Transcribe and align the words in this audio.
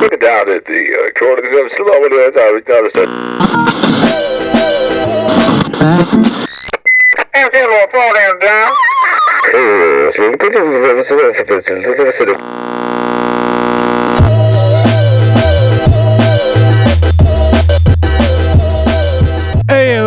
Look 0.00 0.12
it 0.12 0.20
down 0.20 0.50
at 0.50 0.64
the 0.66 0.82
uh, 0.92 1.10
corner 1.18 1.40
of 1.40 1.52
the 1.52 1.70
slow 1.76 1.88
over 1.96 2.08
there. 2.10 2.32
Sorry, 2.34 2.62
sorry, 2.66 2.90
sorry. 2.92 3.08
Hey, 7.32 7.46
say 7.52 7.62
a 7.62 7.68
little 7.68 7.88
phone 7.92 8.14
down, 8.14 8.40
John. 8.40 8.72
Heyo! 19.68 20.06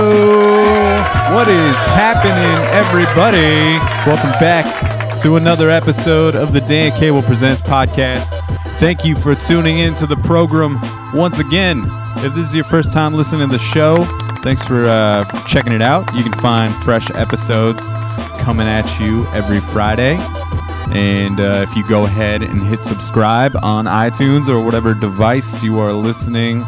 What 1.33 1.47
is 1.49 1.77
happening, 1.85 2.59
everybody? 2.71 3.79
Welcome 4.05 4.31
back 4.39 4.98
to 5.21 5.35
another 5.35 5.69
episode 5.69 6.33
of 6.33 6.53
the 6.53 6.61
Dan 6.61 6.97
Cable 6.97 7.21
Presents 7.21 7.59
podcast. 7.59 8.29
Thank 8.79 9.03
you 9.03 9.17
for 9.17 9.35
tuning 9.35 9.79
in 9.79 9.93
to 9.95 10.07
the 10.07 10.15
program 10.15 10.79
once 11.13 11.39
again. 11.39 11.81
If 12.17 12.33
this 12.35 12.47
is 12.47 12.55
your 12.55 12.63
first 12.63 12.93
time 12.93 13.13
listening 13.15 13.49
to 13.49 13.57
the 13.57 13.61
show, 13.61 13.97
thanks 14.43 14.63
for 14.63 14.85
uh, 14.85 15.25
checking 15.45 15.73
it 15.73 15.81
out. 15.81 16.13
You 16.15 16.23
can 16.23 16.31
find 16.33 16.73
fresh 16.85 17.11
episodes 17.11 17.83
coming 18.39 18.65
at 18.65 18.85
you 19.01 19.27
every 19.33 19.59
Friday. 19.59 20.15
And 20.91 21.41
uh, 21.41 21.65
if 21.67 21.75
you 21.75 21.85
go 21.85 22.05
ahead 22.05 22.41
and 22.41 22.61
hit 22.61 22.81
subscribe 22.81 23.57
on 23.61 23.87
iTunes 23.87 24.47
or 24.47 24.63
whatever 24.63 24.93
device 24.93 25.61
you 25.61 25.79
are 25.79 25.91
listening 25.91 26.59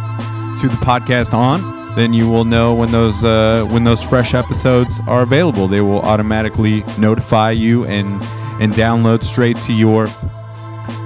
to 0.60 0.68
the 0.68 0.78
podcast 0.82 1.34
on, 1.34 1.62
then 1.96 2.12
you 2.12 2.30
will 2.30 2.46
know 2.46 2.74
when 2.74 2.92
those 2.92 3.24
uh, 3.24 3.66
when 3.70 3.86
those 3.86 4.04
fresh 4.04 4.34
episodes 4.34 5.00
are 5.08 5.22
available. 5.22 5.70
They 5.70 5.82
will 5.82 6.02
automatically 6.02 6.84
notify 6.98 7.52
you 7.52 7.86
and 7.86 8.22
and 8.62 8.72
download 8.74 9.24
straight 9.24 9.58
to 9.58 9.74
your 9.74 10.08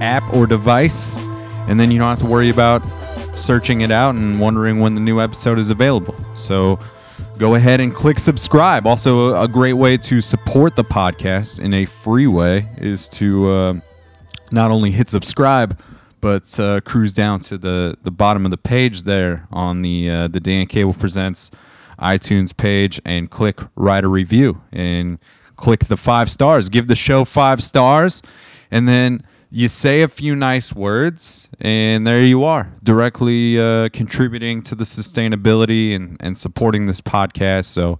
app 0.02 0.22
or 0.34 0.46
device, 0.46 1.18
and 1.68 1.80
then 1.80 1.90
you 1.90 1.98
don't 1.98 2.10
have 2.10 2.20
to 2.20 2.26
worry 2.26 2.50
about 2.50 2.86
searching 3.34 3.82
it 3.82 3.92
out 3.92 4.16
and 4.16 4.40
wondering 4.40 4.80
when 4.80 4.94
the 4.94 5.02
new 5.02 5.20
episode 5.20 5.58
is 5.58 5.70
available. 5.70 6.16
So 6.36 6.80
go 7.38 7.56
ahead 7.56 7.80
and 7.80 7.96
click 7.96 8.20
subscribe. 8.20 8.86
Also, 8.86 9.42
a 9.42 9.48
great 9.48 9.74
way 9.74 9.98
to 9.98 10.22
support 10.22 10.76
the 10.76 10.84
podcast 10.84 11.60
in 11.60 11.74
a 11.74 11.86
free 11.86 12.28
way 12.28 12.68
is 12.78 13.08
to 13.10 13.50
uh, 13.50 13.74
not 14.52 14.70
only 14.70 14.92
hit 14.92 15.10
subscribe, 15.10 15.80
but 16.20 16.60
uh, 16.60 16.82
cruise 16.82 17.14
down 17.14 17.40
to 17.40 17.58
the, 17.58 17.98
the 18.04 18.12
bottom 18.12 18.46
of 18.46 18.52
the 18.52 18.58
page 18.58 19.04
there 19.04 19.48
on 19.52 19.82
the 19.82 20.10
uh, 20.10 20.28
the 20.28 20.40
Dan 20.40 20.66
Cable 20.66 20.94
Presents 20.94 21.52
iTunes 22.00 22.56
page 22.56 23.00
and 23.06 23.30
click 23.30 23.60
write 23.76 24.04
a 24.04 24.08
review 24.10 24.62
and 24.74 25.18
click 25.56 25.86
the 25.86 25.98
five 25.98 26.30
stars. 26.30 26.70
Give 26.70 26.88
the 26.88 26.96
show 26.96 27.26
five 27.26 27.64
stars, 27.64 28.22
and 28.72 28.88
then 28.88 29.24
you 29.56 29.68
say 29.70 30.02
a 30.02 30.08
few 30.08 30.36
nice 30.36 30.74
words, 30.74 31.48
and 31.62 32.06
there 32.06 32.22
you 32.22 32.44
are, 32.44 32.74
directly 32.84 33.58
uh, 33.58 33.88
contributing 33.94 34.62
to 34.64 34.76
the 34.76 34.84
sustainability 34.84 35.96
and, 35.96 36.18
and 36.20 36.38
supporting 36.38 36.88
this 36.88 37.00
podcast. 37.00 37.66
So, 37.66 37.98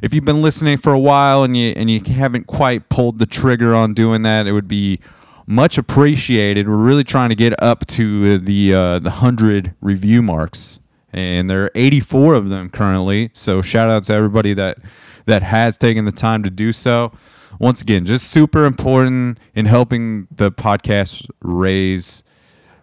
if 0.00 0.14
you've 0.14 0.24
been 0.24 0.42
listening 0.42 0.78
for 0.78 0.92
a 0.92 0.98
while 1.00 1.42
and 1.42 1.56
you 1.56 1.72
and 1.76 1.90
you 1.90 2.00
haven't 2.00 2.46
quite 2.46 2.88
pulled 2.88 3.18
the 3.18 3.26
trigger 3.26 3.74
on 3.74 3.94
doing 3.94 4.22
that, 4.22 4.46
it 4.46 4.52
would 4.52 4.68
be 4.68 5.00
much 5.46 5.76
appreciated. 5.76 6.68
We're 6.68 6.76
really 6.76 7.04
trying 7.04 7.30
to 7.30 7.34
get 7.34 7.60
up 7.60 7.86
to 7.88 8.38
the 8.38 8.72
uh, 8.72 8.98
the 9.00 9.10
hundred 9.10 9.74
review 9.80 10.22
marks, 10.22 10.78
and 11.12 11.50
there 11.50 11.64
are 11.64 11.70
84 11.74 12.34
of 12.34 12.48
them 12.48 12.70
currently. 12.70 13.30
So 13.32 13.60
shout 13.60 13.90
out 13.90 14.04
to 14.04 14.12
everybody 14.12 14.54
that 14.54 14.78
that 15.26 15.42
has 15.42 15.76
taken 15.76 16.04
the 16.04 16.12
time 16.12 16.42
to 16.42 16.50
do 16.50 16.72
so. 16.72 17.12
Once 17.58 17.80
again, 17.80 18.04
just 18.04 18.30
super 18.30 18.64
important 18.64 19.38
in 19.54 19.66
helping 19.66 20.26
the 20.30 20.50
podcast 20.50 21.28
raise 21.42 22.22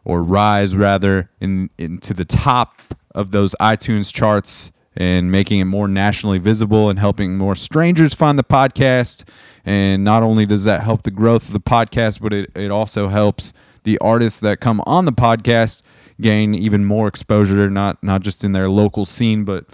or 0.06 0.24
rise 0.24 0.76
rather 0.76 1.30
in 1.42 1.70
into 1.78 2.14
the 2.14 2.26
top 2.26 2.82
of 3.16 3.32
those 3.32 3.56
iTunes 3.60 4.14
charts 4.14 4.72
and 4.96 5.32
making 5.32 5.60
it 5.60 5.66
more 5.66 5.88
nationally 5.88 6.38
visible 6.38 6.90
and 6.90 7.00
helping 7.00 7.38
more 7.38 7.56
strangers 7.56 8.14
find 8.14 8.38
the 8.38 8.44
podcast. 8.44 9.24
And 9.66 10.04
not 10.04 10.24
only 10.24 10.46
does 10.46 10.66
that 10.66 10.82
help 10.82 11.04
the 11.04 11.12
growth 11.12 11.48
of 11.48 11.54
the 11.54 11.60
podcast, 11.60 12.22
but 12.22 12.34
it, 12.34 12.52
it 12.56 12.72
also 12.72 13.08
helps 13.08 13.54
the 13.84 13.98
artists 14.00 14.40
that 14.42 14.60
come 14.60 14.82
on 14.86 15.06
the 15.06 15.12
podcast 15.12 15.82
gain 16.20 16.54
even 16.54 16.84
more 16.86 17.08
exposure, 17.08 17.70
not 17.70 18.04
not 18.04 18.22
just 18.22 18.44
in 18.44 18.52
their 18.52 18.70
local 18.70 19.06
scene, 19.06 19.46
but 19.46 19.66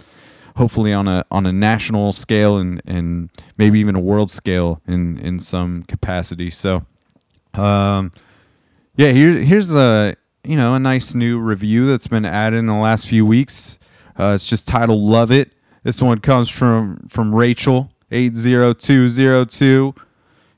hopefully 0.56 0.92
on 0.92 1.06
a 1.06 1.24
on 1.30 1.46
a 1.46 1.52
national 1.52 2.12
scale 2.12 2.56
and, 2.56 2.82
and 2.86 3.30
maybe 3.56 3.78
even 3.78 3.94
a 3.94 4.00
world 4.00 4.30
scale 4.30 4.80
in, 4.86 5.18
in 5.18 5.38
some 5.38 5.82
capacity. 5.84 6.50
So 6.50 6.84
um, 7.54 8.12
yeah, 8.96 9.12
here 9.12 9.32
here's 9.32 9.74
a 9.74 10.16
you 10.44 10.56
know 10.56 10.74
a 10.74 10.78
nice 10.78 11.14
new 11.14 11.38
review 11.38 11.86
that's 11.86 12.06
been 12.06 12.24
added 12.24 12.58
in 12.58 12.66
the 12.66 12.78
last 12.78 13.06
few 13.06 13.24
weeks. 13.24 13.78
Uh, 14.18 14.32
it's 14.34 14.48
just 14.48 14.66
titled 14.66 15.00
"Love 15.00 15.30
It." 15.30 15.52
This 15.82 16.02
one 16.02 16.20
comes 16.20 16.50
from 16.50 17.06
from 17.08 17.34
Rachel 17.34 17.90
eight 18.10 18.34
zero 18.34 18.72
two 18.72 19.08
zero 19.08 19.44
two, 19.44 19.94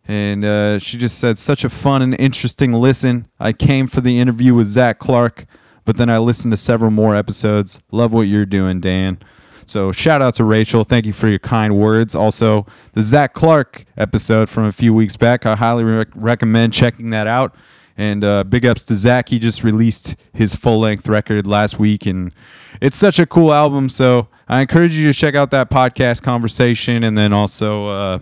and 0.06 0.44
uh, 0.44 0.78
she 0.78 0.96
just 0.96 1.18
said, 1.18 1.38
"Such 1.38 1.64
a 1.64 1.68
fun 1.68 2.02
and 2.02 2.18
interesting 2.20 2.72
listen. 2.72 3.26
I 3.40 3.52
came 3.52 3.88
for 3.88 4.00
the 4.00 4.18
interview 4.18 4.54
with 4.54 4.68
Zach 4.68 4.98
Clark, 4.98 5.46
but 5.84 5.96
then 5.96 6.08
I 6.08 6.18
listened 6.18 6.52
to 6.52 6.56
several 6.56 6.92
more 6.92 7.16
episodes. 7.16 7.80
Love 7.90 8.12
what 8.12 8.22
you're 8.22 8.46
doing, 8.46 8.80
Dan." 8.80 9.18
So 9.68 9.92
shout 9.92 10.22
out 10.22 10.34
to 10.36 10.44
Rachel. 10.44 10.82
Thank 10.84 11.04
you 11.04 11.12
for 11.12 11.28
your 11.28 11.38
kind 11.38 11.76
words. 11.76 12.14
Also, 12.14 12.66
the 12.94 13.02
Zach 13.02 13.34
Clark 13.34 13.84
episode 13.96 14.48
from 14.48 14.64
a 14.64 14.72
few 14.72 14.94
weeks 14.94 15.16
back. 15.16 15.44
I 15.44 15.56
highly 15.56 15.84
rec- 15.84 16.08
recommend 16.14 16.72
checking 16.72 17.10
that 17.10 17.26
out. 17.26 17.54
And 17.96 18.24
uh, 18.24 18.44
big 18.44 18.64
ups 18.64 18.84
to 18.84 18.94
Zach. 18.94 19.28
He 19.28 19.38
just 19.38 19.64
released 19.64 20.16
his 20.32 20.54
full 20.54 20.78
length 20.78 21.08
record 21.08 21.46
last 21.48 21.80
week, 21.80 22.06
and 22.06 22.32
it's 22.80 22.96
such 22.96 23.18
a 23.18 23.26
cool 23.26 23.52
album. 23.52 23.88
So 23.88 24.28
I 24.48 24.60
encourage 24.60 24.94
you 24.94 25.06
to 25.06 25.12
check 25.12 25.34
out 25.34 25.50
that 25.50 25.68
podcast 25.68 26.22
conversation, 26.22 27.02
and 27.02 27.18
then 27.18 27.32
also 27.32 27.88
uh, 27.88 28.18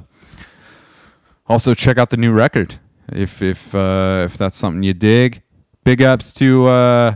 also 1.47 1.75
check 1.75 1.99
out 1.99 2.09
the 2.09 2.17
new 2.17 2.33
record 2.33 2.79
if 3.13 3.43
if 3.43 3.75
uh, 3.75 4.23
if 4.25 4.39
that's 4.39 4.57
something 4.57 4.83
you 4.83 4.95
dig. 4.95 5.43
Big 5.85 6.01
ups 6.01 6.33
to 6.35 6.67
uh, 6.67 7.15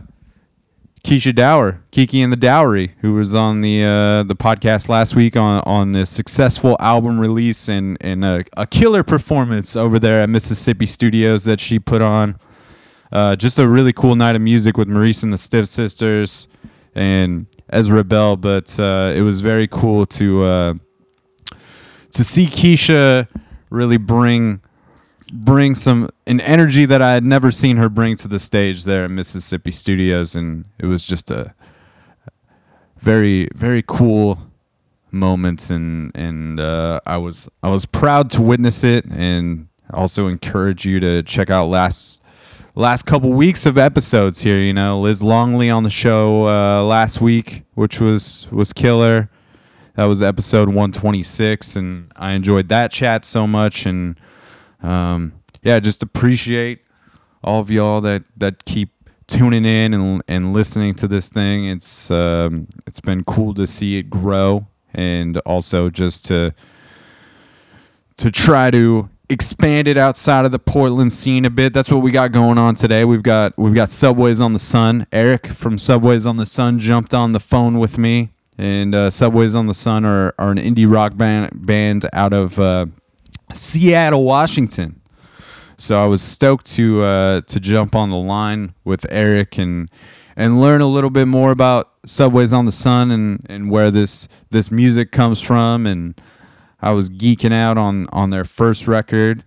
Keisha 1.03 1.35
Dower, 1.35 1.81
Kiki 1.91 2.21
and 2.21 2.33
the 2.33 2.37
Dowry, 2.37 2.93
who 3.01 3.15
was 3.15 3.35
on 3.35 3.63
the 3.63 3.83
uh, 3.83 4.23
the 4.23 4.37
podcast 4.37 4.89
last 4.89 5.17
week 5.17 5.37
on 5.37 5.63
on 5.65 5.93
the 5.93 6.05
successful 6.05 6.77
album 6.79 7.19
release 7.19 7.69
and 7.69 7.97
and 8.01 8.25
a, 8.25 8.45
a 8.57 8.67
killer 8.67 9.03
performance 9.03 9.77
over 9.77 9.99
there 9.99 10.23
at 10.23 10.29
Mississippi 10.29 10.87
Studios 10.87 11.45
that 11.45 11.59
she 11.61 11.79
put 11.79 12.03
on. 12.03 12.39
Uh, 13.13 13.35
just 13.35 13.59
a 13.59 13.67
really 13.67 13.93
cool 13.93 14.15
night 14.15 14.37
of 14.37 14.43
music 14.43 14.77
with 14.77 14.89
Maurice 14.89 15.23
and 15.23 15.33
the 15.33 15.39
Stiff 15.39 15.67
Sisters 15.67 16.47
and 16.95 17.47
Ezra 17.71 18.05
Bell, 18.05 18.37
but 18.37 18.79
uh, 18.79 19.13
it 19.15 19.23
was 19.23 19.41
very 19.41 19.67
cool 19.67 20.07
to 20.07 20.43
uh, 20.43 20.75
to 22.13 22.25
see 22.25 22.47
Keisha 22.47 23.27
really 23.71 23.97
bring 23.97 24.61
bring 25.33 25.75
some 25.75 26.11
an 26.27 26.41
energy 26.41 26.85
that 26.87 27.01
I 27.03 27.13
had 27.13 27.25
never 27.25 27.51
seen 27.51 27.77
her 27.77 27.89
bring 27.89 28.17
to 28.17 28.29
the 28.29 28.39
stage 28.39 28.85
there 28.85 29.05
at 29.05 29.11
Mississippi 29.11 29.71
Studios, 29.71 30.35
and 30.35 30.65
it 30.79 30.87
was 30.87 31.05
just 31.05 31.31
a 31.31 31.55
very 32.99 33.49
very 33.55 33.83
cool 33.87 34.39
moment, 35.11 35.71
and 35.71 36.15
and 36.15 36.61
uh, 36.61 37.01
I 37.07 37.17
was 37.17 37.49
I 37.63 37.71
was 37.71 37.87
proud 37.87 38.31
to 38.33 38.43
witness 38.43 38.85
it, 38.85 39.05
and 39.07 39.69
also 39.93 40.27
encourage 40.29 40.85
you 40.85 41.01
to 41.01 41.23
check 41.23 41.51
out 41.51 41.67
last 41.67 42.23
last 42.75 43.05
couple 43.05 43.33
weeks 43.33 43.67
of 43.67 43.77
episodes 43.79 44.43
here. 44.43 44.61
You 44.61 44.75
know, 44.75 45.01
Liz 45.01 45.23
Longley 45.23 45.71
on 45.71 45.83
the 45.83 45.91
show 45.91 46.47
uh, 46.47 46.83
last 46.83 47.21
week, 47.21 47.63
which 47.75 48.01
was 48.01 48.49
was 48.51 48.73
killer. 48.73 49.31
That 49.97 50.05
was 50.05 50.23
episode 50.23 50.69
126, 50.69 51.77
and 51.77 52.11
I 52.17 52.33
enjoyed 52.33 52.69
that 52.69 52.91
chat 52.91 53.25
so 53.25 53.47
much. 53.47 53.85
And 53.85 54.19
um, 54.83 55.33
yeah, 55.63 55.81
just 55.81 56.03
appreciate 56.03 56.81
all 57.43 57.61
of 57.61 57.71
y'all 57.71 58.01
that 58.01 58.25
that 58.37 58.65
keep 58.65 58.91
tuning 59.27 59.65
in 59.65 59.95
and 59.95 60.23
and 60.29 60.53
listening 60.53 60.95
to 60.97 61.09
this 61.09 61.29
thing. 61.29 61.67
It's 61.67 62.11
um, 62.11 62.69
it's 62.87 63.01
been 63.01 63.25
cool 63.25 63.55
to 63.55 63.67
see 63.67 63.99
it 63.99 64.11
grow, 64.11 64.67
and 64.93 65.39
also 65.39 65.91
just 65.91 66.25
to 66.27 66.55
to 68.19 68.31
try 68.31 68.71
to 68.71 69.09
expand 69.31 69.87
it 69.87 69.97
outside 69.97 70.45
of 70.45 70.51
the 70.51 70.59
Portland 70.59 71.13
scene 71.13 71.45
a 71.45 71.51
bit. 71.51 71.73
That's 71.73 71.91
what 71.91 72.03
we 72.03 72.11
got 72.11 72.33
going 72.33 72.59
on 72.59 72.75
today. 72.75 73.05
We've 73.05 73.23
got 73.23 73.57
we've 73.57 73.75
got 73.75 73.91
Subways 73.91 74.41
on 74.41 74.53
the 74.53 74.59
Sun. 74.59 75.07
Eric 75.13 75.47
from 75.47 75.79
Subways 75.79 76.27
on 76.27 76.37
the 76.37 76.47
Sun 76.47 76.79
jumped 76.79 77.15
on 77.15 77.33
the 77.33 77.41
phone 77.41 77.79
with 77.79 77.97
me, 77.97 78.31
and 78.59 78.95
uh, 78.95 79.11
Subways 79.11 79.55
on 79.55 79.67
the 79.67 79.75
Sun 79.75 80.05
are, 80.05 80.35
are 80.39 80.51
an 80.51 80.59
indie 80.59 80.91
rock 80.91 81.17
band 81.17 81.67
band 81.67 82.07
out 82.13 82.33
of 82.33 82.59
uh, 82.59 82.87
Seattle, 83.55 84.25
Washington. 84.25 85.01
So 85.77 86.03
I 86.03 86.07
was 86.07 86.21
stoked 86.21 86.67
to 86.73 87.03
uh, 87.03 87.41
to 87.43 87.59
jump 87.59 87.95
on 87.95 88.11
the 88.11 88.17
line 88.17 88.75
with 88.85 89.07
Eric 89.09 89.57
and 89.57 89.91
and 90.37 90.61
learn 90.61 90.81
a 90.81 90.87
little 90.87 91.11
bit 91.11 91.27
more 91.27 91.51
about 91.51 91.91
Subways 92.07 92.53
on 92.53 92.65
the 92.65 92.73
Sun 92.73 93.11
and, 93.11 93.47
and 93.49 93.71
where 93.71 93.91
this 93.91 94.29
this 94.51 94.71
music 94.71 95.11
comes 95.11 95.41
from. 95.41 95.87
And 95.87 96.21
I 96.81 96.93
was 96.93 97.09
geeking 97.09 97.53
out 97.53 97.79
on 97.79 98.09
on 98.09 98.31
their 98.31 98.45
first 98.45 98.87
record. 98.87 99.45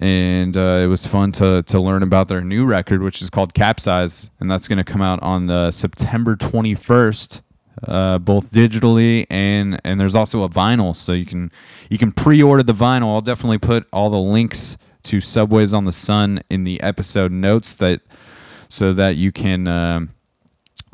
And 0.00 0.56
uh, 0.56 0.80
it 0.82 0.86
was 0.86 1.06
fun 1.06 1.32
to 1.32 1.62
to 1.62 1.80
learn 1.80 2.02
about 2.02 2.28
their 2.28 2.40
new 2.40 2.66
record, 2.66 3.02
which 3.02 3.22
is 3.22 3.30
called 3.30 3.54
Capsize, 3.54 4.30
and 4.38 4.50
that's 4.50 4.68
going 4.68 4.78
to 4.78 4.84
come 4.84 5.02
out 5.02 5.22
on 5.22 5.46
the 5.46 5.70
September 5.70 6.36
21st, 6.36 7.42
uh, 7.86 8.18
both 8.18 8.50
digitally 8.50 9.26
and 9.30 9.80
and 9.84 10.00
there's 10.00 10.14
also 10.14 10.42
a 10.42 10.48
vinyl, 10.48 10.94
so 10.94 11.12
you 11.12 11.26
can 11.26 11.52
you 11.88 11.98
can 11.98 12.12
pre-order 12.12 12.62
the 12.62 12.74
vinyl. 12.74 13.14
I'll 13.14 13.20
definitely 13.20 13.58
put 13.58 13.86
all 13.92 14.10
the 14.10 14.18
links 14.18 14.76
to 15.04 15.20
Subways 15.20 15.72
on 15.72 15.84
the 15.84 15.92
Sun 15.92 16.42
in 16.50 16.64
the 16.64 16.80
episode 16.82 17.32
notes 17.32 17.76
that 17.76 18.00
so 18.68 18.92
that 18.92 19.16
you 19.16 19.32
can. 19.32 19.68
Um, 19.68 20.10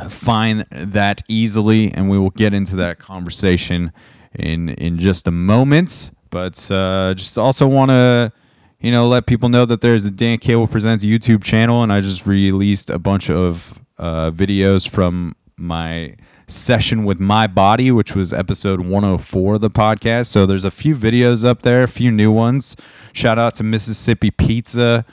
find 0.08 0.66
that 0.70 1.22
easily, 1.28 1.92
and 1.92 2.10
we 2.10 2.18
will 2.18 2.30
get 2.30 2.52
into 2.52 2.76
that 2.76 2.98
conversation 2.98 3.92
in 4.34 4.70
in 4.70 4.98
just 4.98 5.28
a 5.28 5.30
moment. 5.30 6.10
But 6.30 6.70
uh, 6.70 7.14
just 7.16 7.38
also 7.38 7.66
want 7.66 7.90
to, 7.90 8.32
you 8.80 8.90
know, 8.90 9.06
let 9.06 9.26
people 9.26 9.48
know 9.48 9.64
that 9.66 9.80
there's 9.80 10.04
a 10.04 10.10
Dan 10.10 10.38
Cable 10.38 10.66
Presents 10.66 11.04
YouTube 11.04 11.42
channel, 11.44 11.82
and 11.82 11.92
I 11.92 12.00
just 12.00 12.26
released 12.26 12.90
a 12.90 12.98
bunch 12.98 13.30
of 13.30 13.78
uh, 13.98 14.30
videos 14.32 14.88
from 14.88 15.36
my 15.56 16.16
session 16.46 17.04
with 17.04 17.20
my 17.20 17.46
body, 17.46 17.90
which 17.90 18.14
was 18.14 18.32
episode 18.32 18.80
104 18.80 19.54
of 19.54 19.60
the 19.60 19.70
podcast. 19.70 20.26
So 20.26 20.46
there's 20.46 20.64
a 20.64 20.70
few 20.70 20.94
videos 20.94 21.44
up 21.44 21.62
there, 21.62 21.82
a 21.82 21.88
few 21.88 22.10
new 22.10 22.30
ones. 22.30 22.76
Shout 23.12 23.38
out 23.38 23.54
to 23.56 23.62
Mississippi 23.62 24.30
Pizza, 24.30 25.04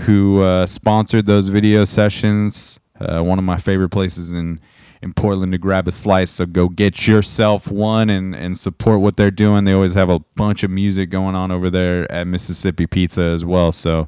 who 0.00 0.42
uh, 0.42 0.66
sponsored 0.66 1.26
those 1.26 1.48
video 1.48 1.84
sessions. 1.84 2.80
Uh, 3.00 3.22
one 3.22 3.38
of 3.38 3.44
my 3.44 3.56
favorite 3.56 3.90
places 3.90 4.34
in 4.34 4.60
in 5.02 5.12
Portland 5.12 5.50
to 5.50 5.58
grab 5.58 5.88
a 5.88 5.92
slice. 5.92 6.30
So 6.30 6.46
go 6.46 6.68
get 6.68 7.06
yourself 7.08 7.68
one 7.68 8.08
and 8.08 8.34
and 8.34 8.56
support 8.56 9.00
what 9.00 9.16
they're 9.16 9.30
doing. 9.30 9.64
They 9.64 9.72
always 9.72 9.94
have 9.94 10.08
a 10.08 10.20
bunch 10.36 10.62
of 10.62 10.70
music 10.70 11.10
going 11.10 11.34
on 11.34 11.50
over 11.50 11.68
there 11.68 12.10
at 12.10 12.26
Mississippi 12.26 12.86
Pizza 12.86 13.22
as 13.22 13.44
well. 13.44 13.72
So 13.72 14.06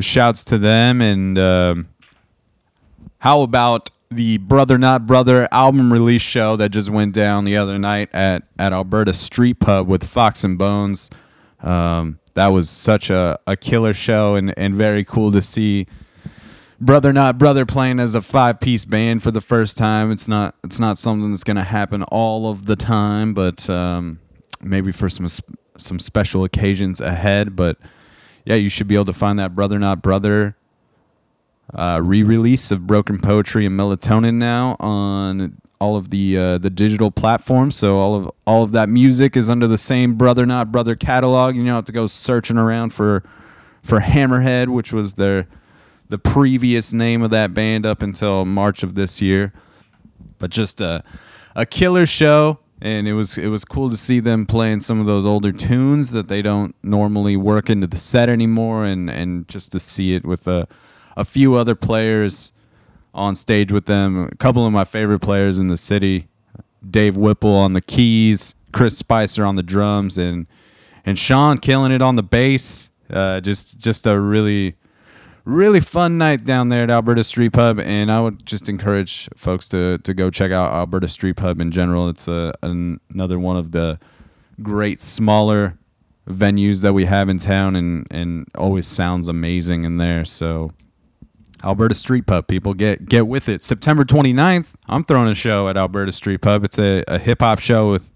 shouts 0.00 0.44
to 0.44 0.58
them. 0.58 1.00
And 1.00 1.38
um, 1.38 1.88
how 3.18 3.42
about 3.42 3.90
the 4.10 4.38
Brother 4.38 4.78
Not 4.78 5.06
Brother 5.06 5.48
album 5.50 5.92
release 5.92 6.22
show 6.22 6.56
that 6.56 6.70
just 6.70 6.90
went 6.90 7.14
down 7.14 7.44
the 7.44 7.56
other 7.56 7.78
night 7.78 8.08
at 8.12 8.44
at 8.58 8.72
Alberta 8.72 9.12
Street 9.12 9.60
Pub 9.60 9.86
with 9.86 10.04
Fox 10.04 10.44
and 10.44 10.58
Bones. 10.58 11.10
Um, 11.60 12.18
that 12.34 12.48
was 12.48 12.68
such 12.68 13.10
a, 13.10 13.38
a 13.46 13.56
killer 13.56 13.94
show 13.94 14.34
and, 14.36 14.56
and 14.58 14.74
very 14.74 15.04
cool 15.04 15.32
to 15.32 15.40
see 15.40 15.86
brother 16.78 17.10
not 17.10 17.38
brother 17.38 17.64
playing 17.64 17.98
as 17.98 18.14
a 18.14 18.20
five 18.20 18.60
piece 18.60 18.84
band 18.84 19.22
for 19.22 19.30
the 19.30 19.40
first 19.40 19.78
time. 19.78 20.12
It's 20.12 20.28
not 20.28 20.54
it's 20.62 20.78
not 20.78 20.98
something 20.98 21.30
that's 21.30 21.44
gonna 21.44 21.64
happen 21.64 22.02
all 22.04 22.50
of 22.50 22.66
the 22.66 22.76
time, 22.76 23.34
but 23.34 23.68
um, 23.68 24.20
maybe 24.60 24.92
for 24.92 25.08
some 25.08 25.26
some 25.78 25.98
special 25.98 26.44
occasions 26.44 27.00
ahead. 27.00 27.56
But 27.56 27.78
yeah, 28.44 28.56
you 28.56 28.68
should 28.68 28.86
be 28.86 28.94
able 28.94 29.06
to 29.06 29.12
find 29.12 29.38
that 29.38 29.54
brother 29.54 29.78
not 29.78 30.02
brother 30.02 30.56
uh, 31.74 32.00
re-release 32.02 32.70
of 32.70 32.86
Broken 32.86 33.18
Poetry 33.18 33.66
and 33.66 33.78
Melatonin 33.78 34.34
now 34.34 34.76
on 34.80 35.60
all 35.80 35.96
of 35.96 36.10
the 36.10 36.36
uh, 36.36 36.58
the 36.58 36.70
digital 36.70 37.10
platforms. 37.10 37.76
So 37.76 37.98
all 37.98 38.14
of 38.14 38.30
all 38.46 38.62
of 38.62 38.72
that 38.72 38.88
music 38.88 39.36
is 39.36 39.50
under 39.50 39.66
the 39.66 39.78
same 39.78 40.14
Brother 40.14 40.46
Not 40.46 40.72
Brother 40.72 40.94
catalog. 40.94 41.54
You 41.54 41.64
don't 41.64 41.74
have 41.74 41.84
to 41.86 41.92
go 41.92 42.06
searching 42.06 42.56
around 42.56 42.90
for 42.90 43.22
for 43.82 44.00
Hammerhead, 44.00 44.68
which 44.68 44.92
was 44.92 45.14
their 45.14 45.46
the 46.08 46.18
previous 46.18 46.92
name 46.92 47.22
of 47.22 47.30
that 47.30 47.52
band 47.52 47.84
up 47.84 48.00
until 48.00 48.44
March 48.44 48.82
of 48.82 48.94
this 48.94 49.20
year. 49.20 49.52
But 50.38 50.50
just 50.50 50.80
a 50.80 51.02
a 51.54 51.66
killer 51.66 52.06
show 52.06 52.60
and 52.80 53.08
it 53.08 53.14
was 53.14 53.38
it 53.38 53.48
was 53.48 53.64
cool 53.64 53.88
to 53.90 53.96
see 53.96 54.20
them 54.20 54.46
playing 54.46 54.80
some 54.80 55.00
of 55.00 55.06
those 55.06 55.24
older 55.24 55.52
tunes 55.52 56.10
that 56.10 56.28
they 56.28 56.42
don't 56.42 56.74
normally 56.82 57.36
work 57.36 57.70
into 57.70 57.86
the 57.86 57.96
set 57.96 58.28
anymore 58.28 58.84
and 58.84 59.08
and 59.08 59.48
just 59.48 59.72
to 59.72 59.78
see 59.78 60.14
it 60.14 60.24
with 60.24 60.46
a 60.46 60.68
a 61.16 61.24
few 61.24 61.54
other 61.54 61.74
players 61.74 62.52
on 63.14 63.34
stage 63.34 63.72
with 63.72 63.86
them. 63.86 64.28
A 64.30 64.36
couple 64.36 64.66
of 64.66 64.72
my 64.72 64.84
favorite 64.84 65.20
players 65.20 65.58
in 65.58 65.68
the 65.68 65.76
city, 65.76 66.28
Dave 66.88 67.16
Whipple 67.16 67.54
on 67.56 67.72
the 67.72 67.80
keys, 67.80 68.54
Chris 68.72 68.98
Spicer 68.98 69.44
on 69.44 69.56
the 69.56 69.62
drums, 69.62 70.18
and 70.18 70.46
and 71.04 71.18
Sean 71.18 71.58
killing 71.58 71.92
it 71.92 72.02
on 72.02 72.16
the 72.16 72.22
bass. 72.22 72.90
Uh, 73.08 73.40
just 73.40 73.78
just 73.78 74.06
a 74.06 74.18
really 74.20 74.74
really 75.46 75.80
fun 75.80 76.18
night 76.18 76.44
down 76.44 76.68
there 76.68 76.82
at 76.82 76.90
Alberta 76.90 77.24
Street 77.24 77.52
Pub, 77.52 77.78
and 77.78 78.10
I 78.10 78.20
would 78.20 78.44
just 78.44 78.68
encourage 78.68 79.28
folks 79.36 79.68
to 79.68 79.98
to 79.98 80.12
go 80.12 80.28
check 80.28 80.52
out 80.52 80.72
Alberta 80.72 81.08
Street 81.08 81.36
Pub 81.36 81.60
in 81.60 81.70
general. 81.70 82.08
It's 82.08 82.28
a, 82.28 82.52
an, 82.62 83.00
another 83.10 83.38
one 83.38 83.56
of 83.56 83.72
the 83.72 83.98
great 84.62 85.00
smaller 85.00 85.78
venues 86.28 86.80
that 86.82 86.92
we 86.92 87.04
have 87.06 87.28
in 87.28 87.38
town, 87.38 87.76
and 87.76 88.06
and 88.10 88.46
always 88.56 88.86
sounds 88.86 89.28
amazing 89.28 89.84
in 89.84 89.96
there. 89.96 90.24
So 90.24 90.72
Alberta 91.64 91.94
Street 91.94 92.26
Pub. 92.26 92.46
People 92.46 92.74
get 92.74 93.06
get 93.06 93.26
with 93.26 93.48
it. 93.48 93.62
September 93.62 94.04
29th, 94.04 94.68
I'm 94.88 95.04
throwing 95.04 95.28
a 95.28 95.34
show 95.34 95.68
at 95.68 95.76
Alberta 95.76 96.12
Street 96.12 96.42
Pub. 96.42 96.64
It's 96.64 96.78
a, 96.78 97.02
a 97.08 97.18
hip 97.18 97.40
hop 97.40 97.58
show 97.58 97.90
with 97.90 98.12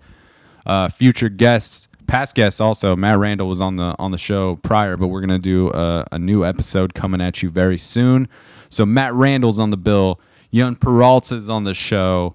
uh, 0.66 0.88
future 0.88 1.28
guests, 1.28 1.88
past 2.06 2.34
guests 2.34 2.60
also. 2.60 2.94
Matt 2.94 3.18
Randall 3.18 3.48
was 3.48 3.60
on 3.60 3.76
the 3.76 3.94
on 3.98 4.10
the 4.10 4.18
show 4.18 4.56
prior, 4.56 4.96
but 4.96 5.08
we're 5.08 5.20
gonna 5.20 5.38
do 5.38 5.70
a, 5.70 6.06
a 6.12 6.18
new 6.18 6.44
episode 6.44 6.94
coming 6.94 7.20
at 7.20 7.42
you 7.42 7.50
very 7.50 7.78
soon. 7.78 8.28
So 8.68 8.86
Matt 8.86 9.14
Randall's 9.14 9.58
on 9.58 9.70
the 9.70 9.76
bill. 9.76 10.20
Young 10.50 10.74
Peralta's 10.74 11.48
on 11.48 11.64
the 11.64 11.74
show. 11.74 12.34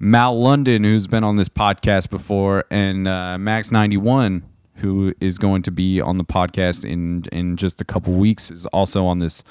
Mal 0.00 0.38
London, 0.38 0.82
who's 0.82 1.06
been 1.06 1.22
on 1.22 1.36
this 1.36 1.48
podcast 1.48 2.10
before, 2.10 2.64
and 2.68 3.06
uh, 3.06 3.38
Max 3.38 3.70
91, 3.70 4.42
who 4.76 5.14
is 5.20 5.38
going 5.38 5.62
to 5.62 5.70
be 5.70 6.00
on 6.00 6.16
the 6.18 6.24
podcast 6.24 6.84
in 6.84 7.24
in 7.32 7.56
just 7.56 7.80
a 7.80 7.84
couple 7.84 8.12
weeks, 8.14 8.50
is 8.50 8.66
also 8.66 9.06
on 9.06 9.18
this 9.18 9.44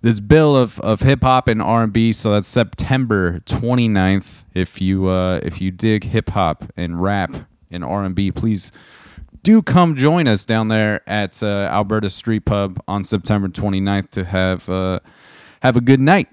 this 0.00 0.20
bill 0.20 0.56
of, 0.56 0.78
of 0.80 1.00
hip 1.00 1.22
hop 1.22 1.48
and 1.48 1.60
R 1.60 1.84
and 1.84 1.92
B. 1.92 2.12
So 2.12 2.32
that's 2.32 2.48
September 2.48 3.40
29th. 3.40 4.44
If 4.54 4.80
you 4.80 5.08
uh, 5.08 5.40
if 5.42 5.60
you 5.60 5.70
dig 5.70 6.04
hip 6.04 6.30
hop 6.30 6.64
and 6.76 7.02
rap 7.02 7.34
and 7.70 7.84
R 7.84 8.04
and 8.04 8.14
B, 8.14 8.30
please 8.30 8.72
do 9.42 9.62
come 9.62 9.96
join 9.96 10.28
us 10.28 10.44
down 10.44 10.68
there 10.68 11.00
at 11.08 11.42
uh, 11.42 11.68
Alberta 11.72 12.10
Street 12.10 12.44
Pub 12.44 12.82
on 12.86 13.04
September 13.04 13.48
29th 13.48 14.10
to 14.10 14.24
have 14.24 14.68
uh, 14.68 15.00
have 15.62 15.76
a 15.76 15.80
good 15.80 16.00
night. 16.00 16.28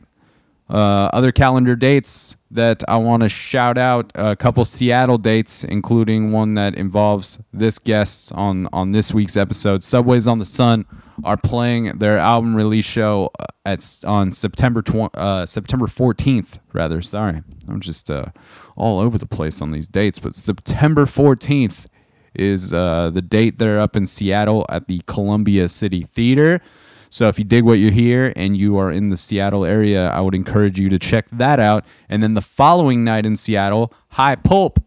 Uh, 0.68 1.10
other 1.14 1.32
calendar 1.32 1.76
dates 1.76 2.38
that 2.50 2.84
I 2.88 2.98
want 2.98 3.22
to 3.22 3.30
shout 3.30 3.78
out 3.78 4.12
a 4.16 4.36
couple 4.36 4.66
Seattle 4.66 5.20
dates, 5.20 5.64
including 5.64 6.32
one 6.32 6.56
that 6.56 6.74
involves 6.74 7.40
this 7.54 7.78
guest 7.78 8.32
on 8.34 8.68
on 8.74 8.92
this 8.92 9.14
week's 9.14 9.38
episode. 9.38 9.84
Subways 9.84 10.28
on 10.28 10.40
the 10.40 10.46
Sun 10.46 10.86
are 11.24 11.38
playing 11.38 11.98
their 11.98 12.18
album 12.18 12.56
release 12.56 12.86
show 12.86 13.32
uh, 13.40 13.46
at 13.66 14.04
on 14.06 14.32
September 14.32 14.82
tw- 14.82 15.16
uh, 15.16 15.46
September 15.46 15.88
14th. 15.88 16.60
Rather, 16.74 17.02
sorry, 17.02 17.42
I'm 17.68 17.80
just 17.80 18.12
uh, 18.12 18.28
all 18.76 19.00
over 19.00 19.18
the 19.18 19.26
place 19.26 19.62
on 19.62 19.72
these 19.72 19.88
dates, 19.88 20.20
but 20.20 20.36
September 20.36 21.06
14th 21.06 21.88
is 22.34 22.74
uh, 22.74 23.10
the 23.14 23.22
date 23.22 23.60
they're 23.60 23.80
up 23.80 23.96
in 23.96 24.06
Seattle 24.06 24.66
at 24.70 24.88
the 24.88 25.02
Columbia 25.06 25.68
City 25.68 26.04
Theater. 26.04 26.62
So 27.10 27.30
if 27.30 27.40
you 27.40 27.46
dig 27.46 27.64
what 27.64 27.80
you 27.80 27.92
hear 27.92 28.34
and 28.36 28.58
you 28.58 28.78
are 28.78 28.92
in 28.92 29.10
the 29.10 29.16
Seattle 29.16 29.64
area, 29.64 30.10
I 30.10 30.20
would 30.20 30.36
encourage 30.36 30.78
you 30.78 30.90
to 30.90 31.00
check 31.00 31.28
that 31.32 31.62
out. 31.62 31.86
And 32.10 32.22
then 32.22 32.34
the 32.34 32.42
following 32.42 33.06
night 33.06 33.26
in 33.26 33.38
Seattle, 33.38 33.94
High 34.10 34.36
Pulp. 34.36 34.84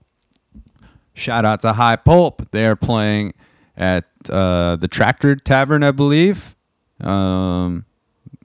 Shout 1.14 1.46
out 1.46 1.60
to 1.62 1.72
High 1.72 1.96
Pulp. 1.96 2.50
They're 2.50 2.76
playing 2.76 3.32
at 3.78 4.04
uh, 4.28 4.76
the 4.76 4.88
Tractor 4.88 5.36
Tavern, 5.36 5.82
I 5.82 5.92
believe. 5.92 6.56
Um, 7.00 7.86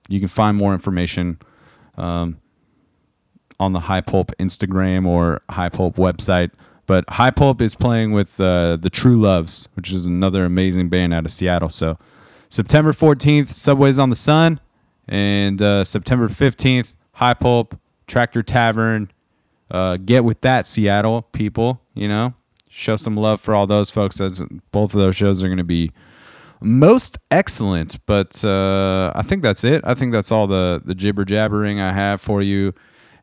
you 0.08 0.20
can 0.20 0.30
find 0.30 0.56
more 0.56 0.74
information 0.74 1.40
um, 1.98 2.40
on 3.60 3.74
the 3.74 3.82
High 3.82 4.02
Pulp 4.02 4.32
Instagram 4.40 5.08
or 5.08 5.42
High 5.50 5.70
Pulp 5.70 5.96
website. 5.96 6.52
But 6.86 7.10
High 7.10 7.32
Pulp 7.32 7.62
is 7.62 7.76
playing 7.76 8.12
with 8.12 8.40
uh, 8.40 8.78
the 8.78 8.90
True 8.90 9.20
Loves, 9.20 9.70
which 9.74 9.92
is 9.92 10.06
another 10.06 10.46
amazing 10.46 10.90
band 10.90 11.14
out 11.14 11.26
of 11.26 11.32
Seattle. 11.32 11.70
So 11.70 11.98
September 12.50 12.92
14th, 12.92 13.50
Subways 13.50 13.98
on 13.98 14.10
the 14.10 14.16
Sun, 14.16 14.60
and 15.08 15.62
uh, 15.62 15.84
September 15.84 16.28
15th, 16.28 16.96
High 17.14 17.34
Pulp, 17.34 17.80
Tractor 18.06 18.44
Tavern. 18.44 19.12
Uh, 19.72 19.98
get 19.98 20.24
with 20.24 20.42
that, 20.42 20.68
Seattle 20.68 21.24
people. 21.32 21.82
You 21.96 22.08
know, 22.08 22.34
show 22.74 22.96
some 22.96 23.16
love 23.16 23.40
for 23.40 23.54
all 23.54 23.68
those 23.68 23.92
folks. 23.92 24.20
As 24.20 24.44
both 24.72 24.94
of 24.94 25.00
those 25.00 25.16
shows 25.16 25.44
are 25.44 25.48
going 25.48 25.58
to 25.58 25.64
be 25.64 25.92
most 26.60 27.18
excellent. 27.30 28.04
But 28.06 28.44
uh, 28.44 29.12
I 29.16 29.22
think 29.22 29.44
that's 29.44 29.64
it. 29.64 29.82
I 29.84 29.94
think 29.94 30.12
that's 30.12 30.32
all 30.32 30.48
the 30.48 30.82
the 30.84 30.96
jibber 30.96 31.26
jabbering 31.26 31.80
I 31.80 31.94
have 31.94 32.20
for 32.20 32.42
you 32.42 32.74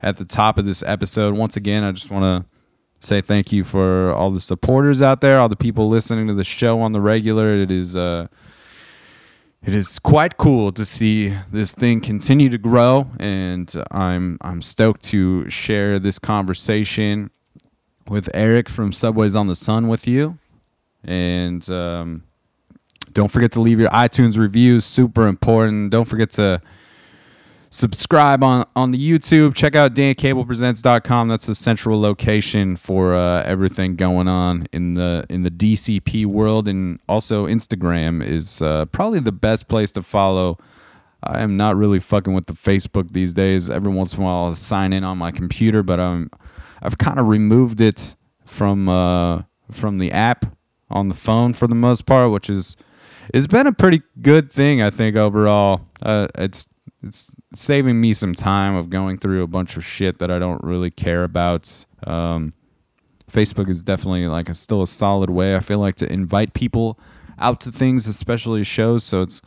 at 0.02 0.16
the 0.16 0.24
top 0.24 0.58
of 0.58 0.64
this 0.64 0.82
episode. 0.84 1.34
Once 1.34 1.56
again, 1.56 1.82
I 1.82 1.92
just 1.92 2.10
want 2.10 2.24
to 2.24 3.06
say 3.06 3.20
thank 3.20 3.50
you 3.50 3.64
for 3.64 4.12
all 4.12 4.30
the 4.30 4.40
supporters 4.40 5.02
out 5.02 5.20
there, 5.20 5.40
all 5.40 5.48
the 5.48 5.56
people 5.56 5.88
listening 5.88 6.28
to 6.28 6.34
the 6.34 6.44
show 6.44 6.80
on 6.80 6.92
the 6.92 7.00
regular. 7.00 7.54
It 7.54 7.70
is 7.70 7.96
uh, 7.96 8.28
it 9.62 9.74
is 9.74 9.98
quite 9.98 10.36
cool 10.36 10.70
to 10.72 10.84
see 10.84 11.36
this 11.50 11.72
thing 11.72 12.00
continue 12.00 12.50
to 12.50 12.58
grow, 12.58 13.10
and 13.18 13.74
I'm 13.90 14.38
I'm 14.42 14.62
stoked 14.62 15.02
to 15.04 15.48
share 15.50 15.98
this 15.98 16.18
conversation 16.18 17.30
with 18.10 18.28
Eric 18.34 18.68
from 18.68 18.92
Subways 18.92 19.36
on 19.36 19.46
the 19.46 19.56
Sun 19.56 19.88
with 19.88 20.06
you. 20.06 20.36
And 21.04 21.68
um, 21.70 22.24
Don't 23.12 23.30
forget 23.30 23.52
to 23.52 23.60
leave 23.60 23.78
your 23.78 23.88
iTunes 23.90 24.36
reviews, 24.36 24.84
super 24.84 25.26
important. 25.26 25.90
Don't 25.90 26.04
forget 26.04 26.30
to 26.32 26.60
subscribe 27.70 28.42
on 28.42 28.66
on 28.74 28.90
the 28.90 28.98
YouTube. 28.98 29.54
Check 29.54 29.74
out 29.76 29.94
dancablepresents.com. 29.94 31.28
That's 31.28 31.46
the 31.46 31.54
central 31.54 32.00
location 32.00 32.76
for 32.76 33.14
uh, 33.14 33.42
everything 33.44 33.96
going 33.96 34.28
on 34.28 34.66
in 34.72 34.94
the 34.94 35.24
in 35.30 35.42
the 35.44 35.50
DCP 35.50 36.26
world, 36.26 36.68
and 36.68 36.98
also 37.08 37.46
Instagram 37.46 38.22
is 38.24 38.60
uh, 38.60 38.86
probably 38.86 39.20
the 39.20 39.32
best 39.32 39.68
place 39.68 39.92
to 39.92 40.02
follow. 40.02 40.58
I 41.22 41.40
am 41.40 41.56
not 41.56 41.76
really 41.76 42.00
fucking 42.00 42.32
with 42.32 42.46
the 42.46 42.54
Facebook 42.54 43.12
these 43.12 43.32
days. 43.32 43.70
Every 43.70 43.92
once 43.92 44.14
in 44.14 44.22
a 44.22 44.24
while, 44.24 44.44
I'll 44.46 44.54
sign 44.54 44.92
in 44.92 45.04
on 45.04 45.18
my 45.18 45.30
computer, 45.30 45.82
but 45.82 46.00
I'm 46.00 46.30
I've 46.82 46.98
kind 46.98 47.18
of 47.18 47.26
removed 47.26 47.80
it 47.80 48.16
from 48.44 48.88
uh, 48.88 49.42
from 49.70 49.98
the 49.98 50.12
app 50.12 50.56
on 50.90 51.08
the 51.08 51.14
phone 51.14 51.52
for 51.52 51.66
the 51.66 51.74
most 51.74 52.06
part, 52.06 52.30
which 52.30 52.50
is 52.50 52.76
it's 53.32 53.46
been 53.46 53.66
a 53.66 53.72
pretty 53.72 54.02
good 54.20 54.52
thing 54.52 54.82
I 54.82 54.90
think 54.90 55.16
overall. 55.16 55.82
Uh, 56.02 56.28
it's 56.36 56.68
it's 57.02 57.34
saving 57.54 58.00
me 58.00 58.12
some 58.12 58.34
time 58.34 58.74
of 58.74 58.90
going 58.90 59.18
through 59.18 59.42
a 59.42 59.46
bunch 59.46 59.76
of 59.76 59.84
shit 59.84 60.18
that 60.18 60.30
I 60.30 60.38
don't 60.38 60.62
really 60.62 60.90
care 60.90 61.24
about. 61.24 61.86
Um, 62.06 62.52
Facebook 63.30 63.68
is 63.68 63.82
definitely 63.82 64.26
like 64.26 64.48
a, 64.48 64.54
still 64.54 64.82
a 64.82 64.86
solid 64.86 65.30
way. 65.30 65.56
I 65.56 65.60
feel 65.60 65.78
like 65.78 65.94
to 65.96 66.12
invite 66.12 66.52
people 66.52 66.98
out 67.38 67.60
to 67.62 67.72
things, 67.72 68.06
especially 68.06 68.64
shows. 68.64 69.04
So 69.04 69.22
it's 69.22 69.40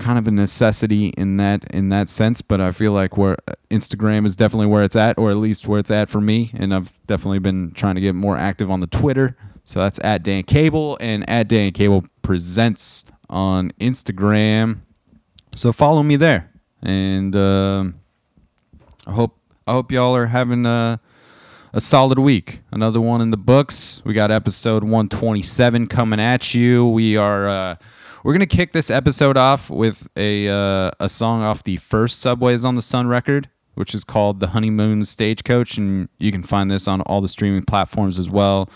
kind 0.00 0.18
of 0.18 0.26
a 0.26 0.30
necessity 0.30 1.08
in 1.10 1.36
that 1.36 1.64
in 1.72 1.90
that 1.90 2.08
sense. 2.08 2.42
But 2.42 2.60
I 2.60 2.72
feel 2.72 2.92
like 2.92 3.16
where 3.16 3.36
Instagram 3.70 4.26
is 4.26 4.34
definitely 4.34 4.66
where 4.66 4.82
it's 4.82 4.96
at, 4.96 5.18
or 5.18 5.30
at 5.30 5.36
least 5.36 5.66
where 5.66 5.78
it's 5.78 5.90
at 5.90 6.10
for 6.10 6.20
me. 6.20 6.50
And 6.54 6.74
I've 6.74 6.92
definitely 7.06 7.38
been 7.38 7.72
trying 7.72 7.94
to 7.94 8.00
get 8.00 8.14
more 8.14 8.36
active 8.36 8.70
on 8.70 8.80
the 8.80 8.86
Twitter. 8.86 9.36
So 9.64 9.80
that's 9.80 10.00
at 10.02 10.22
Dan 10.22 10.42
Cable 10.42 10.96
and 11.00 11.28
at 11.28 11.46
Dan 11.46 11.72
Cable 11.72 12.04
Presents 12.22 13.04
on 13.28 13.70
Instagram. 13.80 14.80
So 15.52 15.72
follow 15.72 16.02
me 16.02 16.16
there, 16.16 16.50
and 16.82 17.36
um 17.36 17.94
I 19.06 19.12
hope 19.12 19.36
I 19.66 19.72
hope 19.72 19.92
y'all 19.92 20.16
are 20.16 20.26
having 20.26 20.66
a 20.66 21.00
a 21.72 21.80
solid 21.80 22.18
week. 22.18 22.60
Another 22.72 23.00
one 23.00 23.20
in 23.20 23.30
the 23.30 23.36
books. 23.36 24.02
We 24.04 24.14
got 24.14 24.30
episode 24.30 24.82
127 24.82 25.86
coming 25.86 26.20
at 26.20 26.54
you. 26.54 26.86
We 26.86 27.16
are 27.16 27.48
uh, 27.48 27.76
we're 28.22 28.32
gonna 28.32 28.46
kick 28.46 28.72
this 28.72 28.90
episode 28.90 29.36
off 29.36 29.70
with 29.70 30.08
a 30.16 30.48
uh, 30.48 30.90
a 31.00 31.08
song 31.08 31.42
off 31.42 31.64
the 31.64 31.76
first 31.78 32.20
Subways 32.20 32.64
on 32.64 32.74
the 32.74 32.82
Sun 32.82 33.06
record, 33.06 33.48
which 33.74 33.94
is 33.94 34.04
called 34.04 34.40
"The 34.40 34.48
Honeymoon 34.48 35.04
Stagecoach," 35.04 35.78
and 35.78 36.08
you 36.18 36.30
can 36.32 36.42
find 36.42 36.70
this 36.70 36.86
on 36.86 37.00
all 37.02 37.20
the 37.20 37.28
streaming 37.28 37.62
platforms 37.62 38.18
as 38.18 38.30
well. 38.30 38.68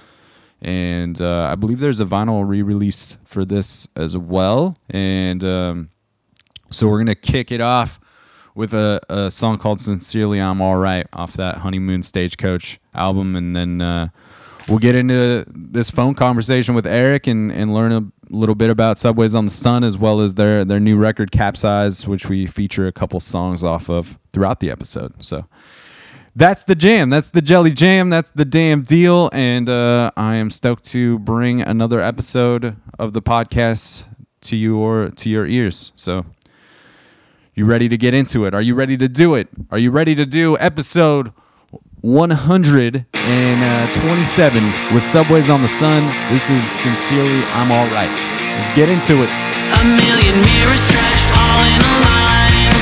And 0.62 1.20
uh, 1.20 1.48
I 1.50 1.56
believe 1.56 1.80
there's 1.80 2.00
a 2.00 2.06
vinyl 2.06 2.48
re-release 2.48 3.18
for 3.24 3.44
this 3.44 3.86
as 3.96 4.16
well. 4.16 4.78
And 4.88 5.44
um, 5.44 5.90
so 6.70 6.88
we're 6.88 6.98
gonna 6.98 7.14
kick 7.14 7.52
it 7.52 7.60
off 7.60 8.00
with 8.54 8.72
a, 8.72 9.00
a 9.10 9.30
song 9.30 9.58
called 9.58 9.80
"Sincerely 9.80 10.40
I'm 10.40 10.62
All 10.62 10.76
Right" 10.76 11.06
off 11.12 11.34
that 11.34 11.58
Honeymoon 11.58 12.02
Stagecoach 12.02 12.80
album, 12.94 13.36
and 13.36 13.54
then 13.54 13.82
uh, 13.82 14.08
we'll 14.68 14.78
get 14.78 14.94
into 14.94 15.44
this 15.48 15.90
phone 15.90 16.14
conversation 16.14 16.74
with 16.74 16.86
Eric 16.86 17.26
and, 17.26 17.52
and 17.52 17.74
learn 17.74 18.12
a 18.30 18.34
little 18.34 18.54
bit 18.54 18.70
about 18.70 18.98
Subways 18.98 19.34
on 19.34 19.44
the 19.44 19.50
Sun 19.50 19.84
as 19.84 19.98
well 19.98 20.20
as 20.20 20.34
their 20.34 20.64
their 20.64 20.80
new 20.80 20.96
record 20.96 21.30
Capsize, 21.30 22.06
which 22.06 22.28
we 22.28 22.46
feature 22.46 22.86
a 22.86 22.92
couple 22.92 23.20
songs 23.20 23.62
off 23.62 23.88
of 23.88 24.18
throughout 24.32 24.60
the 24.60 24.70
episode. 24.70 25.22
So. 25.22 25.46
That's 26.36 26.64
the 26.64 26.74
jam. 26.74 27.10
That's 27.10 27.30
the 27.30 27.40
jelly 27.40 27.70
jam. 27.70 28.10
That's 28.10 28.30
the 28.30 28.44
damn 28.44 28.82
deal. 28.82 29.30
And 29.32 29.68
uh, 29.68 30.10
I 30.16 30.34
am 30.34 30.50
stoked 30.50 30.82
to 30.86 31.20
bring 31.20 31.60
another 31.60 32.00
episode 32.00 32.76
of 32.98 33.12
the 33.12 33.22
podcast 33.22 34.04
to 34.40 34.56
your 34.56 35.10
to 35.10 35.30
your 35.30 35.46
ears. 35.46 35.92
So 35.94 36.26
you 37.54 37.64
ready 37.64 37.88
to 37.88 37.96
get 37.96 38.14
into 38.14 38.46
it? 38.46 38.54
Are 38.54 38.62
you 38.62 38.74
ready 38.74 38.96
to 38.96 39.08
do 39.08 39.36
it? 39.36 39.48
Are 39.70 39.78
you 39.78 39.92
ready 39.92 40.16
to 40.16 40.26
do 40.26 40.58
episode 40.58 41.32
127 42.04 43.00
uh, 43.64 44.68
with 44.92 45.00
Subways 45.00 45.48
on 45.48 45.64
the 45.64 45.72
Sun? 45.72 46.04
This 46.28 46.52
is 46.52 46.60
Sincerely 46.84 47.40
I'm 47.56 47.72
All 47.72 47.88
Right. 47.96 48.12
Let's 48.60 48.68
get 48.76 48.92
into 48.92 49.24
it. 49.24 49.30
A 49.32 49.80
million 49.88 50.36
mirrors 50.44 50.84
stretched 50.84 51.32
all 51.32 51.64
in 51.64 51.80
a 51.80 51.94
line. 52.04 52.76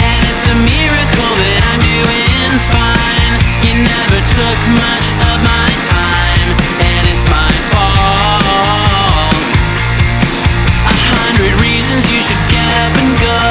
And 0.00 0.24
it's 0.32 0.48
a 0.48 0.56
miracle 0.56 1.32
that 1.44 1.60
I'm 1.60 1.84
doing 1.84 2.56
fine. 2.72 3.36
You 3.68 3.84
never 3.84 4.16
took 4.32 4.56
much 4.80 5.12
of 5.12 5.44
my 5.44 5.68
time, 5.84 6.56
and 6.88 7.04
it's 7.04 7.28
my 7.28 7.52
fault. 7.68 9.28
A 10.88 10.96
hundred 11.12 11.52
reasons 11.60 12.08
you 12.08 12.24
should 12.24 12.40
get 12.48 12.64
up 12.80 12.96
and 12.96 13.12
go. 13.20 13.44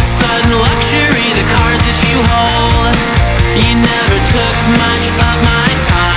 A 0.00 0.04
sudden 0.08 0.56
luxury, 0.56 1.28
the 1.36 1.44
cards 1.52 1.84
that 1.84 2.00
you 2.08 2.16
hold. 2.24 3.17
You 3.58 3.74
never 3.74 4.18
took 4.30 4.56
much 4.78 5.10
of 5.10 5.36
my 5.42 5.66
time, 5.82 6.07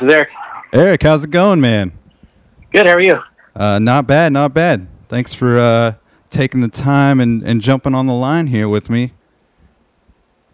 this 0.00 0.06
is 0.06 0.14
Eric. 0.14 0.28
Eric, 0.72 1.02
how's 1.02 1.24
it 1.24 1.30
going, 1.30 1.60
man? 1.60 1.92
Good. 2.72 2.86
How 2.86 2.94
are 2.94 3.02
you? 3.02 3.18
Uh, 3.54 3.78
not 3.78 4.06
bad, 4.06 4.32
not 4.32 4.54
bad. 4.54 4.86
Thanks 5.08 5.34
for 5.34 5.58
uh, 5.58 5.94
taking 6.30 6.60
the 6.60 6.68
time 6.68 7.20
and, 7.20 7.42
and 7.42 7.60
jumping 7.60 7.94
on 7.94 8.06
the 8.06 8.14
line 8.14 8.46
here 8.46 8.68
with 8.68 8.88
me. 8.88 9.12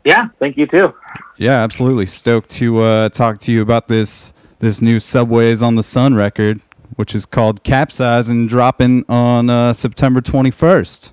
Yeah. 0.04 0.28
Thank 0.38 0.56
you 0.56 0.66
too. 0.66 0.94
Yeah, 1.36 1.62
absolutely. 1.62 2.06
Stoked 2.06 2.50
to 2.50 2.80
uh, 2.80 3.08
talk 3.10 3.38
to 3.40 3.52
you 3.52 3.60
about 3.62 3.88
this 3.88 4.32
this 4.58 4.80
new 4.80 4.98
Subways 4.98 5.62
on 5.62 5.74
the 5.74 5.82
Sun 5.82 6.14
record, 6.14 6.62
which 6.96 7.14
is 7.14 7.26
called 7.26 7.62
Capsize 7.62 8.30
and 8.30 8.48
dropping 8.48 9.04
on 9.06 9.50
uh, 9.50 9.74
September 9.74 10.22
21st. 10.22 11.12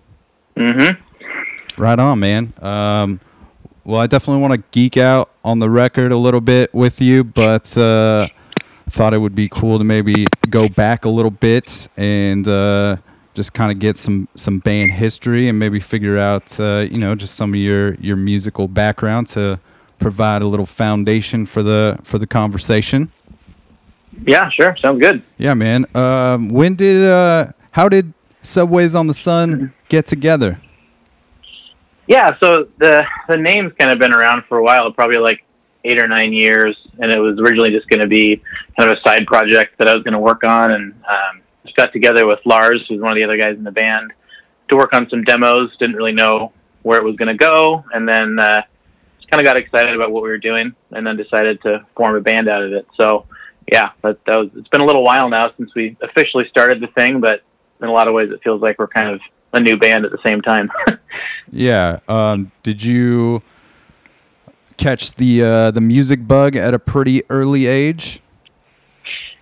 Mm-hmm. 0.55 1.81
Right 1.81 1.99
on, 1.99 2.19
man. 2.19 2.53
Um, 2.61 3.19
well, 3.85 3.99
I 3.99 4.07
definitely 4.07 4.41
want 4.41 4.53
to 4.53 4.63
geek 4.71 4.97
out 4.97 5.31
on 5.43 5.59
the 5.59 5.69
record 5.69 6.13
a 6.13 6.17
little 6.17 6.41
bit 6.41 6.73
with 6.73 7.01
you, 7.01 7.23
but 7.23 7.77
uh, 7.77 8.27
thought 8.89 9.13
it 9.13 9.17
would 9.17 9.35
be 9.35 9.49
cool 9.49 9.77
to 9.77 9.83
maybe 9.83 10.25
go 10.49 10.69
back 10.69 11.05
a 11.05 11.09
little 11.09 11.31
bit 11.31 11.87
and 11.97 12.47
uh, 12.47 12.95
just 13.33 13.53
kind 13.53 13.71
of 13.71 13.79
get 13.79 13.97
some 13.97 14.27
some 14.35 14.59
band 14.59 14.91
history 14.91 15.49
and 15.49 15.57
maybe 15.57 15.79
figure 15.79 16.17
out 16.17 16.59
uh, 16.59 16.85
you 16.89 16.97
know 16.97 17.15
just 17.15 17.35
some 17.35 17.53
of 17.53 17.59
your 17.59 17.95
your 17.95 18.15
musical 18.15 18.67
background 18.67 19.27
to 19.27 19.59
provide 19.99 20.41
a 20.41 20.47
little 20.47 20.65
foundation 20.65 21.45
for 21.45 21.63
the 21.63 21.97
for 22.03 22.17
the 22.17 22.27
conversation. 22.27 23.11
Yeah. 24.25 24.49
Sure. 24.49 24.75
Sounds 24.77 25.01
good. 25.01 25.23
Yeah, 25.37 25.55
man. 25.55 25.85
Um, 25.95 26.49
when 26.49 26.75
did 26.75 27.03
uh, 27.03 27.47
how 27.71 27.89
did 27.89 28.13
Subways 28.41 28.95
on 28.95 29.07
the 29.07 29.13
Sun 29.13 29.73
get 29.89 30.05
together? 30.05 30.61
Yeah. 32.07 32.31
So 32.41 32.67
the 32.79 33.03
the 33.27 33.37
name's 33.37 33.73
kind 33.77 33.91
of 33.91 33.99
been 33.99 34.13
around 34.13 34.43
for 34.47 34.57
a 34.57 34.63
while, 34.63 34.91
probably 34.91 35.17
like 35.17 35.43
eight 35.83 35.99
or 35.99 36.07
nine 36.07 36.33
years, 36.33 36.77
and 36.99 37.11
it 37.11 37.19
was 37.19 37.37
originally 37.39 37.71
just 37.71 37.87
going 37.89 37.99
to 37.99 38.07
be 38.07 38.41
kind 38.77 38.89
of 38.89 38.97
a 38.97 39.07
side 39.07 39.25
project 39.25 39.77
that 39.79 39.89
I 39.89 39.93
was 39.93 40.03
going 40.03 40.13
to 40.13 40.19
work 40.19 40.43
on, 40.43 40.71
and 40.71 40.93
um, 41.09 41.41
just 41.63 41.75
got 41.75 41.91
together 41.91 42.25
with 42.25 42.39
Lars, 42.45 42.83
who's 42.87 43.01
one 43.01 43.11
of 43.11 43.15
the 43.15 43.23
other 43.23 43.37
guys 43.37 43.57
in 43.57 43.63
the 43.63 43.71
band, 43.71 44.13
to 44.69 44.77
work 44.77 44.93
on 44.93 45.09
some 45.09 45.23
demos. 45.23 45.75
Didn't 45.79 45.95
really 45.95 46.13
know 46.13 46.53
where 46.83 46.99
it 46.99 47.03
was 47.03 47.15
going 47.15 47.29
to 47.29 47.37
go, 47.37 47.83
and 47.93 48.07
then 48.07 48.39
uh, 48.39 48.61
just 49.17 49.29
kind 49.29 49.41
of 49.41 49.45
got 49.45 49.57
excited 49.57 49.95
about 49.95 50.11
what 50.11 50.23
we 50.23 50.29
were 50.29 50.37
doing, 50.37 50.73
and 50.91 51.05
then 51.05 51.17
decided 51.17 51.61
to 51.63 51.85
form 51.95 52.15
a 52.15 52.21
band 52.21 52.47
out 52.47 52.63
of 52.63 52.73
it. 52.73 52.87
So 52.97 53.25
yeah, 53.71 53.91
that, 54.01 54.23
that 54.25 54.37
was. 54.39 54.49
It's 54.55 54.67
been 54.69 54.81
a 54.81 54.85
little 54.85 55.03
while 55.03 55.29
now 55.29 55.51
since 55.57 55.73
we 55.75 55.97
officially 56.01 56.47
started 56.49 56.81
the 56.81 56.87
thing, 56.87 57.21
but 57.21 57.41
in 57.81 57.87
a 57.87 57.91
lot 57.91 58.07
of 58.07 58.13
ways, 58.13 58.29
it 58.31 58.41
feels 58.43 58.61
like 58.61 58.79
we're 58.79 58.87
kind 58.87 59.09
of 59.09 59.21
a 59.53 59.59
new 59.59 59.77
band 59.77 60.05
at 60.05 60.11
the 60.11 60.19
same 60.25 60.41
time. 60.41 60.69
Yeah. 61.53 61.99
Um, 62.07 62.51
did 62.63 62.83
you 62.83 63.43
catch 64.77 65.13
the 65.15 65.43
uh, 65.43 65.71
the 65.71 65.81
music 65.81 66.27
bug 66.27 66.55
at 66.55 66.73
a 66.73 66.79
pretty 66.79 67.21
early 67.29 67.67
age? 67.67 68.21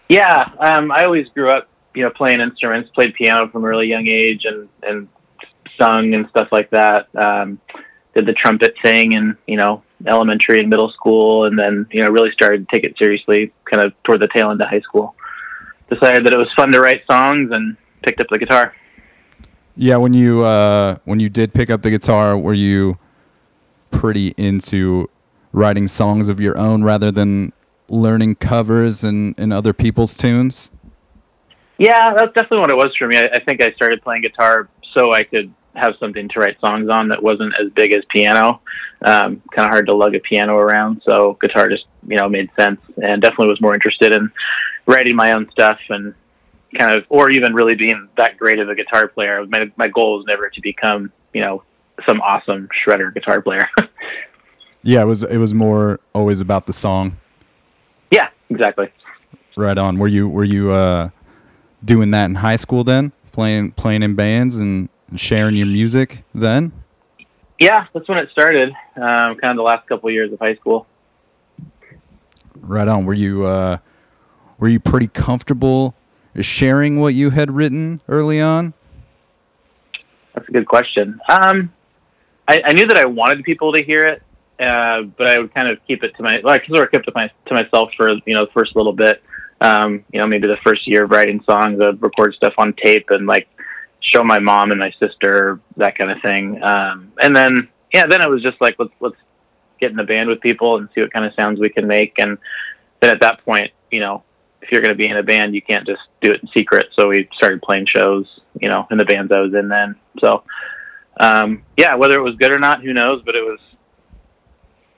Yeah, 0.09 0.43
um, 0.59 0.91
I 0.91 1.05
always 1.05 1.29
grew 1.29 1.49
up, 1.49 1.69
you 1.95 2.03
know, 2.03 2.09
playing 2.09 2.41
instruments, 2.41 2.89
played 2.93 3.13
piano 3.13 3.47
from 3.47 3.63
a 3.63 3.67
really 3.67 3.87
young 3.87 4.07
age, 4.07 4.41
and 4.43 4.67
and 4.83 5.07
sung 5.79 6.13
and 6.13 6.27
stuff 6.29 6.49
like 6.51 6.69
that. 6.71 7.07
Um, 7.15 7.61
did 8.13 8.25
the 8.25 8.33
trumpet 8.33 8.75
thing 8.83 9.15
and 9.15 9.37
you 9.47 9.55
know 9.55 9.81
elementary 10.05 10.59
and 10.59 10.69
middle 10.69 10.91
school, 10.91 11.45
and 11.45 11.57
then 11.57 11.87
you 11.91 12.03
know 12.03 12.09
really 12.09 12.31
started 12.33 12.67
to 12.67 12.75
take 12.75 12.85
it 12.85 12.97
seriously, 12.99 13.53
kind 13.63 13.85
of 13.85 13.93
toward 14.03 14.19
the 14.19 14.27
tail 14.27 14.51
end 14.51 14.61
of 14.61 14.67
high 14.67 14.81
school. 14.81 15.15
Decided 15.89 16.25
that 16.25 16.33
it 16.33 16.37
was 16.37 16.51
fun 16.57 16.73
to 16.73 16.81
write 16.81 17.03
songs, 17.09 17.51
and 17.53 17.77
picked 18.03 18.19
up 18.19 18.27
the 18.29 18.37
guitar. 18.37 18.73
Yeah. 19.75 19.97
When 19.97 20.13
you 20.13 20.43
uh, 20.43 20.97
when 21.05 21.19
you 21.19 21.29
did 21.29 21.53
pick 21.53 21.69
up 21.69 21.81
the 21.81 21.91
guitar, 21.91 22.37
were 22.37 22.53
you 22.53 22.97
pretty 23.91 24.33
into 24.37 25.09
writing 25.53 25.87
songs 25.87 26.29
of 26.29 26.39
your 26.39 26.57
own 26.57 26.83
rather 26.83 27.11
than 27.11 27.53
learning 27.89 28.35
covers 28.35 29.03
and, 29.03 29.35
and 29.37 29.51
other 29.51 29.73
people's 29.73 30.15
tunes? 30.15 30.69
Yeah, 31.77 32.13
that's 32.13 32.33
definitely 32.33 32.59
what 32.59 32.69
it 32.69 32.77
was 32.77 32.95
for 32.97 33.07
me. 33.07 33.17
I, 33.17 33.25
I 33.33 33.43
think 33.43 33.61
I 33.61 33.71
started 33.73 34.01
playing 34.01 34.21
guitar 34.21 34.69
so 34.93 35.13
I 35.13 35.23
could 35.23 35.53
have 35.75 35.93
something 35.99 36.27
to 36.29 36.39
write 36.39 36.59
songs 36.59 36.89
on 36.89 37.09
that 37.09 37.23
wasn't 37.23 37.53
as 37.59 37.71
big 37.73 37.93
as 37.93 38.03
piano. 38.09 38.61
Um, 39.03 39.41
kind 39.51 39.65
of 39.65 39.71
hard 39.71 39.87
to 39.87 39.95
lug 39.95 40.15
a 40.15 40.19
piano 40.19 40.55
around, 40.57 41.01
so 41.05 41.37
guitar 41.41 41.69
just 41.69 41.85
you 42.07 42.17
know 42.17 42.29
made 42.29 42.49
sense, 42.59 42.79
and 43.01 43.21
definitely 43.21 43.47
was 43.47 43.61
more 43.61 43.73
interested 43.73 44.13
in 44.13 44.31
writing 44.85 45.15
my 45.15 45.31
own 45.31 45.49
stuff 45.51 45.79
and 45.89 46.13
kind 46.77 46.97
of, 46.97 47.05
or 47.09 47.29
even 47.31 47.53
really 47.53 47.75
being 47.75 48.07
that 48.17 48.37
great 48.37 48.59
of 48.59 48.69
a 48.69 48.75
guitar 48.75 49.07
player. 49.07 49.45
My 49.47 49.71
my 49.75 49.87
goal 49.87 50.17
was 50.17 50.25
never 50.27 50.49
to 50.49 50.61
become 50.61 51.11
you 51.33 51.41
know 51.41 51.63
some 52.07 52.21
awesome 52.21 52.69
shredder 52.85 53.13
guitar 53.13 53.41
player. 53.41 53.65
Yeah. 54.83 55.03
It 55.03 55.05
was 55.05 55.23
it 55.23 55.37
was 55.37 55.53
more 55.53 55.99
always 56.13 56.41
about 56.41 56.65
the 56.65 56.73
song. 56.73 57.17
yeah, 58.09 58.29
exactly. 58.49 58.89
Right 59.55 59.77
on. 59.77 59.99
Were 59.99 60.07
you 60.07 60.27
were 60.27 60.43
you 60.43 60.71
uh, 60.71 61.09
doing 61.85 62.11
that 62.11 62.25
in 62.25 62.35
high 62.35 62.55
school 62.55 62.83
then? 62.83 63.11
Playing 63.31 63.73
playing 63.73 64.01
in 64.01 64.15
bands 64.15 64.59
and 64.59 64.89
sharing 65.15 65.55
your 65.55 65.67
music 65.67 66.23
then? 66.33 66.71
Yeah, 67.59 67.85
that's 67.93 68.07
when 68.09 68.17
it 68.17 68.29
started. 68.31 68.69
Um, 68.95 69.35
kind 69.35 69.51
of 69.51 69.57
the 69.57 69.61
last 69.61 69.87
couple 69.87 70.09
of 70.09 70.13
years 70.13 70.33
of 70.33 70.39
high 70.39 70.55
school. 70.55 70.87
Right 72.59 72.87
on. 72.87 73.05
Were 73.05 73.13
you 73.13 73.45
uh, 73.45 73.77
were 74.57 74.67
you 74.67 74.79
pretty 74.79 75.07
comfortable 75.07 75.95
sharing 76.39 76.99
what 76.99 77.13
you 77.13 77.31
had 77.31 77.51
written 77.51 78.01
early 78.07 78.39
on? 78.39 78.73
That's 80.33 80.47
a 80.47 80.51
good 80.51 80.67
question. 80.67 81.19
Um, 81.27 81.73
I, 82.47 82.61
I 82.65 82.73
knew 82.73 82.85
that 82.87 82.97
I 82.97 83.05
wanted 83.05 83.43
people 83.43 83.73
to 83.73 83.83
hear 83.83 84.05
it, 84.05 84.23
uh, 84.59 85.03
but 85.17 85.27
I 85.27 85.39
would 85.39 85.53
kind 85.53 85.67
of 85.67 85.79
keep 85.87 86.03
it 86.03 86.15
to 86.15 86.23
my. 86.23 86.39
Well, 86.43 86.53
I 86.53 86.65
sort 86.67 86.85
of 86.85 86.91
kept 86.91 87.07
it 87.07 87.15
my, 87.15 87.29
to 87.47 87.53
myself 87.53 87.91
for 87.97 88.11
you 88.25 88.33
know 88.33 88.45
the 88.45 88.51
first 88.53 88.75
little 88.75 88.93
bit. 88.93 89.21
Um, 89.59 90.03
you 90.11 90.19
know, 90.19 90.25
maybe 90.25 90.47
the 90.47 90.57
first 90.65 90.87
year 90.87 91.03
of 91.03 91.11
writing 91.11 91.43
songs, 91.47 91.79
I'd 91.81 92.01
record 92.01 92.33
stuff 92.33 92.53
on 92.57 92.73
tape 92.83 93.09
and 93.09 93.27
like 93.27 93.47
show 93.99 94.23
my 94.23 94.39
mom 94.39 94.71
and 94.71 94.79
my 94.79 94.91
sister 94.99 95.59
that 95.77 95.97
kind 95.97 96.11
of 96.11 96.21
thing. 96.21 96.61
Um, 96.63 97.11
and 97.21 97.35
then 97.35 97.69
yeah, 97.93 98.05
then 98.07 98.21
it 98.21 98.29
was 98.29 98.41
just 98.41 98.59
like 98.61 98.75
let's 98.79 98.93
let's 98.99 99.17
get 99.79 99.91
in 99.91 99.99
a 99.99 100.03
band 100.03 100.29
with 100.29 100.41
people 100.41 100.77
and 100.77 100.89
see 100.95 101.01
what 101.01 101.11
kind 101.11 101.25
of 101.25 101.33
sounds 101.35 101.59
we 101.59 101.69
can 101.69 101.87
make. 101.87 102.13
And 102.19 102.37
then 103.01 103.11
at 103.11 103.21
that 103.21 103.43
point, 103.43 103.71
you 103.89 103.99
know, 103.99 104.23
if 104.61 104.71
you're 104.71 104.81
going 104.81 104.93
to 104.93 104.97
be 104.97 105.07
in 105.07 105.17
a 105.17 105.23
band, 105.23 105.55
you 105.55 105.61
can't 105.61 105.85
just 105.85 106.01
do 106.21 106.31
it 106.31 106.41
in 106.41 106.49
secret. 106.55 106.87
So 106.97 107.07
we 107.07 107.27
started 107.33 107.61
playing 107.61 107.87
shows, 107.87 108.25
you 108.59 108.69
know, 108.69 108.87
in 108.91 108.97
the 108.97 109.05
bands 109.05 109.31
I 109.31 109.39
was 109.39 109.53
in 109.53 109.67
then. 109.69 109.95
So, 110.19 110.43
um, 111.19 111.63
yeah, 111.77 111.95
whether 111.95 112.17
it 112.17 112.21
was 112.21 112.35
good 112.35 112.51
or 112.51 112.59
not, 112.59 112.83
who 112.83 112.93
knows? 112.93 113.21
But 113.25 113.35
it 113.35 113.43
was, 113.43 113.59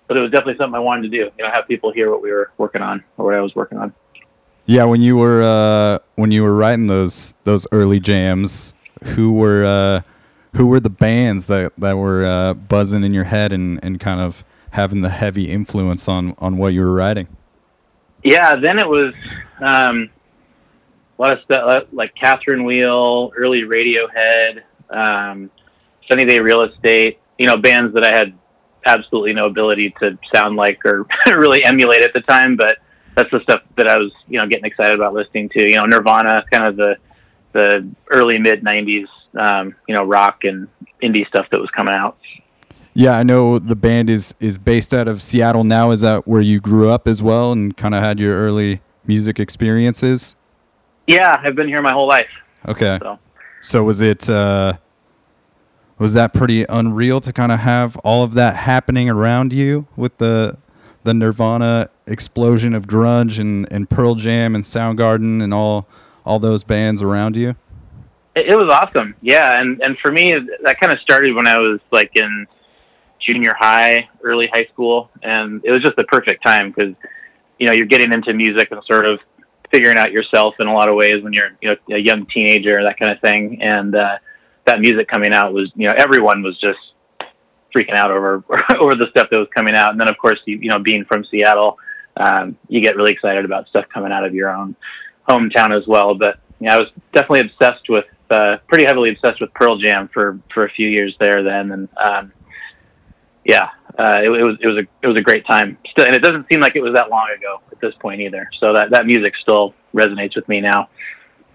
but 0.07 0.17
it 0.17 0.21
was 0.21 0.31
definitely 0.31 0.57
something 0.57 0.75
I 0.75 0.79
wanted 0.79 1.03
to 1.03 1.17
do. 1.17 1.31
You 1.37 1.45
know, 1.45 1.51
have 1.51 1.67
people 1.67 1.91
hear 1.91 2.11
what 2.11 2.21
we 2.21 2.31
were 2.31 2.51
working 2.57 2.81
on 2.81 3.03
or 3.17 3.25
what 3.25 3.33
I 3.33 3.41
was 3.41 3.55
working 3.55 3.77
on. 3.77 3.93
Yeah, 4.65 4.85
when 4.85 5.01
you 5.01 5.17
were 5.17 5.43
uh, 5.43 5.99
when 6.15 6.31
you 6.31 6.43
were 6.43 6.55
writing 6.55 6.87
those 6.87 7.33
those 7.43 7.67
early 7.71 7.99
jams, 7.99 8.73
who 9.03 9.33
were 9.33 9.65
uh, 9.65 10.01
who 10.55 10.67
were 10.67 10.79
the 10.79 10.89
bands 10.89 11.47
that 11.47 11.73
that 11.77 11.97
were 11.97 12.25
uh, 12.25 12.53
buzzing 12.53 13.03
in 13.03 13.13
your 13.13 13.25
head 13.25 13.51
and, 13.51 13.83
and 13.83 13.99
kind 13.99 14.21
of 14.21 14.43
having 14.71 15.01
the 15.01 15.09
heavy 15.09 15.49
influence 15.49 16.07
on 16.07 16.35
on 16.39 16.57
what 16.57 16.73
you 16.73 16.81
were 16.81 16.93
writing? 16.93 17.27
Yeah, 18.23 18.55
then 18.55 18.79
it 18.79 18.87
was 18.87 19.13
um, 19.59 20.09
a 21.17 21.21
lot 21.21 21.37
of 21.37 21.43
stuff 21.43 21.87
like 21.91 22.13
Catherine 22.15 22.63
Wheel, 22.63 23.31
early 23.37 23.61
Radiohead, 23.61 24.61
um, 24.89 25.51
Sunny 26.09 26.25
Day 26.25 26.39
Real 26.39 26.61
Estate. 26.61 27.19
You 27.37 27.47
know, 27.47 27.57
bands 27.57 27.93
that 27.95 28.05
I 28.05 28.15
had 28.15 28.33
absolutely 28.85 29.33
no 29.33 29.45
ability 29.45 29.93
to 30.01 30.17
sound 30.33 30.55
like 30.55 30.85
or 30.85 31.05
really 31.27 31.63
emulate 31.65 32.01
at 32.01 32.13
the 32.13 32.21
time, 32.21 32.55
but 32.55 32.77
that's 33.15 33.29
the 33.31 33.41
stuff 33.41 33.61
that 33.77 33.87
I 33.87 33.97
was, 33.97 34.11
you 34.27 34.39
know, 34.39 34.47
getting 34.47 34.65
excited 34.65 34.95
about 34.95 35.13
listening 35.13 35.49
to. 35.49 35.69
You 35.69 35.75
know, 35.75 35.85
Nirvana, 35.85 36.43
kind 36.51 36.65
of 36.65 36.75
the 36.77 36.95
the 37.51 37.87
early 38.09 38.39
mid 38.39 38.63
'90s, 38.63 39.05
um, 39.37 39.75
you 39.87 39.93
know, 39.93 40.03
rock 40.03 40.43
and 40.43 40.67
indie 41.01 41.27
stuff 41.27 41.45
that 41.51 41.59
was 41.59 41.69
coming 41.71 41.93
out. 41.93 42.17
Yeah, 42.93 43.17
I 43.17 43.23
know 43.23 43.57
the 43.57 43.75
band 43.75 44.09
is 44.09 44.35
is 44.39 44.57
based 44.57 44.93
out 44.93 45.07
of 45.07 45.21
Seattle 45.21 45.63
now. 45.63 45.91
Is 45.91 46.01
that 46.01 46.27
where 46.27 46.41
you 46.41 46.59
grew 46.59 46.89
up 46.89 47.07
as 47.07 47.21
well 47.21 47.51
and 47.51 47.75
kind 47.75 47.95
of 47.95 48.03
had 48.03 48.19
your 48.19 48.35
early 48.35 48.81
music 49.05 49.39
experiences? 49.39 50.35
Yeah, 51.07 51.41
I've 51.43 51.55
been 51.55 51.67
here 51.67 51.81
my 51.81 51.91
whole 51.91 52.07
life. 52.07 52.29
Okay. 52.67 52.99
So 53.01 53.19
So 53.61 53.83
was 53.83 54.01
it 54.01 54.29
uh, 54.29 54.73
was 55.97 56.13
that 56.13 56.33
pretty 56.33 56.65
unreal 56.69 57.19
to 57.21 57.33
kind 57.33 57.51
of 57.51 57.59
have 57.59 57.97
all 57.97 58.23
of 58.23 58.35
that 58.35 58.55
happening 58.57 59.09
around 59.09 59.53
you 59.53 59.87
with 59.95 60.17
the 60.19 60.57
the 61.03 61.13
Nirvana 61.13 61.89
explosion 62.07 62.73
of 62.73 62.87
grunge 62.87 63.39
and, 63.39 63.71
and 63.71 63.89
Pearl 63.89 64.15
Jam 64.15 64.55
and 64.55 64.63
Soundgarden 64.63 65.41
and 65.41 65.53
all 65.53 65.87
all 66.25 66.39
those 66.39 66.63
bands 66.63 67.01
around 67.01 67.35
you? 67.35 67.55
it, 68.35 68.47
it 68.47 68.55
was 68.55 68.69
awesome. 68.71 69.15
Yeah, 69.21 69.59
and 69.59 69.81
and 69.83 69.97
for 69.99 70.11
me, 70.11 70.33
that 70.63 70.79
kind 70.79 70.91
of 70.91 70.99
started 70.99 71.35
when 71.35 71.47
I 71.47 71.57
was 71.57 71.79
like 71.91 72.11
in 72.15 72.47
junior 73.25 73.53
high, 73.57 74.09
early 74.23 74.49
high 74.51 74.65
school, 74.71 75.09
and 75.21 75.61
it 75.63 75.71
was 75.71 75.81
just 75.81 75.95
the 75.95 76.03
perfect 76.05 76.43
time 76.43 76.71
because 76.71 76.93
you 77.59 77.67
know 77.67 77.73
you're 77.73 77.85
getting 77.85 78.11
into 78.11 78.33
music 78.33 78.69
and 78.71 78.81
sort 78.85 79.05
of 79.05 79.19
figuring 79.71 79.97
out 79.97 80.11
yourself 80.11 80.53
in 80.59 80.67
a 80.67 80.73
lot 80.73 80.89
of 80.89 80.95
ways 80.95 81.23
when 81.23 81.33
you're 81.33 81.51
you 81.61 81.69
know 81.69 81.75
a 81.95 81.99
young 81.99 82.25
teenager, 82.33 82.83
that 82.83 82.99
kind 82.99 83.11
of 83.11 83.19
thing, 83.21 83.61
and 83.61 83.95
uh, 83.95 84.17
that 84.65 84.79
music 84.79 85.07
coming 85.07 85.33
out 85.33 85.53
was 85.53 85.71
you 85.75 85.87
know 85.87 85.93
everyone 85.97 86.43
was 86.43 86.59
just 86.59 86.79
freaking 87.75 87.95
out 87.95 88.11
over 88.11 88.43
over 88.79 88.95
the 88.95 89.07
stuff 89.09 89.27
that 89.31 89.39
was 89.39 89.49
coming 89.55 89.75
out, 89.75 89.91
and 89.91 89.99
then 89.99 90.07
of 90.07 90.17
course 90.17 90.39
you, 90.45 90.57
you 90.57 90.69
know 90.69 90.79
being 90.79 91.05
from 91.05 91.25
Seattle, 91.25 91.77
um, 92.17 92.57
you 92.67 92.81
get 92.81 92.95
really 92.95 93.11
excited 93.11 93.45
about 93.45 93.67
stuff 93.67 93.85
coming 93.93 94.11
out 94.11 94.23
of 94.23 94.33
your 94.33 94.49
own 94.49 94.75
hometown 95.27 95.75
as 95.75 95.87
well. 95.87 96.15
But 96.15 96.39
yeah, 96.59 96.75
I 96.75 96.79
was 96.79 96.89
definitely 97.13 97.41
obsessed 97.41 97.89
with, 97.89 98.05
uh, 98.29 98.57
pretty 98.67 98.85
heavily 98.85 99.09
obsessed 99.09 99.41
with 99.41 99.53
Pearl 99.53 99.77
Jam 99.77 100.09
for 100.13 100.39
for 100.53 100.65
a 100.65 100.71
few 100.71 100.87
years 100.87 101.15
there. 101.19 101.43
Then, 101.43 101.71
and 101.71 101.89
um, 101.97 102.31
yeah, 103.45 103.69
uh, 103.97 104.19
it, 104.23 104.27
it 104.27 104.43
was 104.43 104.57
it 104.61 104.67
was 104.67 104.81
a 104.81 104.87
it 105.01 105.07
was 105.07 105.19
a 105.19 105.23
great 105.23 105.45
time. 105.45 105.77
Still, 105.91 106.05
and 106.05 106.15
it 106.15 106.21
doesn't 106.21 106.47
seem 106.51 106.61
like 106.61 106.75
it 106.75 106.81
was 106.81 106.93
that 106.93 107.09
long 107.09 107.27
ago 107.35 107.61
at 107.71 107.79
this 107.79 107.93
point 107.99 108.21
either. 108.21 108.49
So 108.59 108.73
that 108.73 108.91
that 108.91 109.05
music 109.05 109.33
still 109.41 109.73
resonates 109.93 110.35
with 110.35 110.47
me 110.47 110.61
now. 110.61 110.89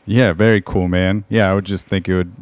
Yeah, 0.07 0.33
very 0.33 0.61
cool, 0.61 0.89
man. 0.89 1.25
Yeah, 1.29 1.51
I 1.51 1.55
would 1.55 1.67
just 1.67 1.87
think 1.87 2.09
it 2.09 2.15
would 2.15 2.33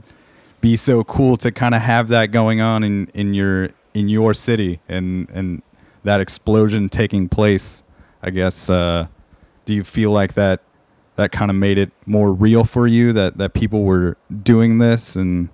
be 0.61 0.77
so 0.77 1.03
cool 1.05 1.37
to 1.39 1.51
kind 1.51 1.75
of 1.75 1.83
have 1.83 2.09
that 2.09 2.27
going 2.31 2.61
on 2.61 2.83
in 2.83 3.09
in 3.15 3.35
your 3.35 3.71
in 3.95 4.09
your 4.09 4.35
city 4.35 4.81
and 4.89 5.29
and 5.31 5.63
that 6.05 6.21
explosion 6.21 6.89
taking 6.89 7.29
place. 7.29 7.83
I 8.23 8.31
guess. 8.31 8.69
Uh, 8.69 9.09
do 9.65 9.75
you 9.75 9.85
feel 9.85 10.11
like 10.13 10.35
that 10.35 10.61
that 11.17 11.33
kind 11.33 11.51
of 11.51 11.57
made 11.57 11.79
it 11.79 11.91
more 12.07 12.33
real 12.33 12.65
for 12.65 12.87
you 12.87 13.13
that 13.13 13.39
that 13.39 13.53
people 13.55 13.85
were 13.85 14.17
doing 14.43 14.79
this 14.79 15.17
and 15.17 15.49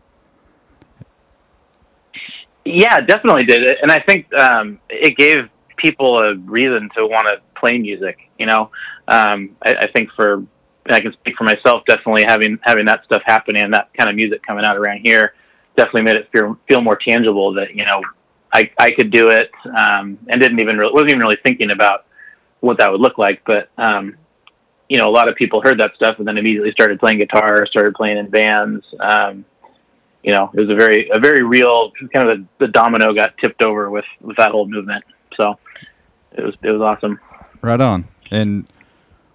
Yeah, 2.65 3.01
definitely 3.01 3.45
did 3.45 3.65
it, 3.65 3.79
and 3.83 3.91
I 3.91 4.01
think 4.01 4.33
um, 4.35 4.79
it 4.89 5.17
gave 5.17 5.49
people 5.77 6.19
a 6.19 6.37
reason 6.37 6.89
to 6.97 7.07
want 7.07 7.27
to 7.27 7.41
play 7.59 7.77
music. 7.77 8.19
You 8.39 8.47
know, 8.47 8.71
um, 9.09 9.57
I, 9.65 9.75
I 9.75 9.87
think 9.93 10.11
for 10.15 10.45
I 10.87 11.01
can 11.01 11.13
speak 11.13 11.37
for 11.37 11.45
myself. 11.45 11.83
Definitely 11.87 12.25
having 12.27 12.59
having 12.63 12.87
that 12.87 13.05
stuff 13.05 13.23
happening 13.27 13.63
and 13.63 13.75
that 13.75 13.93
kind 13.95 14.09
of 14.09 14.15
music 14.15 14.43
coming 14.47 14.65
out 14.65 14.77
around 14.77 15.01
here 15.05 15.35
definitely 15.77 16.03
made 16.03 16.17
it 16.17 16.29
feel 16.33 16.57
feel 16.69 16.81
more 16.81 16.97
tangible. 16.97 17.53
That 17.55 17.75
you 17.75 17.85
know, 17.85 18.01
I 18.55 18.71
I 18.79 18.91
could 18.93 19.11
do 19.11 19.31
it, 19.31 19.51
um, 19.67 20.19
and 20.29 20.41
didn't 20.41 20.61
even 20.61 20.79
really, 20.79 20.93
wasn't 20.93 21.11
even 21.11 21.21
really 21.21 21.39
thinking 21.45 21.73
about 21.73 22.07
what 22.61 22.79
that 22.79 22.93
would 22.93 23.01
look 23.01 23.19
like. 23.19 23.43
But 23.45 23.71
um, 23.77 24.17
you 24.89 24.99
know, 24.99 25.07
a 25.07 25.11
lot 25.11 25.29
of 25.29 25.35
people 25.35 25.61
heard 25.63 25.81
that 25.81 25.93
stuff 25.97 26.17
and 26.19 26.29
then 26.29 26.39
immediately 26.39 26.71
started 26.71 27.01
playing 27.01 27.19
guitar, 27.19 27.67
started 27.67 27.95
playing 27.95 28.19
in 28.19 28.31
bands. 28.31 28.85
Um, 29.01 29.45
you 30.23 30.33
know, 30.33 30.51
it 30.55 30.61
was 30.61 30.71
a 30.71 30.77
very 30.77 31.11
a 31.13 31.19
very 31.19 31.43
real 31.43 31.93
kind 32.13 32.29
of 32.31 32.39
a, 32.39 32.45
the 32.59 32.69
domino 32.69 33.13
got 33.13 33.37
tipped 33.39 33.63
over 33.63 33.91
with 33.91 34.05
with 34.21 34.37
that 34.37 34.51
whole 34.51 34.69
movement. 34.69 35.05
So 35.37 35.59
it 36.33 36.45
was 36.45 36.55
it 36.63 36.71
was 36.71 36.81
awesome. 36.81 37.21
right 37.61 37.81
on 37.81 38.07
and 38.31 38.67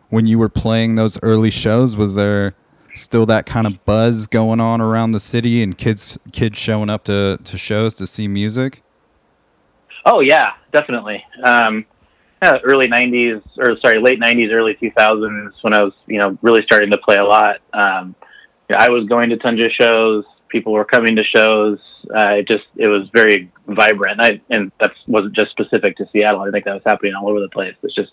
when 0.10 0.26
you 0.26 0.40
were 0.40 0.50
playing 0.50 0.96
those 0.96 1.20
early 1.22 1.50
shows 1.50 1.96
was 1.96 2.16
there 2.16 2.56
still 2.96 3.26
that 3.28 3.46
kind 3.46 3.68
of 3.68 3.84
buzz 3.86 4.26
going 4.26 4.60
on 4.60 4.82
around 4.82 5.12
the 5.12 5.20
city 5.20 5.62
and 5.62 5.78
kids 5.78 6.18
kids 6.32 6.58
showing 6.58 6.90
up 6.90 7.04
to 7.04 7.38
to 7.44 7.58
shows 7.58 7.94
to 7.94 8.08
see 8.08 8.28
music 8.28 8.82
Oh 10.10 10.22
yeah, 10.22 10.54
definitely. 10.72 11.22
Um, 11.44 11.86
yeah, 12.42 12.60
early 12.64 12.88
'90s, 12.88 13.42
or 13.58 13.78
sorry, 13.82 14.00
late 14.00 14.22
'90s, 14.22 14.54
early 14.54 14.76
2000s, 14.82 15.52
when 15.62 15.74
I 15.74 15.84
was, 15.84 15.92
you 16.06 16.18
know, 16.18 16.38
really 16.42 16.62
starting 16.64 16.92
to 16.92 16.98
play 16.98 17.18
a 17.18 17.26
lot. 17.26 17.58
Um, 17.74 18.16
I 18.74 18.90
was 18.90 19.06
going 19.10 19.30
to 19.32 19.38
tons 19.38 19.62
of 19.62 19.70
shows. 19.78 20.24
People 20.50 20.74
were 20.74 20.86
coming 20.86 21.16
to 21.16 21.24
shows. 21.24 21.80
Uh, 22.16 22.36
it 22.36 22.48
just, 22.48 22.66
it 22.76 22.88
was 22.88 23.10
very 23.14 23.52
vibrant. 23.68 24.22
I, 24.22 24.42
and 24.50 24.72
that 24.80 24.92
wasn't 25.08 25.36
just 25.36 25.52
specific 25.52 25.98
to 25.98 26.08
Seattle. 26.12 26.42
I 26.42 26.52
think 26.52 26.66
that 26.66 26.74
was 26.74 26.84
happening 26.86 27.14
all 27.14 27.30
over 27.30 27.40
the 27.40 27.50
place. 27.50 27.76
It's 27.84 27.96
just, 27.96 28.12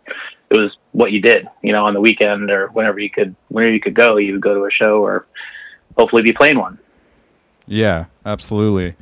it 0.50 0.58
was 0.58 0.76
what 0.92 1.12
you 1.12 1.20
did, 1.20 1.46
you 1.62 1.72
know, 1.72 1.84
on 1.84 1.94
the 1.94 2.00
weekend 2.00 2.50
or 2.50 2.68
whenever 2.68 2.98
you 2.98 3.10
could, 3.10 3.36
whenever 3.48 3.72
you 3.72 3.80
could 3.80 3.94
go, 3.94 4.16
you 4.16 4.32
would 4.32 4.42
go 4.42 4.54
to 4.54 4.64
a 4.64 4.70
show 4.70 5.02
or 5.02 5.26
hopefully 5.96 6.22
be 6.22 6.32
playing 6.32 6.58
one. 6.58 6.78
Yeah, 7.66 8.06
absolutely. 8.26 8.94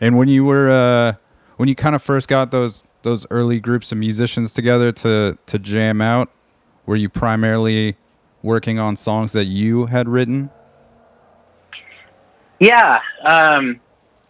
And 0.00 0.16
when 0.16 0.28
you 0.28 0.44
were 0.44 0.68
uh 0.68 1.12
when 1.58 1.68
you 1.68 1.76
kind 1.76 1.94
of 1.94 2.02
first 2.02 2.26
got 2.26 2.50
those 2.50 2.84
those 3.02 3.26
early 3.30 3.60
groups 3.60 3.92
of 3.92 3.98
musicians 3.98 4.52
together 4.52 4.90
to 4.92 5.38
to 5.46 5.58
jam 5.58 6.00
out, 6.00 6.30
were 6.86 6.96
you 6.96 7.08
primarily 7.08 7.96
working 8.42 8.80
on 8.80 8.96
songs 8.96 9.32
that 9.32 9.44
you 9.44 9.86
had 9.86 10.08
written? 10.08 10.50
Yeah, 12.62 13.00
um, 13.24 13.80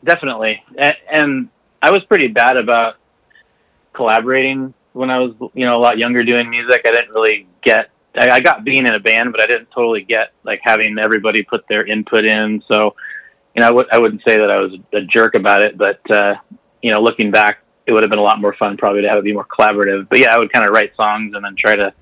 definitely. 0.03 0.62
And, 0.79 1.51
I 1.85 1.90
was 1.90 2.03
pretty 2.05 2.29
bad 2.29 2.57
about 2.57 2.95
collaborating 3.92 4.73
when 4.92 5.11
I 5.11 5.18
was, 5.18 5.35
you 5.53 5.66
know, 5.66 5.77
a 5.77 5.83
lot 5.83 5.99
younger 5.99 6.23
doing 6.23 6.49
music. 6.49 6.83
I 6.87 6.92
didn't 6.92 7.11
really 7.12 7.49
get. 7.61 7.90
I, 8.14 8.31
I 8.31 8.40
got 8.40 8.64
being 8.64 8.87
in 8.87 8.95
a 8.95 9.01
band, 9.01 9.33
but 9.33 9.40
I 9.40 9.47
didn't 9.47 9.68
totally 9.75 10.03
get 10.03 10.33
like 10.45 10.61
having 10.62 10.97
everybody 11.01 11.42
put 11.42 11.64
their 11.68 11.85
input 11.85 12.25
in. 12.25 12.62
So, 12.71 12.95
you 13.57 13.62
know, 13.62 13.66
I 13.66 13.71
w- 13.71 13.88
I 13.90 13.99
wouldn't 13.99 14.23
say 14.25 14.38
that 14.38 14.49
I 14.49 14.61
was 14.61 14.73
a 14.92 15.01
jerk 15.01 15.35
about 15.35 15.62
it, 15.62 15.77
but 15.77 16.09
uh, 16.09 16.37
you 16.83 16.92
know, 16.95 17.01
looking 17.01 17.33
back, 17.33 17.59
it 17.87 17.92
would 17.92 18.05
have 18.05 18.11
been 18.11 18.21
a 18.21 18.23
lot 18.23 18.40
more 18.40 18.55
fun 18.55 18.77
probably 18.77 19.03
to 19.03 19.09
have 19.09 19.18
it 19.18 19.25
be 19.25 19.33
more 19.33 19.45
collaborative. 19.47 20.09
But 20.09 20.21
yeah, 20.21 20.33
I 20.33 20.38
would 20.38 20.53
kind 20.53 20.64
of 20.64 20.71
write 20.71 20.95
songs 20.95 21.35
and 21.35 21.45
then 21.45 21.57
try 21.59 21.75
to, 21.75 21.92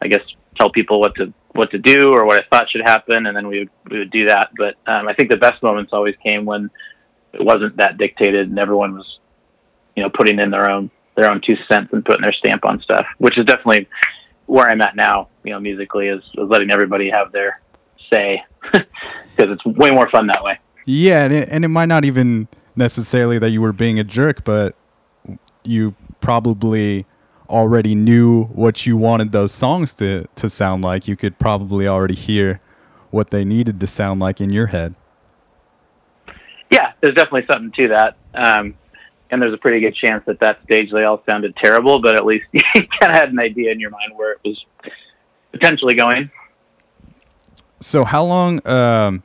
I 0.00 0.08
guess, 0.08 0.22
tell 0.62 0.70
people 0.70 1.00
what 1.00 1.14
to 1.16 1.32
what 1.52 1.70
to 1.70 1.78
do 1.78 2.12
or 2.12 2.24
what 2.24 2.42
I 2.42 2.46
thought 2.50 2.70
should 2.70 2.82
happen, 2.82 3.26
and 3.26 3.36
then 3.36 3.48
we 3.48 3.60
would 3.60 3.70
we 3.90 3.98
would 3.98 4.10
do 4.10 4.26
that. 4.26 4.50
But 4.56 4.76
um, 4.86 5.08
I 5.08 5.14
think 5.14 5.30
the 5.30 5.36
best 5.36 5.62
moments 5.62 5.92
always 5.92 6.14
came 6.24 6.44
when 6.44 6.70
it 7.32 7.44
wasn't 7.44 7.76
that 7.76 7.98
dictated 7.98 8.48
and 8.48 8.58
everyone 8.58 8.94
was, 8.94 9.18
you 9.96 10.02
know, 10.02 10.10
putting 10.10 10.38
in 10.38 10.50
their 10.50 10.70
own 10.70 10.90
their 11.16 11.30
own 11.30 11.40
two 11.44 11.56
cents 11.70 11.90
and 11.92 12.04
putting 12.04 12.22
their 12.22 12.32
stamp 12.32 12.64
on 12.64 12.80
stuff, 12.80 13.06
which 13.18 13.38
is 13.38 13.44
definitely 13.44 13.88
where 14.46 14.68
I'm 14.68 14.80
at 14.80 14.96
now. 14.96 15.28
You 15.44 15.52
know, 15.52 15.60
musically 15.60 16.08
is, 16.08 16.22
is 16.34 16.48
letting 16.48 16.70
everybody 16.70 17.10
have 17.10 17.32
their 17.32 17.60
say 18.12 18.42
because 18.72 18.86
it's 19.38 19.64
way 19.64 19.90
more 19.90 20.08
fun 20.10 20.26
that 20.28 20.42
way. 20.42 20.58
Yeah, 20.84 21.24
and 21.24 21.34
it, 21.34 21.48
and 21.50 21.64
it 21.64 21.68
might 21.68 21.86
not 21.86 22.04
even 22.04 22.48
necessarily 22.74 23.38
that 23.38 23.50
you 23.50 23.60
were 23.60 23.72
being 23.72 23.98
a 23.98 24.04
jerk, 24.04 24.44
but 24.44 24.74
you 25.64 25.94
probably 26.20 27.06
already 27.48 27.94
knew 27.94 28.44
what 28.44 28.86
you 28.86 28.96
wanted 28.96 29.32
those 29.32 29.52
songs 29.52 29.94
to 29.96 30.26
to 30.36 30.48
sound 30.48 30.84
like. 30.84 31.08
You 31.08 31.16
could 31.16 31.38
probably 31.38 31.86
already 31.86 32.14
hear 32.14 32.60
what 33.10 33.30
they 33.30 33.44
needed 33.44 33.78
to 33.80 33.86
sound 33.86 34.20
like 34.20 34.40
in 34.40 34.50
your 34.50 34.68
head. 34.68 34.94
Yeah, 36.70 36.92
there's 37.00 37.14
definitely 37.14 37.46
something 37.50 37.72
to 37.78 37.88
that. 37.88 38.16
Um, 38.34 38.74
and 39.30 39.40
there's 39.40 39.54
a 39.54 39.58
pretty 39.58 39.80
good 39.80 39.94
chance 39.94 40.22
that 40.26 40.40
that 40.40 40.62
stage 40.64 40.90
they 40.92 41.04
all 41.04 41.22
sounded 41.28 41.56
terrible, 41.56 42.00
but 42.00 42.14
at 42.14 42.24
least 42.24 42.44
you 42.52 42.60
kind 42.74 43.10
of 43.10 43.16
had 43.16 43.30
an 43.30 43.40
idea 43.40 43.72
in 43.72 43.80
your 43.80 43.90
mind 43.90 44.12
where 44.14 44.32
it 44.32 44.40
was 44.44 44.64
potentially 45.52 45.94
going. 45.94 46.30
So 47.80 48.04
how 48.04 48.24
long 48.24 48.66
um, 48.66 49.22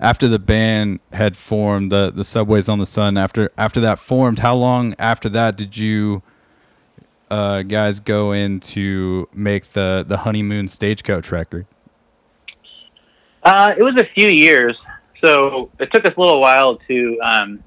after 0.00 0.28
the 0.28 0.38
band 0.38 1.00
had 1.12 1.36
formed, 1.36 1.92
the 1.92 2.10
the 2.10 2.24
Subways 2.24 2.68
on 2.68 2.78
the 2.78 2.86
Sun, 2.86 3.16
after 3.16 3.50
after 3.56 3.80
that 3.80 3.98
formed, 3.98 4.40
how 4.40 4.56
long 4.56 4.94
after 4.98 5.28
that 5.28 5.56
did 5.56 5.76
you 5.76 6.22
uh, 7.30 7.62
guys 7.62 8.00
go 8.00 8.32
in 8.32 8.60
to 8.60 9.28
make 9.32 9.72
the 9.72 10.04
the 10.06 10.18
honeymoon 10.18 10.68
stagecoach 10.68 11.30
record? 11.32 11.66
Uh, 13.42 13.72
it 13.76 13.82
was 13.82 13.94
a 13.98 14.06
few 14.14 14.28
years, 14.28 14.76
so 15.22 15.70
it 15.78 15.90
took 15.92 16.04
us 16.04 16.12
a 16.16 16.20
little 16.20 16.40
while 16.40 16.76
to 16.88 17.18
um, 17.22 17.64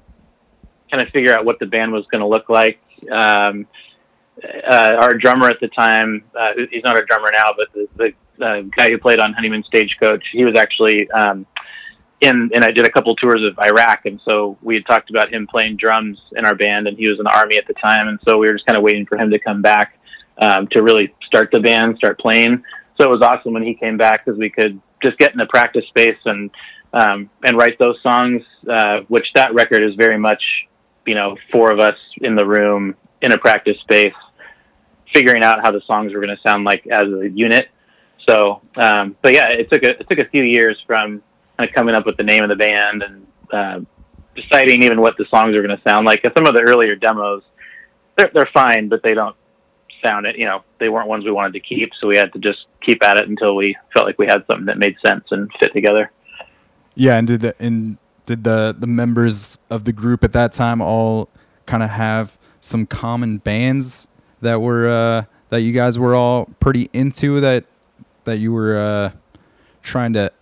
kind 0.90 1.02
of 1.02 1.08
figure 1.12 1.36
out 1.36 1.44
what 1.44 1.58
the 1.58 1.66
band 1.66 1.92
was 1.92 2.04
going 2.10 2.20
to 2.20 2.28
look 2.28 2.48
like. 2.48 2.78
Um, 3.10 3.66
uh, 4.70 4.96
our 4.98 5.14
drummer 5.14 5.48
at 5.48 5.60
the 5.60 5.68
time, 5.68 6.24
uh, 6.38 6.52
he's 6.70 6.82
not 6.84 6.98
a 6.98 7.04
drummer 7.04 7.30
now, 7.32 7.52
but 7.56 7.68
the, 7.72 7.88
the 8.38 8.44
uh, 8.44 8.62
guy 8.76 8.90
who 8.90 8.98
played 8.98 9.20
on 9.20 9.32
Honeymoon 9.32 9.64
Stagecoach, 9.64 10.24
he 10.32 10.44
was 10.44 10.56
actually 10.56 11.08
um, 11.10 11.46
and 12.26 12.64
I 12.64 12.70
did 12.70 12.86
a 12.86 12.90
couple 12.90 13.14
tours 13.16 13.46
of 13.46 13.58
Iraq, 13.58 14.06
and 14.06 14.20
so 14.28 14.56
we 14.62 14.74
had 14.74 14.86
talked 14.86 15.10
about 15.10 15.32
him 15.32 15.46
playing 15.46 15.76
drums 15.76 16.18
in 16.36 16.44
our 16.44 16.54
band, 16.54 16.86
and 16.88 16.96
he 16.96 17.08
was 17.08 17.18
in 17.18 17.24
the 17.24 17.36
army 17.36 17.56
at 17.56 17.66
the 17.66 17.74
time, 17.74 18.08
and 18.08 18.18
so 18.26 18.38
we 18.38 18.46
were 18.46 18.54
just 18.54 18.66
kind 18.66 18.76
of 18.76 18.82
waiting 18.82 19.06
for 19.06 19.16
him 19.18 19.30
to 19.30 19.38
come 19.38 19.62
back 19.62 19.98
um, 20.38 20.66
to 20.68 20.82
really 20.82 21.14
start 21.26 21.50
the 21.52 21.60
band, 21.60 21.96
start 21.96 22.18
playing. 22.18 22.62
So 23.00 23.04
it 23.04 23.10
was 23.10 23.22
awesome 23.22 23.52
when 23.52 23.62
he 23.62 23.74
came 23.74 23.96
back 23.96 24.24
because 24.24 24.38
we 24.38 24.50
could 24.50 24.80
just 25.02 25.18
get 25.18 25.32
in 25.32 25.38
the 25.38 25.46
practice 25.46 25.84
space 25.88 26.18
and 26.24 26.50
um, 26.92 27.28
and 27.42 27.56
write 27.58 27.78
those 27.78 27.96
songs. 28.02 28.42
Uh, 28.68 29.00
which 29.08 29.26
that 29.34 29.52
record 29.52 29.82
is 29.82 29.94
very 29.96 30.18
much, 30.18 30.42
you 31.06 31.14
know, 31.14 31.36
four 31.52 31.70
of 31.70 31.80
us 31.80 31.96
in 32.22 32.36
the 32.36 32.46
room 32.46 32.94
in 33.20 33.32
a 33.32 33.38
practice 33.38 33.76
space, 33.80 34.14
figuring 35.12 35.42
out 35.42 35.60
how 35.62 35.70
the 35.70 35.82
songs 35.86 36.12
were 36.12 36.20
going 36.20 36.34
to 36.34 36.42
sound 36.48 36.64
like 36.64 36.86
as 36.86 37.06
a 37.06 37.28
unit. 37.28 37.68
So, 38.28 38.62
um, 38.76 39.16
but 39.20 39.34
yeah, 39.34 39.48
it 39.48 39.70
took 39.70 39.82
a 39.82 39.90
it 39.90 40.06
took 40.08 40.18
a 40.18 40.28
few 40.30 40.42
years 40.44 40.82
from 40.86 41.22
kind 41.56 41.68
of 41.68 41.74
coming 41.74 41.94
up 41.94 42.06
with 42.06 42.16
the 42.16 42.22
name 42.22 42.42
of 42.42 42.50
the 42.50 42.56
band 42.56 43.02
and 43.02 43.26
uh, 43.52 43.80
deciding 44.34 44.82
even 44.82 45.00
what 45.00 45.16
the 45.16 45.26
songs 45.30 45.56
are 45.56 45.62
going 45.62 45.76
to 45.76 45.82
sound 45.88 46.06
like. 46.06 46.22
some 46.36 46.46
of 46.46 46.54
the 46.54 46.62
earlier 46.62 46.96
demos, 46.96 47.42
they're 48.16 48.30
they're 48.34 48.50
fine, 48.52 48.88
but 48.88 49.02
they 49.02 49.12
don't 49.12 49.36
sound 50.02 50.26
it. 50.26 50.36
You 50.36 50.44
know, 50.44 50.62
they 50.78 50.88
weren't 50.88 51.08
ones 51.08 51.24
we 51.24 51.32
wanted 51.32 51.52
to 51.54 51.60
keep, 51.60 51.90
so 52.00 52.06
we 52.06 52.16
had 52.16 52.32
to 52.32 52.38
just 52.38 52.66
keep 52.84 53.04
at 53.04 53.16
it 53.16 53.28
until 53.28 53.56
we 53.56 53.76
felt 53.92 54.06
like 54.06 54.18
we 54.18 54.26
had 54.26 54.44
something 54.50 54.66
that 54.66 54.78
made 54.78 54.96
sense 55.04 55.24
and 55.30 55.50
fit 55.60 55.72
together. 55.72 56.10
Yeah, 56.94 57.16
and 57.16 57.26
did 57.26 57.40
the 57.40 57.54
and 57.58 57.98
did 58.26 58.44
the 58.44 58.74
the 58.78 58.86
members 58.86 59.58
of 59.70 59.84
the 59.84 59.92
group 59.92 60.24
at 60.24 60.32
that 60.32 60.52
time 60.52 60.80
all 60.80 61.28
kind 61.66 61.82
of 61.82 61.90
have 61.90 62.38
some 62.60 62.86
common 62.86 63.38
bands 63.38 64.08
that 64.40 64.60
were 64.60 64.88
uh, 64.88 65.24
that 65.50 65.60
you 65.60 65.72
guys 65.72 65.98
were 65.98 66.14
all 66.14 66.46
pretty 66.60 66.88
into 66.92 67.40
that 67.40 67.64
that 68.24 68.38
you 68.38 68.52
were 68.52 68.76
uh, 68.78 69.10
trying 69.82 70.12
to 70.14 70.32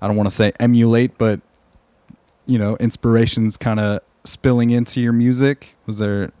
I 0.00 0.06
don't 0.06 0.16
want 0.16 0.28
to 0.28 0.34
say 0.34 0.52
emulate, 0.60 1.16
but 1.18 1.40
you 2.46 2.58
know, 2.58 2.76
inspirations 2.76 3.56
kind 3.56 3.80
of 3.80 4.00
spilling 4.24 4.70
into 4.70 5.00
your 5.00 5.12
music. 5.12 5.76
Was 5.86 5.98
there 5.98 6.32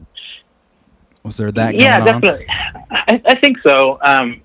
Was 1.22 1.36
there 1.36 1.52
that? 1.52 1.74
yeah, 1.74 1.98
going 1.98 2.14
on? 2.14 2.20
definitely. 2.20 2.46
I, 2.90 3.22
I 3.26 3.38
think 3.40 3.58
so. 3.66 3.98
Um, 4.02 4.42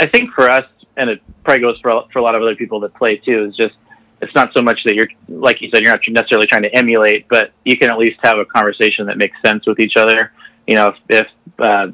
I 0.00 0.06
think 0.08 0.32
for 0.32 0.48
us, 0.48 0.64
and 0.96 1.10
it 1.10 1.20
probably 1.44 1.62
goes 1.62 1.78
for 1.80 2.04
for 2.12 2.18
a 2.18 2.22
lot 2.22 2.36
of 2.36 2.42
other 2.42 2.56
people 2.56 2.80
that 2.80 2.94
play 2.94 3.16
too, 3.16 3.44
is 3.44 3.56
just 3.56 3.74
it's 4.22 4.34
not 4.34 4.50
so 4.54 4.62
much 4.62 4.78
that 4.84 4.94
you're 4.94 5.08
like 5.28 5.60
you 5.60 5.70
said 5.72 5.82
you're 5.82 5.92
not 5.92 6.00
necessarily 6.08 6.46
trying 6.46 6.62
to 6.62 6.74
emulate, 6.74 7.26
but 7.28 7.52
you 7.64 7.76
can 7.78 7.90
at 7.90 7.98
least 7.98 8.18
have 8.22 8.38
a 8.38 8.44
conversation 8.44 9.06
that 9.06 9.16
makes 9.16 9.36
sense 9.44 9.66
with 9.66 9.80
each 9.80 9.96
other. 9.96 10.32
You 10.66 10.76
know, 10.76 10.88
if, 10.88 10.96
if 11.08 11.26
uh, 11.58 11.88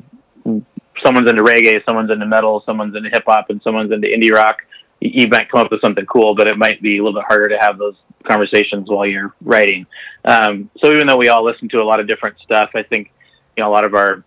someone's 1.05 1.31
into 1.31 1.43
reggae, 1.43 1.85
someone's 1.87 2.11
into 2.11 2.27
metal, 2.27 2.63
someone's 2.67 2.97
into 2.97 3.11
hip 3.11 3.25
hop, 3.27 3.51
and 3.51 3.61
someone's 3.63 3.93
into 3.93 4.09
indie 4.09 4.33
rock, 4.33 4.59
you, 5.01 5.29
might 5.29 5.51
come 5.51 5.61
up 5.61 5.71
with 5.71 5.81
something 5.81 6.07
cool, 6.07 6.35
but 6.35 6.47
it 6.47 6.57
might 6.57 6.81
be 6.83 6.99
a 6.99 7.03
little 7.03 7.19
bit 7.19 7.27
harder 7.27 7.49
to 7.49 7.59
have 7.59 7.79
those 7.79 7.97
conversations 8.25 8.89
while 8.89 9.07
you're 9.07 9.35
writing. 9.43 9.87
Um, 10.25 10.71
so 10.79 10.91
even 10.93 11.07
though 11.07 11.17
we 11.17 11.29
all 11.29 11.45
listen 11.45 11.69
to 11.71 11.83
a 11.83 11.85
lot 11.85 12.01
of 12.01 12.09
different 12.09 12.39
stuff, 12.41 12.71
I 12.75 12.83
think 12.83 13.13
you 13.57 13.63
know 13.63 13.71
a 13.71 13.73
lot 13.73 13.85
of 13.85 13.95
our 13.95 14.25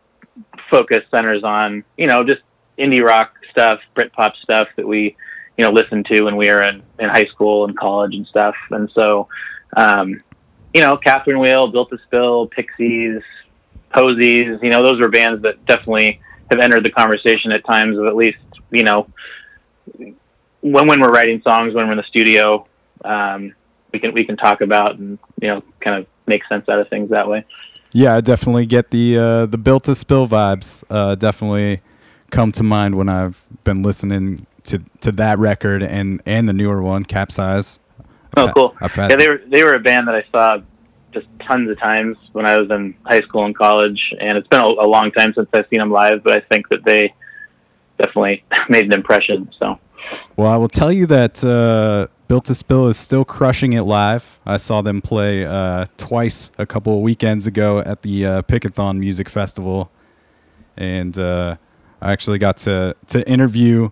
focus 0.69 1.03
centers 1.11 1.43
on 1.43 1.83
you 1.97 2.07
know 2.07 2.23
just 2.23 2.41
indie 2.77 3.03
rock 3.03 3.33
stuff, 3.51 3.79
Britpop 3.95 4.33
stuff 4.43 4.67
that 4.77 4.87
we 4.87 5.15
you 5.57 5.65
know 5.65 5.71
listened 5.71 6.05
to 6.11 6.23
when 6.23 6.37
we 6.37 6.49
were 6.49 6.61
in, 6.61 6.83
in 6.99 7.09
high 7.09 7.25
school 7.25 7.65
and 7.65 7.77
college 7.77 8.15
and 8.15 8.25
stuff. 8.27 8.55
And 8.71 8.89
so 8.93 9.27
um, 9.75 10.21
you 10.73 10.81
know, 10.81 10.97
Catherine 10.97 11.39
Wheel, 11.39 11.67
Built 11.67 11.89
to 11.89 11.97
Spill, 12.05 12.47
Pixies, 12.47 13.21
Posies, 13.93 14.59
you 14.61 14.69
know, 14.69 14.83
those 14.83 14.99
were 14.99 15.09
bands 15.09 15.41
that 15.43 15.65
definitely 15.65 16.21
have 16.51 16.59
entered 16.59 16.85
the 16.85 16.91
conversation 16.91 17.51
at 17.51 17.65
times 17.65 17.97
of 17.97 18.05
at 18.05 18.15
least, 18.15 18.37
you 18.71 18.83
know, 18.83 19.07
when 20.61 20.87
when 20.87 21.01
we're 21.01 21.11
writing 21.11 21.41
songs, 21.45 21.73
when 21.73 21.85
we're 21.85 21.93
in 21.93 21.97
the 21.97 22.03
studio, 22.03 22.67
um, 23.05 23.53
we 23.93 23.99
can 23.99 24.13
we 24.13 24.23
can 24.23 24.37
talk 24.37 24.61
about 24.61 24.97
and 24.97 25.19
you 25.41 25.49
know 25.49 25.63
kind 25.79 25.97
of 25.97 26.07
make 26.27 26.41
sense 26.47 26.67
out 26.69 26.79
of 26.79 26.89
things 26.89 27.09
that 27.09 27.27
way. 27.27 27.45
Yeah, 27.91 28.15
I 28.15 28.21
definitely 28.21 28.65
get 28.65 28.91
the 28.91 29.17
uh, 29.17 29.45
the 29.45 29.57
built 29.57 29.85
to 29.85 29.95
spill 29.95 30.27
vibes. 30.27 30.83
Uh, 30.89 31.15
definitely 31.15 31.81
come 32.29 32.51
to 32.51 32.63
mind 32.63 32.95
when 32.95 33.09
I've 33.09 33.43
been 33.63 33.81
listening 33.81 34.45
to 34.65 34.79
to 35.01 35.11
that 35.13 35.39
record 35.39 35.81
and 35.81 36.21
and 36.25 36.47
the 36.47 36.53
newer 36.53 36.81
one, 36.81 37.05
Capsize. 37.05 37.79
Oh, 38.37 38.51
cool. 38.53 38.75
I've 38.79 38.93
had 38.93 39.09
Yeah, 39.09 39.15
they 39.15 39.27
were 39.27 39.41
they 39.47 39.63
were 39.63 39.73
a 39.73 39.79
band 39.79 40.07
that 40.07 40.15
I 40.15 40.23
saw 40.31 40.61
just 41.11 41.25
tons 41.47 41.69
of 41.69 41.79
times 41.79 42.17
when 42.33 42.45
I 42.45 42.59
was 42.59 42.69
in 42.69 42.95
high 43.05 43.21
school 43.21 43.45
and 43.45 43.57
college, 43.57 44.13
and 44.19 44.37
it's 44.37 44.47
been 44.47 44.61
a, 44.61 44.67
a 44.67 44.87
long 44.87 45.11
time 45.11 45.33
since 45.33 45.49
I've 45.53 45.65
seen 45.69 45.79
them 45.79 45.91
live. 45.91 46.23
But 46.23 46.33
I 46.33 46.41
think 46.41 46.69
that 46.69 46.83
they 46.83 47.13
definitely 47.97 48.43
made 48.69 48.85
an 48.85 48.93
impression. 48.93 49.49
So 49.59 49.79
Well, 50.35 50.47
I 50.47 50.57
will 50.57 50.69
tell 50.69 50.91
you 50.91 51.05
that 51.07 51.43
uh, 51.43 52.07
Built 52.27 52.45
to 52.45 52.55
Spill 52.55 52.87
is 52.87 52.97
still 52.97 53.25
crushing 53.25 53.73
it 53.73 53.81
live. 53.81 54.39
I 54.45 54.57
saw 54.57 54.81
them 54.81 55.01
play 55.01 55.45
uh, 55.45 55.85
twice 55.97 56.51
a 56.57 56.65
couple 56.65 56.95
of 56.95 57.01
weekends 57.01 57.47
ago 57.47 57.79
at 57.79 58.03
the 58.03 58.25
uh, 58.25 58.41
Pickathon 58.43 58.99
Music 58.99 59.27
Festival, 59.27 59.91
and 60.77 61.17
uh, 61.17 61.57
I 62.01 62.11
actually 62.11 62.37
got 62.37 62.57
to 62.57 62.95
to 63.07 63.27
interview 63.27 63.89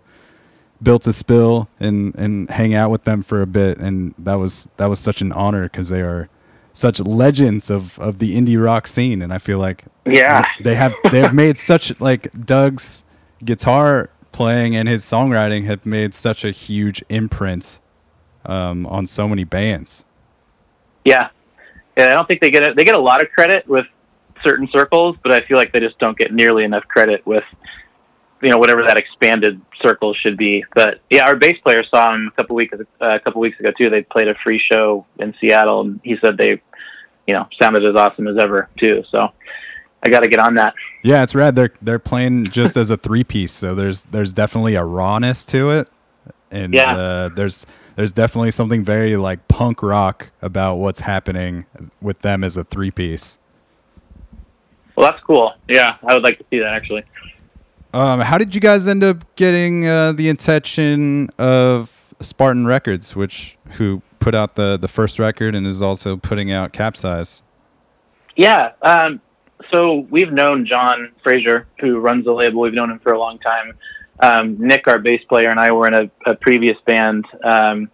Built 0.82 1.04
to 1.04 1.14
Spill 1.14 1.68
and 1.80 2.16
and 2.16 2.50
hang 2.50 2.74
out 2.74 2.92
with 2.92 3.04
them 3.04 3.24
for 3.24 3.42
a 3.42 3.48
bit, 3.48 3.80
and 3.80 4.14
that 4.20 4.36
was 4.36 4.70
that 4.78 4.86
was 4.86 5.00
such 5.00 5.22
an 5.22 5.32
honor 5.32 5.64
because 5.64 5.90
they 5.90 6.02
are 6.02 6.30
such 6.74 7.00
legends 7.00 7.72
of, 7.72 7.98
of 7.98 8.20
the 8.20 8.36
indie 8.36 8.64
rock 8.64 8.86
scene, 8.86 9.24
and 9.24 9.34
I 9.34 9.40
feel 9.40 9.58
like 9.58 9.84
yeah, 10.06 10.44
they 10.64 10.76
have 10.76 10.94
they 11.12 11.20
have 11.20 11.34
made 11.34 11.58
such 11.58 12.00
like 12.00 12.32
Doug's 12.46 13.04
guitar 13.44 14.12
playing 14.38 14.76
and 14.76 14.88
his 14.88 15.04
songwriting 15.04 15.66
have 15.66 15.84
made 15.84 16.14
such 16.14 16.46
a 16.46 16.52
huge 16.52 17.04
imprint 17.10 17.80
um, 18.46 18.86
on 18.86 19.08
so 19.08 19.28
many 19.28 19.44
bands. 19.44 20.06
yeah, 21.04 21.30
yeah. 21.98 22.12
I 22.12 22.14
don't 22.14 22.28
think 22.28 22.42
they 22.42 22.52
get 22.52 22.62
it. 22.62 22.78
They 22.78 22.84
get 22.84 22.96
a 22.96 23.02
lot 23.02 23.24
of 23.24 23.32
credit 23.32 23.68
with 23.68 23.88
certain 24.44 24.70
circles, 24.72 25.18
but 25.24 25.32
I 25.32 25.40
feel 25.48 25.58
like 25.58 25.74
they 25.74 25.80
just 25.80 25.98
don't 25.98 26.16
get 26.16 26.32
nearly 26.32 26.64
enough 26.64 26.88
credit 26.88 27.26
with 27.26 27.44
you 28.44 28.50
know 28.50 28.60
whatever 28.60 28.84
that 28.84 28.98
expanded 28.98 29.60
circle 29.82 30.14
should 30.14 30.38
be. 30.38 30.64
But 30.76 31.02
yeah, 31.10 31.26
our 31.26 31.36
bass 31.36 31.58
player 31.64 31.84
saw 31.90 32.14
him 32.14 32.28
a 32.32 32.36
couple 32.36 32.56
weeks 32.56 32.78
uh, 32.80 32.86
a 33.02 33.20
couple 33.20 33.42
weeks 33.42 33.60
ago 33.60 33.72
too. 33.76 33.90
They 33.90 34.04
played 34.04 34.28
a 34.28 34.36
free 34.44 34.62
show 34.72 35.08
in 35.18 35.34
Seattle, 35.42 35.82
and 35.82 36.00
he 36.04 36.16
said 36.22 36.38
they 36.38 36.62
you 37.26 37.34
know 37.34 37.48
sounded 37.60 37.84
as 37.86 37.96
awesome 37.96 38.28
as 38.28 38.38
ever 38.38 38.70
too. 38.78 39.04
So 39.12 39.32
I 40.04 40.10
got 40.10 40.22
to 40.22 40.30
get 40.30 40.40
on 40.40 40.56
that. 40.56 40.74
Yeah, 41.04 41.24
it's 41.24 41.34
rad. 41.36 41.56
They're 41.56 41.74
they're 41.82 42.00
playing 42.00 42.52
just 42.52 42.78
as 42.78 42.90
a 42.90 42.98
three 42.98 43.24
piece, 43.24 43.52
so 43.52 43.74
there's 43.76 44.02
there's 44.04 44.32
definitely 44.32 44.76
a 44.76 44.84
rawness 44.84 45.44
to 45.46 45.72
it, 45.72 45.90
and 46.52 46.74
Yeah. 46.74 46.96
uh, 46.96 47.30
there's 47.30 47.66
there's 47.96 48.12
definitely 48.12 48.52
something 48.52 48.84
very 48.84 49.18
like 49.18 49.48
punk 49.48 49.82
rock 49.82 50.30
about 50.42 50.76
what's 50.76 51.00
happening 51.02 51.66
with 52.02 52.20
them 52.20 52.44
as 52.44 52.56
a 52.58 52.64
three 52.64 52.92
piece. 52.92 53.38
Well, 54.96 55.10
that's 55.10 55.24
cool. 55.24 55.54
Yeah, 55.68 55.98
I 56.08 56.14
would 56.14 56.24
like 56.24 56.38
to 56.40 56.46
see 56.50 56.60
that 56.60 56.74
actually. 56.74 57.04
Um, 57.94 58.20
how 58.20 58.38
did 58.38 58.54
you 58.54 58.62
guys 58.62 58.88
end 58.88 59.04
up 59.04 59.24
getting 59.36 59.88
uh, 59.88 60.12
the 60.12 60.30
attention 60.30 61.30
of 61.40 62.14
Spartan 62.20 62.68
Records, 62.68 63.16
which 63.16 63.58
who 63.74 64.02
put 64.20 64.36
out 64.36 64.56
the 64.56 64.78
the 64.78 64.88
first 64.88 65.18
record 65.20 65.56
and 65.56 65.66
is 65.66 65.82
also 65.82 66.18
putting 66.18 66.52
out 66.52 66.74
Capsize? 66.74 67.42
Yeah. 68.36 68.74
Um, 68.84 69.22
so 69.72 70.08
we've 70.10 70.32
known 70.32 70.66
John 70.66 71.12
Fraser, 71.24 71.68
who 71.80 72.00
runs 72.00 72.26
the 72.26 72.32
label. 72.32 72.62
We've 72.62 72.74
known 72.74 72.92
him 72.92 73.00
for 73.00 73.14
a 73.14 73.20
long 73.20 73.40
time. 73.40 73.74
Um, 74.20 74.58
Nick, 74.60 74.88
our 74.88 75.00
bass 75.00 75.22
player, 75.30 75.50
and 75.50 75.60
I 75.60 75.72
were 75.72 75.88
in 75.88 75.94
a, 75.94 76.12
a 76.26 76.36
previous 76.36 76.78
band 76.86 77.26
um, 77.44 77.90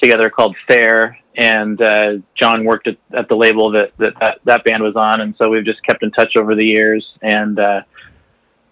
together 0.00 0.30
called 0.30 0.56
Fair, 0.66 1.18
and 1.36 1.80
uh, 1.80 2.14
John 2.34 2.64
worked 2.64 2.86
at, 2.86 2.96
at 3.12 3.28
the 3.28 3.36
label 3.36 3.70
that, 3.72 3.92
that 3.98 4.14
that 4.20 4.38
that 4.44 4.64
band 4.64 4.82
was 4.82 4.96
on, 4.96 5.20
and 5.20 5.34
so 5.38 5.50
we've 5.50 5.64
just 5.64 5.82
kept 5.82 6.02
in 6.02 6.10
touch 6.12 6.36
over 6.36 6.54
the 6.54 6.66
years. 6.66 7.06
And 7.22 7.58
uh, 7.58 7.82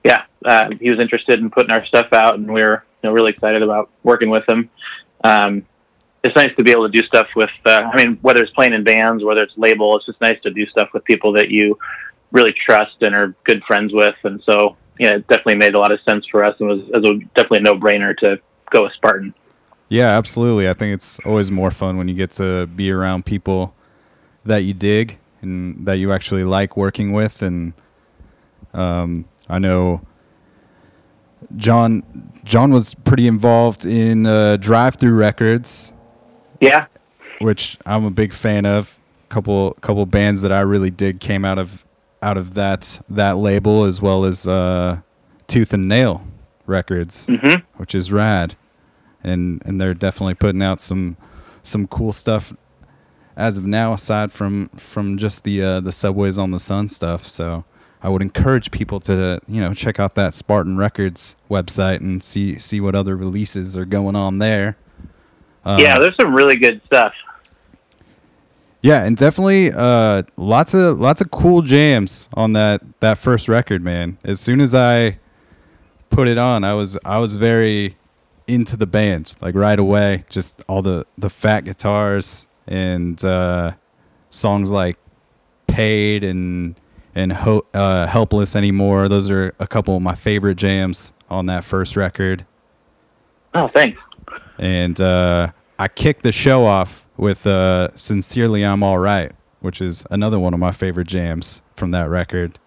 yeah, 0.03 0.23
uh, 0.45 0.71
he 0.81 0.90
was 0.90 1.01
interested 1.01 1.40
in 1.40 1.51
putting 1.51 1.73
our 1.73 1.85
stuff 1.87 2.07
out, 2.12 2.35
and 2.37 2.53
we 2.53 2.62
were 2.62 2.85
you 3.03 3.11
know, 3.11 3.14
really 3.14 3.33
excited 3.33 3.62
about 3.62 3.90
working 4.03 4.31
with 4.31 4.49
him. 4.49 4.71
Um, 5.23 5.67
it's 6.23 6.35
nice 6.35 6.57
to 6.57 6.64
be 6.64 6.71
able 6.71 6.90
to 6.90 7.01
do 7.01 7.07
stuff 7.07 7.27
with. 7.37 7.51
Uh, 7.67 7.83
I 7.93 7.97
mean, 8.03 8.19
whether 8.23 8.43
it's 8.43 8.53
playing 8.53 8.73
in 8.73 8.83
bands, 8.83 9.23
whether 9.23 9.43
it's 9.43 9.53
label, 9.57 9.95
it's 9.97 10.07
just 10.07 10.21
nice 10.23 10.40
to 10.43 10.51
do 10.51 10.67
stuff 10.69 10.88
with 10.95 11.05
people 11.05 11.33
that 11.35 11.51
you 11.51 11.79
really 12.35 12.53
trust 12.68 12.97
and 13.01 13.14
are 13.14 13.35
good 13.44 13.62
friends 13.66 13.92
with. 13.94 14.16
And 14.25 14.42
so, 14.44 14.77
yeah, 14.99 15.14
it 15.14 15.27
definitely 15.29 15.57
made 15.57 15.75
a 15.75 15.79
lot 15.79 15.92
of 15.92 16.01
sense 16.07 16.27
for 16.31 16.44
us, 16.44 16.55
and 16.61 16.68
was, 16.68 16.81
was 16.92 17.23
definitely 17.35 17.59
a 17.59 17.62
no-brainer 17.62 18.14
to 18.18 18.38
go 18.70 18.83
with 18.83 18.92
Spartan. 18.92 19.33
Yeah, 19.88 20.18
absolutely. 20.18 20.68
I 20.68 20.73
think 20.73 20.92
it's 20.92 21.18
always 21.25 21.51
more 21.51 21.70
fun 21.70 21.97
when 21.97 22.09
you 22.09 22.14
get 22.14 22.33
to 22.33 22.66
be 22.66 22.90
around 22.90 23.25
people 23.25 23.75
that 24.44 24.59
you 24.59 24.75
dig 24.75 25.18
and 25.40 25.87
that 25.87 25.94
you 25.94 26.12
actually 26.12 26.44
like 26.44 26.77
working 26.77 27.12
with. 27.12 27.40
And 27.40 27.73
um, 28.73 29.27
I 29.49 29.59
know 29.59 30.01
John 31.57 32.03
John 32.44 32.73
was 32.73 32.94
pretty 32.94 33.27
involved 33.27 33.85
in 33.85 34.27
uh, 34.27 34.57
Drive-Thru 34.57 35.14
Records, 35.14 35.92
Yeah, 36.61 36.87
which 37.40 37.79
I'm 37.87 38.05
a 38.05 38.11
big 38.11 38.33
fan 38.35 38.66
of. 38.66 38.99
Couple 39.29 39.73
couple 39.81 40.07
bands 40.07 40.42
that 40.42 40.53
I 40.53 40.61
really 40.61 40.90
dig 40.90 41.18
came 41.18 41.44
out 41.44 41.59
of 41.59 41.85
out 42.24 42.37
of 42.38 42.54
that 42.54 43.00
that 43.08 43.37
label 43.37 43.84
as 43.84 44.00
well 44.00 44.24
as 44.24 44.48
uh, 44.48 45.00
Tooth 45.46 45.74
and 45.74 45.87
Nail 45.87 46.26
Records, 46.66 47.26
hmm 47.26 47.56
which 47.76 47.94
is 47.94 48.10
rad. 48.10 48.56
And 49.22 49.62
and 49.66 49.80
they're 49.80 49.94
definitely 49.94 50.34
putting 50.34 50.62
out 50.62 50.80
some 50.80 51.16
some 51.62 51.87
cool 51.87 52.12
stuff 52.12 52.52
as 53.37 53.56
of 53.58 53.64
now 53.64 53.92
aside 53.92 54.32
from 54.32 54.68
from 54.68 55.18
just 55.18 55.44
the 55.44 55.62
uh, 55.62 55.80
the 55.80 55.92
subways 55.92 56.38
on 56.38 56.50
the 56.50 56.58
sun 56.58 56.88
stuff. 56.88 57.26
So 57.28 57.64
I 58.02 58.08
would 58.08 58.22
encourage 58.22 58.70
people 58.70 59.00
to 59.00 59.40
you 59.46 59.60
know 59.60 59.74
check 59.74 60.00
out 60.00 60.14
that 60.14 60.34
Spartan 60.34 60.76
Records 60.76 61.37
website 61.50 62.00
and 62.00 62.22
see 62.22 62.58
see 62.58 62.80
what 62.80 62.94
other 62.94 63.16
releases 63.16 63.76
are 63.76 63.87
going 63.87 64.16
on 64.16 64.38
there. 64.38 64.76
Uh, 65.64 65.78
yeah. 65.80 65.98
There's 65.98 66.16
some 66.20 66.34
really 66.34 66.56
good 66.56 66.80
stuff. 66.87 67.12
Yeah, 68.85 69.03
and 69.05 69.16
definitely 69.16 69.73
uh, 69.75 70.25
lots 70.37 70.75
of 70.75 71.01
lots 71.01 71.23
of 71.23 71.31
cool 71.31 71.62
jams 71.62 72.29
on 72.35 72.53
that 72.53 72.83
that 73.01 73.16
first 73.16 73.49
record, 73.49 73.83
man. 73.83 74.18
As 74.25 74.40
soon 74.40 74.61
as 74.61 74.75
I 74.75 75.18
put 76.11 76.29
it 76.29 76.37
on, 76.37 76.64
I 76.64 76.75
was 76.75 76.99
I 77.03 77.18
was 77.18 77.37
very 77.37 77.97
into 78.47 78.77
the 78.77 78.85
band 78.87 79.33
like 79.40 79.55
right 79.55 79.79
away. 79.79 80.27
Just 80.29 80.62
all 80.68 80.83
the 80.83 81.07
the 81.16 81.31
fat 81.31 81.62
guitars 81.64 82.47
and 82.66 83.25
uh, 83.25 83.73
songs 84.29 84.70
like 84.70 84.99
"Paid" 85.66 86.23
and 86.23 86.79
and 87.14 87.33
Ho- 87.33 87.64
uh, 87.73 88.07
"Helpless 88.07 88.55
Anymore." 88.55 89.09
Those 89.09 89.31
are 89.31 89.55
a 89.59 89.66
couple 89.66 89.97
of 89.97 90.03
my 90.03 90.14
favorite 90.14 90.57
jams 90.57 91.14
on 91.31 91.47
that 91.47 91.64
first 91.64 91.97
record 91.97 92.44
Oh, 93.55 93.68
thanks. 93.68 93.99
and 94.59 95.01
uh, 95.01 95.53
I 95.79 95.88
kicked 95.88 96.23
the 96.23 96.33
show 96.33 96.66
off 96.66 97.04
with 97.16 97.46
uh, 97.46 97.94
"Sincerely 97.96 98.64
I'm 98.64 98.83
All 98.83 98.98
Right," 98.98 99.33
which 99.61 99.81
is 99.81 100.07
another 100.11 100.38
one 100.38 100.55
of 100.55 100.61
my 100.61 100.72
favorite 100.72 101.09
jams 101.09 101.62
from 101.77 101.90
that 101.92 102.09
record. 102.09 102.59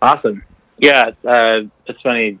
Awesome. 0.00 0.44
Yeah, 0.78 1.10
uh, 1.26 1.60
it's 1.86 2.00
funny. 2.02 2.38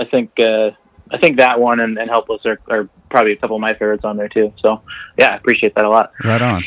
I 0.00 0.04
think 0.04 0.38
uh, 0.40 0.70
I 1.10 1.18
think 1.18 1.38
that 1.38 1.60
one 1.60 1.80
and, 1.80 1.98
and 1.98 2.10
Helpless 2.10 2.44
are, 2.44 2.58
are 2.68 2.88
probably 3.10 3.32
a 3.32 3.36
couple 3.36 3.56
of 3.56 3.60
my 3.60 3.74
favorites 3.74 4.04
on 4.04 4.16
there 4.16 4.28
too. 4.28 4.52
So 4.62 4.82
yeah, 5.18 5.28
I 5.28 5.36
appreciate 5.36 5.74
that 5.76 5.84
a 5.84 5.88
lot. 5.88 6.12
Right 6.24 6.42
on. 6.42 6.64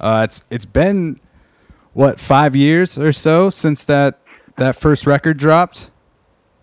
Uh, 0.00 0.26
it's 0.28 0.44
it's 0.50 0.64
been 0.64 1.20
what 1.92 2.20
five 2.20 2.54
years 2.54 2.96
or 2.96 3.12
so 3.12 3.50
since 3.50 3.84
that 3.86 4.20
that 4.56 4.76
first 4.76 5.06
record 5.06 5.38
dropped. 5.38 5.90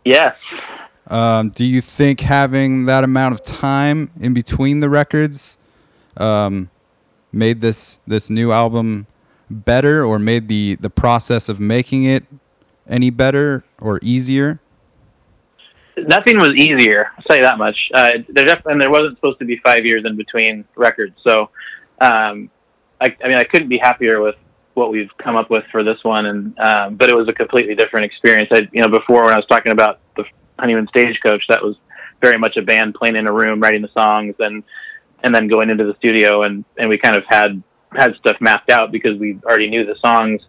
Yes. 0.03 0.35
Um, 1.07 1.49
do 1.49 1.65
you 1.65 1.81
think 1.81 2.21
having 2.21 2.85
that 2.85 3.03
amount 3.03 3.33
of 3.33 3.43
time 3.43 4.09
in 4.19 4.33
between 4.33 4.79
the 4.79 4.89
records 4.89 5.57
um, 6.17 6.69
made 7.31 7.61
this 7.61 7.99
this 8.07 8.29
new 8.29 8.51
album 8.51 9.07
better, 9.49 10.03
or 10.03 10.17
made 10.17 10.47
the 10.47 10.75
the 10.75 10.89
process 10.89 11.49
of 11.49 11.59
making 11.59 12.05
it 12.05 12.25
any 12.87 13.09
better 13.09 13.63
or 13.79 13.99
easier? 14.01 14.59
Nothing 15.97 16.37
was 16.37 16.49
easier. 16.55 17.11
I'll 17.17 17.23
tell 17.23 17.37
you 17.37 17.43
that 17.43 17.57
much. 17.57 17.77
Uh, 17.93 18.11
there 18.29 18.45
def- 18.45 18.65
and 18.65 18.81
there 18.81 18.89
wasn't 18.89 19.17
supposed 19.17 19.39
to 19.39 19.45
be 19.45 19.61
five 19.63 19.85
years 19.85 20.03
in 20.05 20.17
between 20.17 20.65
records, 20.75 21.15
so 21.25 21.49
um, 22.01 22.49
I, 22.99 23.15
I 23.23 23.27
mean, 23.27 23.37
I 23.37 23.43
couldn't 23.43 23.69
be 23.69 23.77
happier 23.77 24.21
with 24.21 24.35
what 24.73 24.91
we've 24.91 25.09
come 25.17 25.35
up 25.35 25.49
with 25.49 25.63
for 25.71 25.83
this 25.83 25.97
one. 26.03 26.25
And 26.25 26.59
um, 26.59 26.95
but 26.95 27.09
it 27.09 27.15
was 27.15 27.27
a 27.27 27.33
completely 27.33 27.75
different 27.75 28.05
experience. 28.05 28.49
I, 28.51 28.67
you 28.71 28.81
know, 28.81 28.87
before 28.87 29.23
when 29.23 29.33
I 29.33 29.37
was 29.37 29.45
talking 29.47 29.71
about 29.71 29.99
the 30.15 30.25
Honeymoon 30.59 30.87
Stagecoach, 30.89 31.43
that 31.49 31.63
was 31.63 31.75
very 32.21 32.37
much 32.37 32.57
a 32.57 32.61
band 32.61 32.95
playing 32.95 33.15
in 33.15 33.27
a 33.27 33.31
room, 33.31 33.59
writing 33.59 33.81
the 33.81 33.89
songs, 33.97 34.35
and 34.39 34.63
and 35.23 35.33
then 35.33 35.47
going 35.47 35.69
into 35.69 35.85
the 35.85 35.95
studio, 35.95 36.43
and 36.43 36.65
and 36.77 36.89
we 36.89 36.97
kind 36.97 37.15
of 37.15 37.23
had 37.27 37.61
had 37.93 38.15
stuff 38.15 38.37
mapped 38.39 38.69
out 38.69 38.91
because 38.91 39.17
we 39.17 39.39
already 39.45 39.69
knew 39.69 39.85
the 39.85 39.95
songs. 40.03 40.41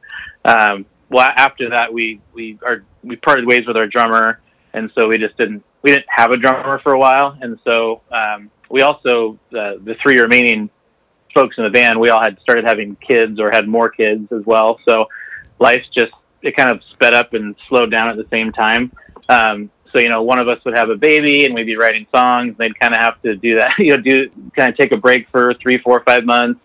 Um, 0.44 0.86
well, 1.10 1.28
after 1.36 1.70
that, 1.70 1.92
we 1.92 2.20
we 2.32 2.58
are 2.64 2.84
we 3.02 3.16
parted 3.16 3.46
ways 3.46 3.66
with 3.66 3.76
our 3.76 3.86
drummer, 3.86 4.40
and 4.72 4.90
so 4.94 5.08
we 5.08 5.18
just 5.18 5.36
didn't 5.36 5.64
we 5.82 5.92
didn't 5.92 6.06
have 6.08 6.30
a 6.30 6.36
drummer 6.36 6.80
for 6.80 6.92
a 6.92 6.98
while, 6.98 7.36
and 7.40 7.58
so 7.64 8.02
um, 8.10 8.50
we 8.70 8.82
also 8.82 9.38
uh, 9.52 9.74
the 9.82 9.96
three 10.02 10.18
remaining 10.18 10.70
folks 11.36 11.56
in 11.58 11.64
the 11.64 11.70
band, 11.70 12.00
we 12.00 12.08
all 12.08 12.22
had 12.22 12.40
started 12.40 12.64
having 12.64 12.96
kids 12.96 13.38
or 13.38 13.50
had 13.50 13.68
more 13.68 13.90
kids 13.90 14.32
as 14.32 14.44
well. 14.46 14.80
So 14.88 15.06
life 15.58 15.82
just 15.94 16.12
it 16.42 16.56
kind 16.56 16.70
of 16.70 16.80
sped 16.92 17.14
up 17.14 17.34
and 17.34 17.54
slowed 17.68 17.90
down 17.90 18.08
at 18.08 18.16
the 18.16 18.26
same 18.32 18.52
time. 18.52 18.92
Um, 19.28 19.70
so 19.96 20.02
you 20.02 20.10
know, 20.10 20.22
one 20.22 20.38
of 20.38 20.46
us 20.46 20.62
would 20.66 20.76
have 20.76 20.90
a 20.90 20.94
baby 20.94 21.46
and 21.46 21.54
we'd 21.54 21.64
be 21.64 21.76
writing 21.76 22.06
songs. 22.14 22.48
And 22.50 22.58
they'd 22.58 22.78
kind 22.78 22.94
of 22.94 23.00
have 23.00 23.20
to 23.22 23.34
do 23.34 23.56
that, 23.56 23.72
you 23.78 23.96
know, 23.96 24.02
do 24.02 24.28
kind 24.54 24.70
of 24.70 24.76
take 24.76 24.92
a 24.92 24.96
break 24.96 25.28
for 25.30 25.54
three, 25.54 25.78
four, 25.78 26.02
five 26.04 26.24
months, 26.24 26.60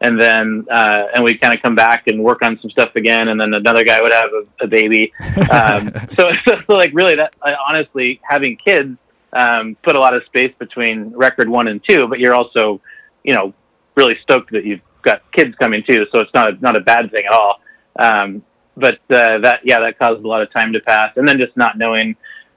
and 0.00 0.20
then 0.20 0.66
uh, 0.70 1.06
and 1.14 1.24
we'd 1.24 1.40
kind 1.40 1.54
of 1.54 1.60
come 1.62 1.74
back 1.74 2.06
and 2.06 2.22
work 2.22 2.42
on 2.42 2.58
some 2.60 2.70
stuff 2.70 2.90
again. 2.94 3.28
And 3.28 3.40
then 3.40 3.54
another 3.54 3.82
guy 3.82 4.00
would 4.00 4.12
have 4.12 4.30
a, 4.32 4.64
a 4.64 4.66
baby. 4.68 5.12
Um, 5.50 5.92
so, 6.18 6.30
so 6.46 6.74
like 6.74 6.90
really, 6.92 7.16
that 7.16 7.34
honestly, 7.68 8.20
having 8.22 8.56
kids 8.56 8.96
um, 9.32 9.76
put 9.82 9.96
a 9.96 10.00
lot 10.00 10.14
of 10.14 10.22
space 10.26 10.54
between 10.58 11.10
record 11.10 11.48
one 11.48 11.66
and 11.66 11.82
two. 11.88 12.06
But 12.06 12.20
you're 12.20 12.34
also, 12.34 12.80
you 13.24 13.34
know, 13.34 13.52
really 13.96 14.14
stoked 14.22 14.52
that 14.52 14.64
you've 14.64 14.80
got 15.02 15.22
kids 15.32 15.56
coming 15.56 15.82
too. 15.88 16.06
So 16.12 16.20
it's 16.20 16.34
not 16.34 16.50
a, 16.50 16.60
not 16.60 16.76
a 16.76 16.80
bad 16.80 17.10
thing 17.10 17.24
at 17.26 17.32
all. 17.32 17.60
Um, 17.98 18.42
but 18.76 19.00
uh, 19.10 19.38
that 19.38 19.60
yeah, 19.64 19.80
that 19.80 19.98
caused 19.98 20.22
a 20.22 20.28
lot 20.28 20.42
of 20.42 20.52
time 20.52 20.74
to 20.74 20.80
pass, 20.80 21.12
and 21.16 21.26
then 21.26 21.40
just 21.40 21.56
not 21.56 21.78
knowing 21.78 22.14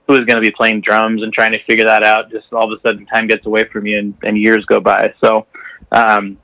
who 0.10 0.14
was 0.16 0.26
going 0.26 0.42
to 0.42 0.42
be 0.42 0.50
playing 0.50 0.82
drums 0.82 1.22
and 1.22 1.32
trying 1.32 1.52
to 1.52 1.64
figure 1.66 1.86
that 1.86 2.02
out. 2.04 2.32
Just 2.32 2.52
all 2.52 2.64
of 2.64 2.76
a 2.76 2.82
sudden, 2.82 3.06
time 3.06 3.28
gets 3.28 3.46
away 3.46 3.66
from 3.66 3.86
you, 3.86 4.00
and, 4.00 4.16
and 4.24 4.36
years 4.40 4.66
go 4.66 4.80
by. 4.80 5.14
So 5.24 5.46
um, 5.92 6.40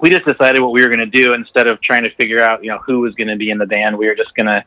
we 0.00 0.08
just 0.08 0.24
decided 0.24 0.62
what 0.62 0.72
we 0.72 0.80
were 0.80 0.88
going 0.88 1.00
to 1.00 1.22
do 1.22 1.34
instead 1.34 1.66
of 1.66 1.82
trying 1.82 2.04
to 2.04 2.14
figure 2.14 2.42
out 2.42 2.64
you 2.64 2.70
know 2.70 2.78
who 2.78 3.00
was 3.00 3.14
going 3.14 3.28
to 3.28 3.36
be 3.36 3.50
in 3.50 3.58
the 3.58 3.66
band. 3.66 3.98
We 3.98 4.06
were 4.06 4.14
just 4.14 4.34
going 4.34 4.46
to 4.46 4.64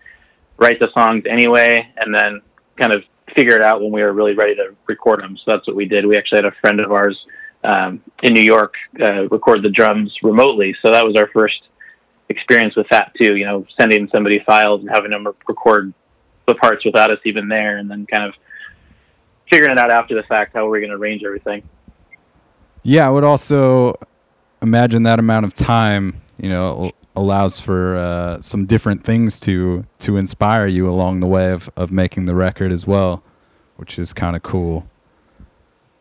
write 0.57 0.79
the 0.79 0.89
songs 0.93 1.23
anyway, 1.27 1.91
and 1.97 2.13
then 2.13 2.41
kind 2.79 2.93
of 2.93 3.03
figure 3.35 3.55
it 3.55 3.63
out 3.63 3.81
when 3.81 3.91
we 3.91 4.03
were 4.03 4.13
really 4.13 4.35
ready 4.35 4.53
to 4.53 4.75
record 4.85 5.21
them. 5.21 5.35
So 5.37 5.43
that's 5.47 5.65
what 5.65 5.75
we 5.75 5.85
did. 5.85 6.05
We 6.05 6.15
actually 6.15 6.37
had 6.37 6.45
a 6.45 6.55
friend 6.61 6.79
of 6.79 6.91
ours 6.91 7.17
um, 7.63 8.03
in 8.21 8.33
New 8.33 8.41
York 8.41 8.75
uh, 9.01 9.27
record 9.29 9.63
the 9.63 9.69
drums 9.71 10.13
remotely. 10.21 10.75
So 10.83 10.91
that 10.91 11.03
was 11.03 11.15
our 11.15 11.27
first 11.33 11.63
experience 12.29 12.75
with 12.75 12.87
that 12.91 13.13
too. 13.19 13.35
You 13.35 13.45
know, 13.45 13.65
sending 13.79 14.07
somebody 14.13 14.43
files 14.45 14.81
and 14.81 14.91
having 14.91 15.09
them 15.09 15.25
record 15.25 15.91
the 16.47 16.55
parts 16.55 16.83
without 16.85 17.11
us 17.11 17.19
even 17.25 17.47
there, 17.47 17.77
and 17.77 17.89
then 17.89 18.05
kind 18.05 18.23
of 18.23 18.33
figuring 19.49 19.71
it 19.71 19.77
out 19.77 19.91
after 19.91 20.15
the 20.15 20.23
fact 20.23 20.55
how 20.55 20.67
we're 20.67 20.79
going 20.79 20.91
to 20.91 20.97
arrange 20.97 21.23
everything. 21.23 21.61
Yeah, 22.83 23.07
I 23.07 23.09
would 23.09 23.23
also 23.23 23.95
imagine 24.61 25.03
that 25.03 25.19
amount 25.19 25.45
of 25.45 25.53
time, 25.53 26.21
you 26.37 26.49
know, 26.49 26.91
allows 27.15 27.59
for 27.59 27.97
uh, 27.97 28.41
some 28.41 28.65
different 28.65 29.03
things 29.03 29.39
to 29.41 29.85
to 29.99 30.17
inspire 30.17 30.67
you 30.67 30.87
along 30.87 31.19
the 31.19 31.27
way 31.27 31.51
of, 31.51 31.69
of 31.75 31.91
making 31.91 32.25
the 32.25 32.35
record 32.35 32.71
as 32.71 32.87
well, 32.87 33.23
which 33.75 33.99
is 33.99 34.13
kind 34.13 34.35
of 34.35 34.43
cool. 34.43 34.87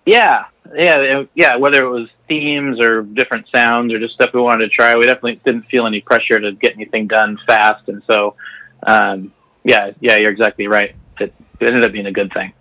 Yeah, 0.05 0.45
yeah, 0.75 1.25
yeah. 1.35 1.57
Whether 1.57 1.85
it 1.85 1.89
was 1.89 2.09
themes 2.29 2.81
or 2.81 3.03
different 3.03 3.47
sounds 3.53 3.93
or 3.93 3.99
just 3.99 4.15
stuff 4.15 4.31
we 4.33 4.41
wanted 4.41 4.65
to 4.65 4.69
try, 4.69 4.95
we 4.95 5.07
definitely 5.07 5.41
didn't 5.45 5.67
feel 5.67 5.87
any 5.87 6.01
pressure 6.01 6.39
to 6.39 6.53
get 6.53 6.75
anything 6.75 7.09
done 7.09 7.39
fast, 7.47 7.89
and 7.89 8.03
so, 8.09 8.37
um, 8.85 9.33
yeah, 9.67 9.91
yeah, 10.01 10.17
you're 10.17 10.31
exactly 10.31 10.69
right. 10.69 10.95
It, 11.19 11.35
it 11.61 11.67
ended 11.67 11.85
up 11.85 11.93
being 11.93 12.07
a 12.07 12.13
good 12.13 12.33
thing. 12.33 12.53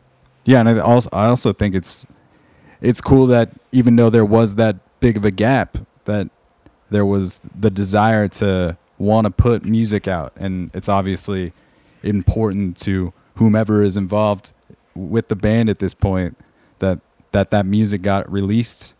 Yeah, 0.43 0.59
and 0.59 0.69
I 0.69 0.79
also 0.79 1.09
I 1.13 1.27
also 1.27 1.53
think 1.53 1.75
it's 1.75 2.05
it's 2.81 2.99
cool 2.99 3.27
that 3.27 3.51
even 3.71 3.95
though 3.95 4.09
there 4.09 4.25
was 4.25 4.55
that 4.55 4.77
big 4.99 5.15
of 5.15 5.23
a 5.23 5.31
gap, 5.31 5.77
that 6.05 6.29
there 6.89 7.05
was 7.05 7.41
the 7.57 7.69
desire 7.69 8.27
to 8.27 8.77
want 8.97 9.25
to 9.25 9.31
put 9.31 9.65
music 9.65 10.07
out, 10.07 10.33
and 10.35 10.71
it's 10.73 10.89
obviously 10.89 11.53
important 12.01 12.77
to 12.77 13.13
whomever 13.35 13.83
is 13.83 13.97
involved 13.97 14.53
with 14.95 15.27
the 15.27 15.35
band 15.35 15.69
at 15.69 15.79
this 15.79 15.93
point 15.93 16.37
that 16.79 16.99
that 17.31 17.51
that 17.51 17.65
music 17.65 18.01
got 18.01 18.31
released? 18.31 18.95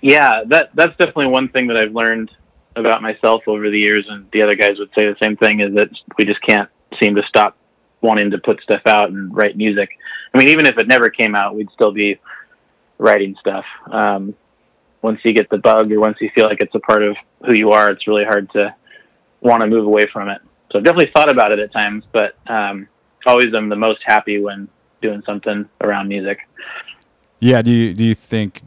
Yeah, 0.00 0.44
that 0.46 0.70
that's 0.74 0.96
definitely 0.96 1.26
one 1.26 1.48
thing 1.48 1.66
that 1.66 1.76
I've 1.76 1.92
learned 1.92 2.30
about 2.76 3.02
myself 3.02 3.42
over 3.46 3.70
the 3.70 3.78
years, 3.78 4.06
and 4.08 4.26
the 4.32 4.42
other 4.42 4.54
guys 4.54 4.78
would 4.78 4.90
say 4.96 5.06
the 5.06 5.16
same 5.22 5.36
thing: 5.36 5.60
is 5.60 5.74
that 5.74 5.90
we 6.18 6.24
just 6.24 6.40
can't 6.42 6.68
seem 7.00 7.14
to 7.16 7.22
stop 7.28 7.56
wanting 8.00 8.30
to 8.30 8.38
put 8.38 8.60
stuff 8.62 8.82
out 8.86 9.10
and 9.10 9.34
write 9.34 9.56
music. 9.56 9.90
I 10.32 10.38
mean, 10.38 10.48
even 10.48 10.66
if 10.66 10.78
it 10.78 10.88
never 10.88 11.10
came 11.10 11.34
out, 11.34 11.54
we'd 11.54 11.70
still 11.74 11.92
be 11.92 12.18
writing 12.98 13.36
stuff. 13.40 13.64
Um, 13.90 14.34
once 15.02 15.20
you 15.24 15.32
get 15.32 15.48
the 15.50 15.58
bug, 15.58 15.92
or 15.92 16.00
once 16.00 16.18
you 16.20 16.30
feel 16.34 16.46
like 16.46 16.60
it's 16.60 16.74
a 16.74 16.80
part 16.80 17.02
of 17.02 17.16
who 17.46 17.54
you 17.54 17.72
are, 17.72 17.90
it's 17.90 18.06
really 18.06 18.24
hard 18.24 18.50
to 18.52 18.74
want 19.40 19.62
to 19.62 19.66
move 19.66 19.86
away 19.86 20.06
from 20.12 20.28
it. 20.28 20.40
So 20.70 20.78
I've 20.78 20.84
definitely 20.84 21.10
thought 21.14 21.30
about 21.30 21.52
it 21.52 21.58
at 21.58 21.72
times, 21.72 22.04
but 22.12 22.36
um, 22.46 22.86
always 23.26 23.54
am 23.54 23.68
the 23.68 23.76
most 23.76 24.00
happy 24.04 24.40
when 24.40 24.68
doing 25.02 25.22
something 25.26 25.68
around 25.80 26.08
music. 26.08 26.38
Yeah. 27.40 27.62
Do 27.62 27.72
you 27.72 27.94
do 27.94 28.04
you 28.04 28.14
think 28.14 28.62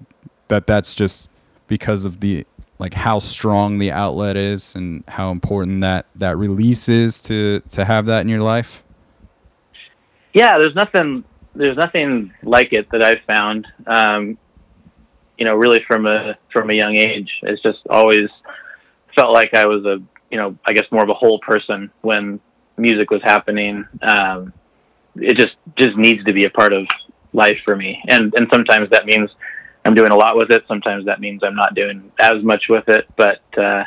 that 0.48 0.68
that's 0.68 0.94
just 0.94 1.30
because 1.68 2.06
of 2.06 2.20
the 2.20 2.46
like 2.80 2.94
how 2.94 3.20
strong 3.20 3.78
the 3.80 3.92
outlet 3.92 4.36
is 4.36 4.76
and 4.76 5.04
how 5.08 5.32
important 5.32 5.82
that 5.82 6.06
that 6.16 6.38
release 6.38 6.90
is 6.90 7.22
to 7.24 7.62
to 7.70 7.86
have 7.86 8.06
that 8.08 8.22
in 8.22 8.28
your 8.28 8.42
life? 8.42 8.84
Yeah, 10.34 10.58
there's 10.58 10.76
nothing 10.76 11.24
there's 11.56 11.78
nothing 11.78 12.34
like 12.44 12.74
it 12.74 12.90
that 12.92 13.02
I've 13.02 13.22
found. 13.28 13.68
Um, 13.86 14.38
you 15.38 15.46
know, 15.46 15.56
really 15.56 15.84
from 15.88 16.06
a 16.06 16.38
from 16.52 16.70
a 16.70 16.74
young 16.74 16.96
age, 16.96 17.30
it's 17.44 17.62
just 17.62 17.80
always 17.90 18.30
felt 19.16 19.32
like 19.32 19.54
I 19.54 19.66
was 19.66 19.86
a 19.86 20.00
you 20.32 20.40
know 20.40 20.58
I 20.66 20.74
guess 20.74 20.86
more 20.92 21.04
of 21.04 21.10
a 21.10 21.14
whole 21.14 21.40
person 21.40 21.92
when 22.02 22.40
music 22.78 23.12
was 23.12 23.22
happening. 23.24 23.86
Um, 24.02 24.54
it 25.16 25.38
just 25.38 25.56
just 25.78 25.96
needs 25.96 26.24
to 26.26 26.34
be 26.34 26.46
a 26.46 26.50
part 26.50 26.74
of 26.74 26.88
life 27.34 27.58
for 27.64 27.76
me. 27.76 28.02
And 28.08 28.34
and 28.36 28.48
sometimes 28.52 28.90
that 28.90 29.06
means 29.06 29.30
I'm 29.86 29.96
doing 29.96 30.12
a 30.12 30.16
lot 30.16 30.38
with 30.38 30.52
it. 30.52 30.64
Sometimes 30.68 31.06
that 31.06 31.20
means 31.20 31.42
I'm 31.44 31.56
not 31.56 31.76
doing 31.76 32.12
as 32.20 32.42
much 32.44 32.66
with 32.70 32.88
it. 32.88 33.08
But 33.16 33.42
uh, 33.58 33.84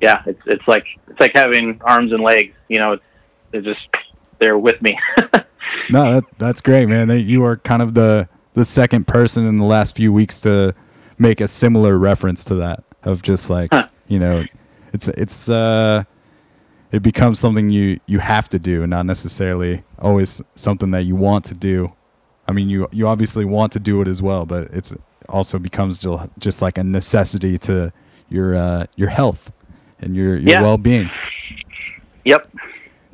yeah, 0.00 0.22
it's 0.26 0.40
it's 0.46 0.66
like 0.68 0.86
it's 1.08 1.20
like 1.20 1.32
having 1.34 1.80
arms 1.84 2.12
and 2.12 2.22
legs. 2.22 2.54
You 2.68 2.78
know, 2.78 2.92
it's 2.92 3.04
it's 3.52 3.66
just 3.66 3.80
they're 4.38 4.58
with 4.58 4.80
me. 4.82 4.98
no, 5.90 6.14
that, 6.14 6.24
that's 6.38 6.60
great, 6.60 6.88
man. 6.88 7.10
You 7.10 7.44
are 7.44 7.56
kind 7.56 7.82
of 7.82 7.94
the 7.94 8.28
the 8.54 8.64
second 8.64 9.06
person 9.06 9.46
in 9.46 9.56
the 9.56 9.64
last 9.64 9.96
few 9.96 10.12
weeks 10.12 10.40
to 10.42 10.74
make 11.18 11.40
a 11.40 11.48
similar 11.48 11.98
reference 11.98 12.44
to 12.44 12.54
that 12.56 12.84
of 13.02 13.22
just 13.22 13.50
like 13.50 13.70
huh. 13.72 13.88
you 14.08 14.18
know, 14.18 14.44
it's 14.92 15.08
it's 15.08 15.48
uh 15.48 16.04
it 16.92 17.02
becomes 17.02 17.40
something 17.40 17.70
you 17.70 17.98
you 18.06 18.20
have 18.20 18.48
to 18.50 18.58
do, 18.58 18.82
and 18.82 18.90
not 18.90 19.06
necessarily 19.06 19.82
always 19.98 20.40
something 20.54 20.92
that 20.92 21.04
you 21.04 21.16
want 21.16 21.44
to 21.46 21.54
do. 21.54 21.92
I 22.46 22.52
mean, 22.52 22.68
you 22.68 22.88
you 22.92 23.06
obviously 23.06 23.44
want 23.44 23.72
to 23.72 23.80
do 23.80 24.00
it 24.00 24.08
as 24.08 24.20
well, 24.20 24.44
but 24.44 24.64
it's 24.72 24.92
also 25.28 25.58
becomes 25.58 25.98
just 26.38 26.62
like 26.62 26.78
a 26.78 26.84
necessity 26.84 27.58
to 27.58 27.92
your 28.28 28.54
uh, 28.54 28.86
your 28.96 29.08
health 29.08 29.52
and 30.00 30.14
your 30.14 30.36
your 30.36 30.50
yeah. 30.50 30.62
well 30.62 30.78
being. 30.78 31.10
Yep, 32.24 32.50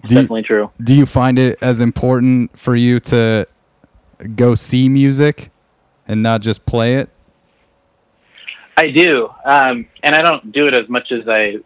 do 0.07 0.15
definitely 0.15 0.41
you, 0.41 0.45
true. 0.47 0.71
Do 0.83 0.95
you 0.95 1.07
find 1.07 1.39
it 1.39 1.59
as 1.63 1.81
important 1.81 2.59
for 2.59 2.75
you 2.75 3.01
to 3.01 3.47
go 4.35 4.55
see 4.55 4.89
music 4.89 5.51
and 6.07 6.23
not 6.23 6.41
just 6.41 6.67
play 6.67 6.97
it? 6.97 7.09
I 8.77 8.89
do, 8.89 9.29
um, 9.45 9.87
and 10.03 10.15
I 10.15 10.23
don't 10.23 10.53
do 10.53 10.67
it 10.67 10.75
as 10.75 10.89
much 10.89 11.13
as 11.13 11.29
I 11.29 11.57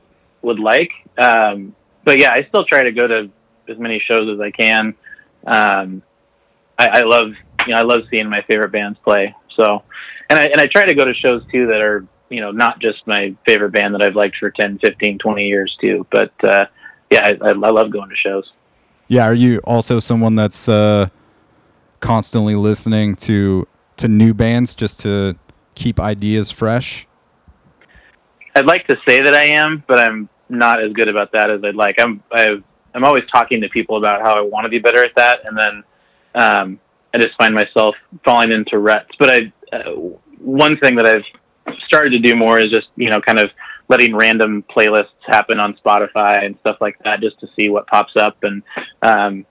would 0.42 0.58
like. 0.58 0.90
Um, 1.16 1.74
but 2.04 2.18
yeah, 2.18 2.30
I 2.32 2.44
still 2.48 2.64
try 2.64 2.82
to 2.82 2.92
go 2.92 3.06
to 3.06 3.30
as 3.68 3.78
many 3.78 4.02
shows 4.04 4.28
as 4.34 4.40
I 4.40 4.50
can. 4.50 4.94
Um, 5.46 6.02
I, 6.78 6.88
I 6.88 7.00
love, 7.02 7.34
you 7.66 7.72
know, 7.72 7.78
I 7.78 7.82
love 7.82 8.00
seeing 8.10 8.28
my 8.28 8.42
favorite 8.42 8.72
bands 8.72 8.98
play. 9.04 9.34
So, 9.56 9.82
and 10.30 10.38
I 10.38 10.44
and 10.44 10.60
I 10.60 10.66
try 10.66 10.84
to 10.84 10.94
go 10.94 11.04
to 11.04 11.14
shows 11.14 11.42
too 11.52 11.66
that 11.68 11.80
are, 11.80 12.06
you 12.28 12.40
know, 12.40 12.50
not 12.50 12.80
just 12.80 13.06
my 13.06 13.34
favorite 13.46 13.72
band 13.72 13.94
that 13.94 14.02
I've 14.02 14.16
liked 14.16 14.36
for 14.36 14.50
10, 14.50 14.78
15, 14.78 15.18
20 15.18 15.44
years 15.44 15.76
too. 15.80 16.06
But 16.10 16.32
uh, 16.42 16.66
yeah, 17.10 17.26
I, 17.26 17.48
I, 17.48 17.50
I 17.50 17.70
love 17.70 17.90
going 17.90 18.10
to 18.10 18.16
shows. 18.16 18.50
Yeah, 19.08 19.24
are 19.24 19.34
you 19.34 19.58
also 19.64 19.98
someone 19.98 20.34
that's 20.34 20.68
uh, 20.68 21.08
constantly 22.00 22.54
listening 22.54 23.16
to 23.16 23.66
to 23.98 24.08
new 24.08 24.34
bands 24.34 24.74
just 24.74 25.00
to 25.00 25.36
keep 25.74 26.00
ideas 26.00 26.50
fresh? 26.50 27.06
I'd 28.56 28.66
like 28.66 28.86
to 28.86 28.96
say 29.06 29.20
that 29.20 29.34
I 29.34 29.44
am, 29.46 29.82
but 29.86 29.98
I'm 29.98 30.28
not 30.48 30.82
as 30.82 30.92
good 30.92 31.08
about 31.08 31.32
that 31.32 31.50
as 31.50 31.62
I'd 31.64 31.74
like. 31.74 32.00
I'm 32.00 32.22
i 32.32 32.56
am 32.94 33.04
always 33.04 33.24
talking 33.32 33.60
to 33.60 33.68
people 33.68 33.96
about 33.96 34.22
how 34.22 34.36
I 34.36 34.40
want 34.40 34.64
to 34.64 34.70
be 34.70 34.78
better 34.78 35.02
at 35.02 35.14
that, 35.16 35.40
and 35.44 35.58
then 35.58 35.84
um, 36.34 36.80
I 37.14 37.18
just 37.18 37.36
find 37.38 37.54
myself 37.54 37.94
falling 38.24 38.52
into 38.52 38.78
ruts. 38.78 39.10
But 39.18 39.30
I 39.30 39.76
uh, 39.76 39.92
one 40.38 40.76
thing 40.78 40.96
that 40.96 41.06
I've 41.06 41.74
started 41.86 42.12
to 42.12 42.18
do 42.18 42.34
more 42.34 42.60
is 42.60 42.68
just 42.68 42.88
you 42.96 43.08
know 43.08 43.20
kind 43.20 43.38
of 43.38 43.50
letting 43.88 44.14
random 44.14 44.64
playlists 44.74 45.08
happen 45.26 45.60
on 45.60 45.76
Spotify 45.84 46.44
and 46.44 46.56
stuff 46.60 46.78
like 46.80 46.98
that, 47.04 47.20
just 47.20 47.38
to 47.40 47.46
see 47.58 47.68
what 47.68 47.86
pops 47.86 48.16
up. 48.16 48.36
And 48.42 48.62
um, 49.02 49.46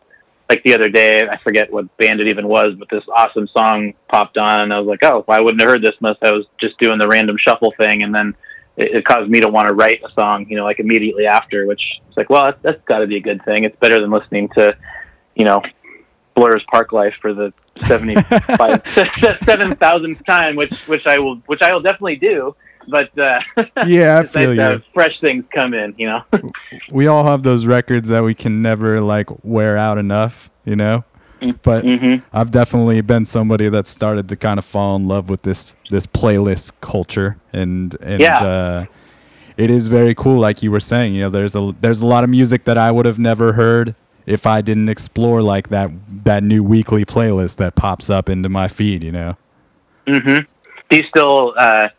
like 0.49 0.63
the 0.63 0.73
other 0.73 0.89
day, 0.89 1.21
I 1.29 1.37
forget 1.37 1.71
what 1.71 1.95
band 1.97 2.19
it 2.19 2.27
even 2.27 2.47
was, 2.47 2.73
but 2.77 2.89
this 2.89 3.03
awesome 3.15 3.47
song 3.47 3.93
popped 4.09 4.37
on, 4.37 4.61
and 4.61 4.73
I 4.73 4.79
was 4.79 4.87
like, 4.87 5.03
oh, 5.03 5.23
I 5.27 5.39
wouldn't 5.39 5.61
have 5.61 5.69
heard 5.69 5.83
this 5.83 5.95
unless 6.01 6.17
I 6.21 6.31
was 6.31 6.45
just 6.59 6.77
doing 6.79 6.97
the 6.97 7.07
random 7.07 7.37
shuffle 7.39 7.73
thing, 7.77 8.03
and 8.03 8.13
then 8.13 8.35
it, 8.75 8.95
it 8.95 9.05
caused 9.05 9.29
me 9.29 9.39
to 9.39 9.49
want 9.49 9.67
to 9.67 9.73
write 9.73 10.01
a 10.03 10.11
song, 10.13 10.45
you 10.49 10.57
know, 10.57 10.63
like 10.63 10.79
immediately 10.79 11.25
after, 11.25 11.65
which 11.65 11.81
it's 12.07 12.17
like, 12.17 12.29
well, 12.29 12.45
that's, 12.45 12.59
that's 12.63 12.85
got 12.85 12.99
to 12.99 13.07
be 13.07 13.17
a 13.17 13.21
good 13.21 13.43
thing. 13.45 13.63
It's 13.63 13.77
better 13.79 13.99
than 14.01 14.11
listening 14.11 14.49
to, 14.57 14.75
you 15.35 15.45
know, 15.45 15.61
Blur's 16.35 16.63
Park 16.69 16.91
Life 16.91 17.13
for 17.21 17.33
the 17.33 17.53
75 17.87 18.81
seven 19.43 19.75
thousandth 19.75 20.25
time, 20.25 20.55
which 20.55 20.73
which 20.87 21.05
I 21.07 21.19
will 21.19 21.37
which 21.45 21.61
I 21.61 21.73
will 21.73 21.81
definitely 21.81 22.15
do. 22.17 22.55
But 22.87 23.17
uh, 23.17 23.39
Yeah, 23.87 24.19
I 24.19 24.23
feel 24.23 24.53
nice 24.55 24.79
you. 24.79 24.83
fresh 24.93 25.13
things 25.21 25.45
come 25.53 25.73
in, 25.73 25.95
you 25.97 26.07
know. 26.07 26.21
We 26.91 27.07
all 27.07 27.23
have 27.23 27.43
those 27.43 27.65
records 27.65 28.09
that 28.09 28.23
we 28.23 28.33
can 28.33 28.61
never 28.61 28.99
like 28.99 29.29
wear 29.43 29.77
out 29.77 29.97
enough, 29.97 30.49
you 30.65 30.75
know? 30.75 31.03
But 31.61 31.83
hmm 31.83 32.15
I've 32.31 32.51
definitely 32.51 33.01
been 33.01 33.25
somebody 33.25 33.67
that 33.69 33.85
started 33.87 34.29
to 34.29 34.35
kind 34.37 34.57
of 34.57 34.65
fall 34.65 34.95
in 34.95 35.07
love 35.07 35.29
with 35.29 35.41
this 35.43 35.75
this 35.91 36.05
playlist 36.05 36.71
culture 36.81 37.37
and 37.51 37.95
and 38.01 38.21
Yeah. 38.21 38.37
uh 38.43 38.85
it 39.57 39.69
is 39.69 39.87
very 39.87 40.15
cool 40.15 40.39
like 40.39 40.63
you 40.63 40.71
were 40.71 40.79
saying, 40.79 41.13
you 41.15 41.21
know, 41.21 41.29
there's 41.29 41.55
a 41.55 41.73
there's 41.81 42.01
a 42.01 42.05
lot 42.05 42.23
of 42.23 42.29
music 42.29 42.63
that 42.63 42.77
I 42.77 42.91
would 42.91 43.05
have 43.05 43.19
never 43.19 43.53
heard 43.53 43.93
if 44.25 44.45
I 44.45 44.61
didn't 44.61 44.89
explore 44.89 45.41
like 45.41 45.69
that 45.69 45.91
that 46.23 46.43
new 46.43 46.63
weekly 46.63 47.05
playlist 47.05 47.57
that 47.57 47.75
pops 47.75 48.09
up 48.09 48.29
into 48.29 48.49
my 48.49 48.67
feed, 48.67 49.03
you 49.03 49.11
know. 49.11 49.37
hmm 50.07 50.37
Do 50.89 50.97
you 50.97 51.03
still 51.09 51.53
uh, 51.57 51.89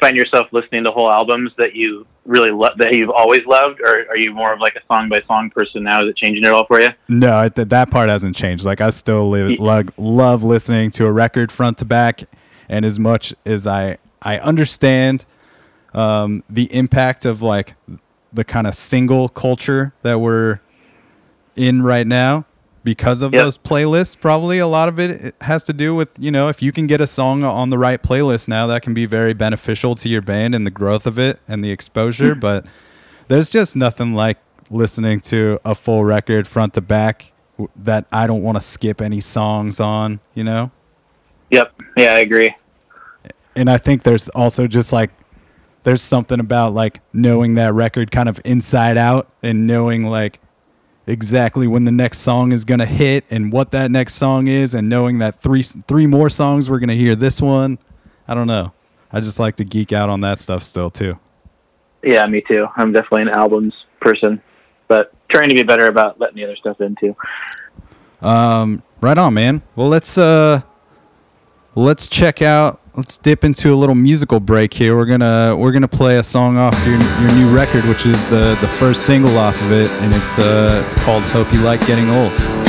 find 0.00 0.16
yourself 0.16 0.46
listening 0.52 0.84
to 0.84 0.90
whole 0.90 1.10
albums 1.10 1.52
that 1.58 1.74
you 1.74 2.06
really 2.24 2.50
lo- 2.50 2.74
that 2.76 2.92
you've 2.92 3.10
always 3.10 3.40
loved, 3.46 3.80
or 3.80 4.06
are 4.08 4.18
you 4.18 4.32
more 4.32 4.52
of 4.52 4.60
like 4.60 4.74
a 4.74 4.80
song 4.92 5.08
by 5.08 5.20
song 5.26 5.50
person 5.50 5.82
now? 5.82 6.02
Is 6.02 6.10
it 6.10 6.16
changing 6.16 6.44
it 6.44 6.52
all 6.52 6.66
for 6.66 6.80
you? 6.80 6.88
No, 7.08 7.42
it, 7.42 7.54
th- 7.54 7.68
that 7.68 7.90
part 7.90 8.08
hasn't 8.08 8.36
changed. 8.36 8.64
Like 8.64 8.80
I 8.80 8.90
still 8.90 9.28
live, 9.28 9.58
love, 9.58 9.86
love 9.96 10.42
listening 10.42 10.90
to 10.92 11.06
a 11.06 11.12
record 11.12 11.52
front 11.52 11.78
to 11.78 11.84
back, 11.84 12.24
and 12.68 12.84
as 12.84 12.98
much 12.98 13.34
as 13.44 13.66
I 13.66 13.98
I 14.22 14.38
understand 14.38 15.24
um, 15.94 16.42
the 16.50 16.72
impact 16.74 17.24
of 17.24 17.42
like 17.42 17.74
the 18.32 18.44
kind 18.44 18.66
of 18.66 18.74
single 18.74 19.28
culture 19.28 19.94
that 20.02 20.20
we're 20.20 20.60
in 21.56 21.82
right 21.82 22.06
now 22.06 22.44
because 22.84 23.22
of 23.22 23.32
Yep. 23.32 23.42
those 23.42 23.58
playlists. 23.58 24.18
Probably 24.18 24.58
a 24.58 24.66
lot 24.66 24.88
of 24.88 25.00
it 25.00 25.10
it 25.10 25.34
has 25.40 25.64
to 25.64 25.72
do 25.72 25.94
with 25.94 26.10
you 26.20 26.30
know 26.30 26.48
if 26.48 26.62
you 26.62 26.70
can 26.72 26.86
get 26.86 27.00
a 27.00 27.06
song 27.06 27.42
on 27.42 27.70
the 27.70 27.78
right 27.78 28.02
playlist 28.02 28.46
now, 28.48 28.66
that 28.68 28.82
can 28.82 28.94
be 28.94 29.06
very 29.06 29.34
beneficial 29.34 29.94
to 29.96 30.08
your 30.08 30.22
band 30.22 30.54
and 30.54 30.66
the 30.66 30.70
growth 30.70 31.06
of 31.06 31.18
it 31.18 31.40
and 31.48 31.64
the 31.64 31.70
exposure. 31.70 32.34
Hmm. 32.34 32.40
But 32.40 32.66
there's 33.28 33.50
just 33.50 33.74
nothing 33.76 34.14
like 34.14 34.38
listening 34.70 35.20
to 35.20 35.58
a 35.64 35.74
full 35.74 36.04
record 36.04 36.46
front 36.46 36.74
to 36.74 36.80
back 36.80 37.32
that 37.74 38.04
I 38.12 38.26
don't 38.26 38.42
want 38.42 38.56
to 38.56 38.60
skip 38.60 39.00
any 39.00 39.20
songs 39.20 39.80
on, 39.80 40.20
you 40.34 40.44
know? 40.44 40.70
Yep. 41.50 41.80
Yeah, 41.96 42.12
I 42.14 42.18
agree. 42.18 42.54
And 43.54 43.70
I 43.70 43.78
think 43.78 44.02
there's 44.02 44.28
also 44.30 44.66
just 44.66 44.92
like 44.92 45.10
there's 45.84 46.02
something 46.02 46.40
about 46.40 46.74
like 46.74 47.00
knowing 47.12 47.54
that 47.54 47.72
record 47.72 48.10
kind 48.10 48.28
of 48.28 48.40
inside 48.44 48.96
out 48.98 49.30
and 49.42 49.66
knowing 49.66 50.02
like 50.04 50.40
exactly 51.06 51.66
when 51.66 51.84
the 51.84 51.92
next 51.92 52.18
song 52.18 52.52
is 52.52 52.64
going 52.64 52.80
to 52.80 52.86
hit 52.86 53.24
and 53.30 53.52
what 53.52 53.70
that 53.70 53.90
next 53.90 54.14
song 54.14 54.46
is 54.46 54.74
and 54.74 54.88
knowing 54.88 55.18
that 55.18 55.40
three 55.40 55.62
three 55.62 56.06
more 56.06 56.28
songs 56.28 56.70
we're 56.70 56.78
going 56.78 56.88
to 56.88 56.96
hear 56.96 57.14
this 57.14 57.40
one. 57.40 57.78
I 58.28 58.34
don't 58.34 58.46
know. 58.46 58.72
I 59.12 59.20
just 59.20 59.38
like 59.38 59.56
to 59.56 59.64
geek 59.64 59.92
out 59.92 60.08
on 60.08 60.20
that 60.22 60.40
stuff 60.40 60.62
still 60.62 60.90
too. 60.90 61.18
Yeah, 62.02 62.26
me 62.26 62.42
too. 62.46 62.66
I'm 62.76 62.92
definitely 62.92 63.22
an 63.22 63.28
albums 63.30 63.74
person, 64.00 64.42
but 64.88 65.12
trying 65.28 65.48
to 65.48 65.54
be 65.54 65.62
better 65.62 65.86
about 65.86 66.20
letting 66.20 66.36
the 66.36 66.44
other 66.44 66.56
stuff 66.56 66.80
in 66.80 66.96
too. 66.96 67.16
Um, 68.20 68.82
right 69.00 69.16
on, 69.16 69.34
man. 69.34 69.62
Well, 69.74 69.88
let's 69.88 70.18
uh, 70.18 70.62
let's 71.74 72.08
check 72.08 72.42
out. 72.42 72.80
Let's 72.96 73.18
dip 73.18 73.44
into 73.44 73.74
a 73.74 73.76
little 73.76 73.94
musical 73.94 74.40
break 74.40 74.72
here. 74.72 74.96
We're 74.96 75.04
gonna 75.04 75.54
we're 75.54 75.72
gonna 75.72 75.86
play 75.86 76.16
a 76.16 76.22
song 76.22 76.56
off 76.56 76.74
your 76.86 76.98
your 77.20 77.30
new 77.34 77.54
record, 77.54 77.84
which 77.84 78.06
is 78.06 78.30
the 78.30 78.56
the 78.62 78.68
first 78.68 79.04
single 79.04 79.36
off 79.36 79.60
of 79.60 79.70
it, 79.70 79.90
and 80.00 80.14
it's 80.14 80.38
uh 80.38 80.82
it's 80.82 80.94
called 81.04 81.22
"Hope 81.24 81.52
You 81.52 81.60
Like 81.60 81.86
Getting 81.86 82.08
Old." 82.08 82.65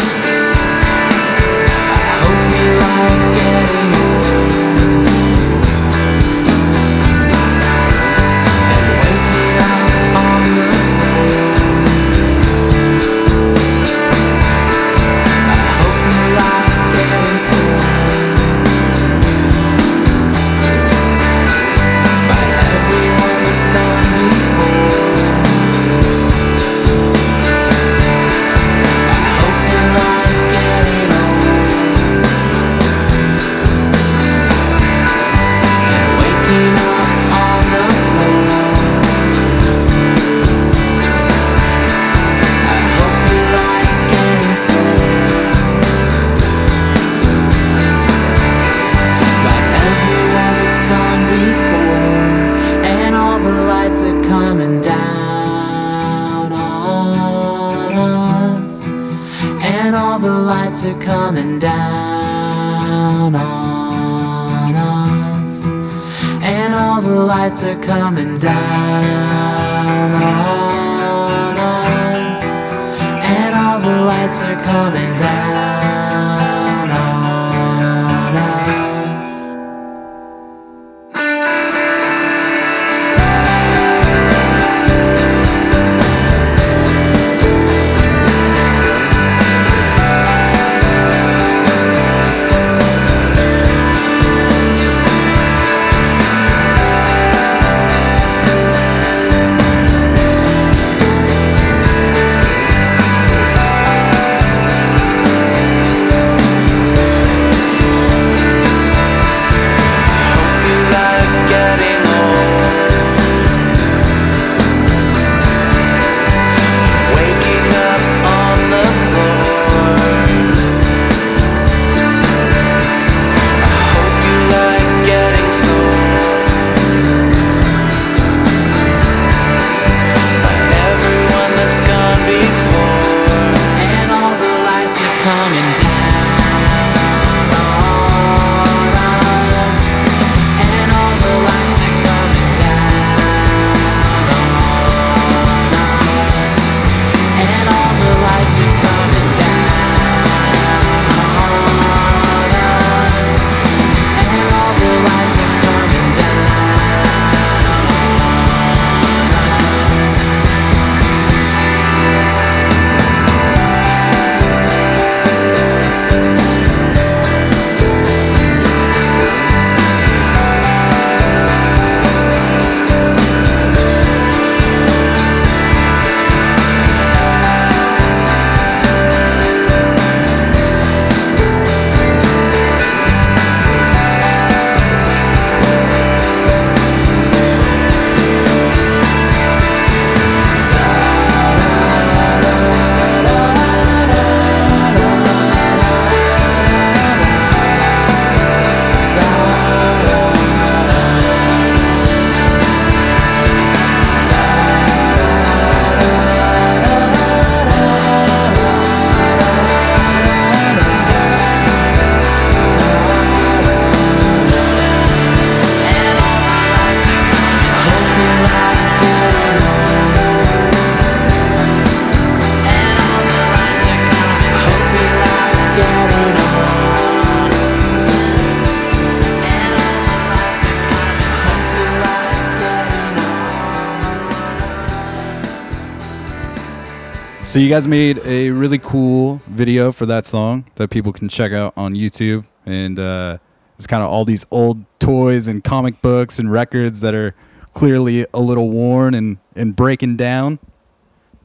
So 237.48 237.60
you 237.60 237.70
guys 237.70 237.88
made 237.88 238.20
a 238.26 238.50
really 238.50 238.78
cool 238.78 239.42
video 239.48 239.94
for 239.94 240.06
that 240.06 240.26
song 240.26 240.66
that 240.76 240.90
people 240.90 241.14
can 241.14 241.30
check 241.30 241.54
out 241.54 241.72
on 241.78 241.96
YouTube, 241.96 242.46
and 242.66 243.00
uh, 243.00 243.38
it's 243.78 243.88
kind 243.88 244.04
of 244.04 244.10
all 244.10 244.26
these 244.26 244.46
old 244.52 244.84
toys 245.00 245.48
and 245.48 245.64
comic 245.64 246.02
books 246.02 246.40
and 246.40 246.52
records 246.52 247.00
that 247.02 247.16
are 247.16 247.34
clearly 247.74 248.26
a 248.34 248.42
little 248.42 248.70
worn 248.70 249.14
and 249.14 249.38
and 249.56 249.78
breaking 249.78 250.18
down. 250.18 250.60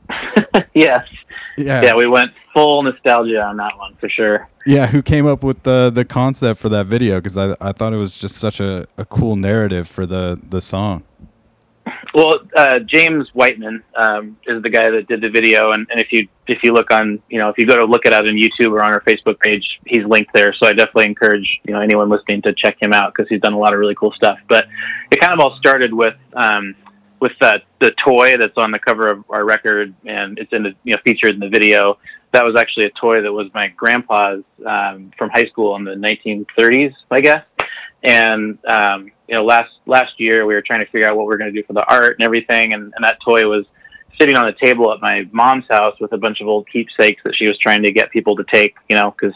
yes. 0.74 1.07
Yeah, 1.57 1.82
Yeah, 1.82 1.94
we 1.94 2.09
went 2.09 2.32
full 2.53 2.82
nostalgia 2.82 3.40
on 3.40 3.57
that 3.59 3.78
one 3.78 3.94
for 4.00 4.09
sure. 4.09 4.48
yeah. 4.66 4.86
Who 4.88 5.03
came 5.03 5.26
up 5.26 5.44
with 5.44 5.62
the 5.62 5.92
the 5.94 6.05
concept 6.05 6.59
for 6.59 6.68
that 6.70 6.86
video? 6.86 7.20
Because 7.20 7.38
I 7.38 7.55
I 7.61 7.70
thought 7.70 7.92
it 7.92 7.98
was 7.98 8.18
just 8.18 8.38
such 8.38 8.59
a, 8.59 8.86
a 8.98 9.05
cool 9.05 9.36
narrative 9.36 9.86
for 9.86 10.05
the 10.05 10.40
the 10.50 10.61
song. 10.61 11.05
Well, 12.14 12.40
uh, 12.54 12.78
James 12.80 13.28
Whiteman 13.32 13.82
um, 13.96 14.36
is 14.46 14.62
the 14.62 14.68
guy 14.68 14.90
that 14.90 15.08
did 15.08 15.22
the 15.22 15.30
video, 15.30 15.70
and, 15.70 15.86
and 15.90 15.98
if 15.98 16.12
you 16.12 16.28
if 16.46 16.58
you 16.62 16.72
look 16.72 16.90
on, 16.90 17.22
you 17.30 17.38
know, 17.38 17.48
if 17.48 17.56
you 17.56 17.66
go 17.66 17.76
to 17.76 17.84
look 17.84 18.04
it 18.04 18.12
it 18.12 18.14
on 18.14 18.36
YouTube 18.36 18.72
or 18.72 18.82
on 18.82 18.92
our 18.92 19.00
Facebook 19.00 19.40
page, 19.40 19.64
he's 19.86 20.04
linked 20.04 20.34
there. 20.34 20.54
So 20.60 20.68
I 20.68 20.72
definitely 20.72 21.06
encourage 21.06 21.60
you 21.64 21.72
know 21.72 21.80
anyone 21.80 22.10
listening 22.10 22.42
to 22.42 22.52
check 22.52 22.76
him 22.80 22.92
out 22.92 23.14
because 23.14 23.28
he's 23.30 23.40
done 23.40 23.54
a 23.54 23.58
lot 23.58 23.72
of 23.72 23.78
really 23.78 23.94
cool 23.94 24.12
stuff. 24.12 24.38
But 24.48 24.66
it 25.10 25.20
kind 25.20 25.32
of 25.32 25.40
all 25.40 25.56
started 25.58 25.94
with 25.94 26.14
um, 26.34 26.74
with 27.20 27.32
the 27.40 27.92
toy 28.04 28.36
that's 28.36 28.58
on 28.58 28.72
the 28.72 28.78
cover 28.78 29.08
of 29.08 29.24
our 29.30 29.44
record, 29.44 29.94
and 30.04 30.38
it's 30.38 30.52
in 30.52 30.64
the 30.64 30.74
you 30.84 30.94
know 30.94 31.00
featured 31.04 31.34
in 31.34 31.40
the 31.40 31.48
video. 31.48 31.98
That 32.32 32.44
was 32.44 32.56
actually 32.58 32.86
a 32.86 32.90
toy 32.90 33.22
that 33.22 33.32
was 33.32 33.48
my 33.54 33.68
grandpa's 33.68 34.44
um, 34.66 35.12
from 35.16 35.30
high 35.30 35.44
school 35.44 35.76
in 35.76 35.84
the 35.84 35.92
1930s, 35.92 36.92
I 37.10 37.20
guess. 37.20 37.44
And 38.02 38.58
um, 38.66 39.12
you 39.33 39.39
know, 39.39 39.45
last 39.45 39.72
last 39.87 40.12
year 40.18 40.45
we 40.45 40.55
were 40.55 40.61
trying 40.61 40.80
to 40.80 40.93
figure 40.93 41.09
out 41.09 41.16
what 41.16 41.26
we 41.26 41.33
are 41.33 41.39
going 41.39 41.53
to 41.53 41.59
do 41.59 41.66
for 41.66 41.72
the 41.72 41.85
art 41.87 42.16
and 42.18 42.22
everything, 42.22 42.74
and, 42.74 42.93
and 42.95 43.03
that 43.03 43.16
toy 43.24 43.49
was 43.49 43.64
sitting 44.20 44.37
on 44.37 44.45
the 44.45 44.53
table 44.53 44.93
at 44.93 45.01
my 45.01 45.26
mom's 45.33 45.64
house 45.70 45.99
with 46.01 46.12
a 46.12 46.18
bunch 46.18 46.43
of 46.43 46.49
old 46.49 46.68
keepsakes 46.68 47.22
that 47.24 47.35
she 47.35 47.49
was 47.49 47.57
trying 47.57 47.83
to 47.83 47.91
get 47.91 48.11
people 48.11 48.37
to 48.37 48.45
take. 48.53 48.74
You 48.91 48.97
know, 48.97 49.11
because 49.11 49.35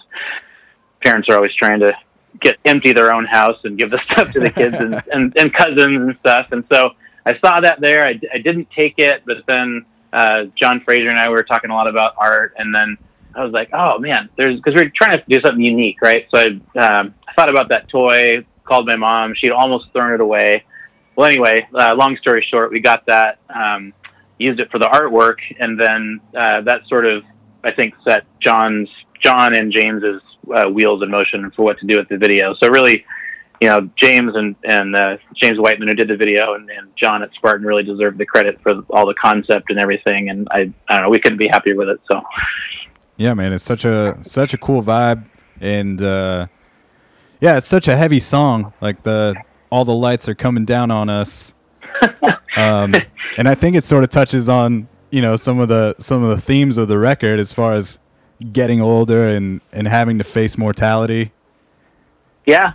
parents 1.03 1.31
are 1.31 1.37
always 1.37 1.55
trying 1.55 1.81
to 1.81 1.95
get 2.43 2.59
empty 2.67 2.93
their 2.93 3.15
own 3.15 3.25
house 3.25 3.59
and 3.65 3.79
give 3.79 3.91
the 3.91 3.99
stuff 4.11 4.33
to 4.33 4.41
the 4.41 4.51
kids 4.51 4.77
and, 4.77 5.03
and, 5.13 5.33
and 5.39 5.55
cousins 5.55 5.97
and 5.97 6.15
stuff. 6.21 6.49
And 6.51 6.63
so 6.71 6.91
I 7.25 7.39
saw 7.39 7.61
that 7.61 7.81
there. 7.81 8.05
I, 8.05 8.21
I 8.35 8.37
didn't 8.37 8.69
take 8.77 8.99
it, 8.99 9.23
but 9.25 9.39
then 9.47 9.87
uh, 10.13 10.45
John 10.57 10.83
Fraser 10.85 11.09
and 11.09 11.19
I 11.19 11.31
were 11.31 11.43
talking 11.43 11.71
a 11.71 11.75
lot 11.75 11.89
about 11.89 12.13
art, 12.19 12.53
and 12.59 12.75
then 12.75 12.99
I 13.35 13.45
was 13.45 13.53
like, 13.55 13.71
oh 13.73 13.99
man, 13.99 14.29
there's 14.37 14.57
because 14.61 14.75
we 14.75 14.83
are 14.83 14.93
trying 14.95 15.17
to 15.17 15.25
do 15.27 15.41
something 15.41 15.65
unique, 15.65 16.03
right? 16.03 16.27
So 16.35 16.39
I, 16.39 16.47
um, 16.79 17.15
I 17.27 17.33
thought 17.33 17.49
about 17.49 17.71
that 17.71 17.89
toy, 17.89 18.45
called 18.67 18.87
my 18.87 18.97
mom. 18.97 19.35
She'd 19.35 19.53
almost 19.53 19.87
thrown 19.93 20.13
it 20.13 20.21
away. 20.21 20.65
Well, 21.15 21.31
anyway, 21.31 21.67
uh, 21.75 21.95
long 21.97 22.17
story 22.21 22.47
short, 22.51 22.71
we 22.71 22.81
got 22.81 23.07
that, 23.07 23.39
um, 23.49 23.95
used 24.39 24.61
it 24.61 24.71
for 24.71 24.79
the 24.79 24.87
artwork, 24.87 25.39
and 25.59 25.81
then 25.81 26.21
uh, 26.37 26.61
that 26.63 26.81
sort 26.89 27.07
of, 27.07 27.25
I 27.65 27.73
think, 27.73 27.95
set 28.07 28.25
John's 28.41 28.91
John 29.23 29.55
and 29.55 29.73
James's 29.73 30.21
uh, 30.55 30.69
wheels 30.69 31.03
in 31.03 31.11
motion 31.11 31.51
for 31.57 31.63
what 31.63 31.79
to 31.79 31.87
do 31.87 31.97
with 31.97 32.09
the 32.09 32.19
video. 32.19 32.55
So 32.63 32.69
really, 32.69 33.05
you 33.61 33.69
know, 33.69 33.89
James 33.97 34.33
and 34.35 34.55
and 34.65 34.95
uh, 34.95 35.17
James 35.41 35.59
Whiteman 35.59 35.89
who 35.89 35.95
did 35.95 36.09
the 36.09 36.17
video, 36.17 36.55
and, 36.55 36.69
and 36.69 36.93
John 37.03 37.23
at 37.23 37.33
Spartan 37.35 37.67
really 37.67 37.83
deserved 37.83 38.19
the 38.19 38.27
credit 38.27 38.61
for 38.63 38.83
all 38.91 39.07
the 39.07 39.15
concept 39.15 39.71
and 39.71 39.79
everything. 39.79 40.29
And 40.29 40.47
I, 40.51 40.71
I 40.89 40.95
don't 40.95 41.03
know, 41.05 41.09
we 41.09 41.19
couldn't 41.19 41.39
be 41.39 41.49
happier 41.49 41.77
with 41.77 41.89
it. 41.89 42.01
So. 42.11 42.21
Yeah, 43.17 43.33
man, 43.33 43.55
it's 43.55 43.65
such 43.65 43.87
a 43.87 44.19
such 44.23 44.53
a 44.53 44.59
cool 44.59 44.83
vibe, 44.83 45.25
and 45.61 46.01
uh, 46.03 46.49
yeah, 47.41 47.57
it's 47.57 47.67
such 47.67 47.89
a 47.89 47.97
heavy 47.97 48.21
song. 48.21 48.73
Like 48.81 49.03
the 49.03 49.35
all 49.71 49.85
the 49.85 49.95
lights 49.95 50.29
are 50.29 50.35
coming 50.35 50.65
down 50.65 50.91
on 50.91 51.09
us, 51.09 51.55
um, 52.57 52.95
and 53.39 53.49
I 53.49 53.55
think 53.55 53.77
it 53.77 53.85
sort 53.85 54.05
of 54.05 54.11
touches 54.11 54.49
on 54.49 54.89
you 55.11 55.21
know 55.21 55.37
some 55.37 55.61
of 55.61 55.69
the 55.69 55.95
some 55.99 56.23
of 56.23 56.31
the 56.31 56.41
themes 56.41 56.79
of 56.79 56.89
the 56.89 56.99
record 56.99 57.39
as 57.39 57.53
far 57.53 57.73
as 57.73 57.99
getting 58.53 58.81
older 58.81 59.29
and 59.29 59.61
and 59.73 59.87
having 59.87 60.19
to 60.19 60.25
face 60.25 60.57
mortality. 60.57 61.33
Yeah, 62.47 62.75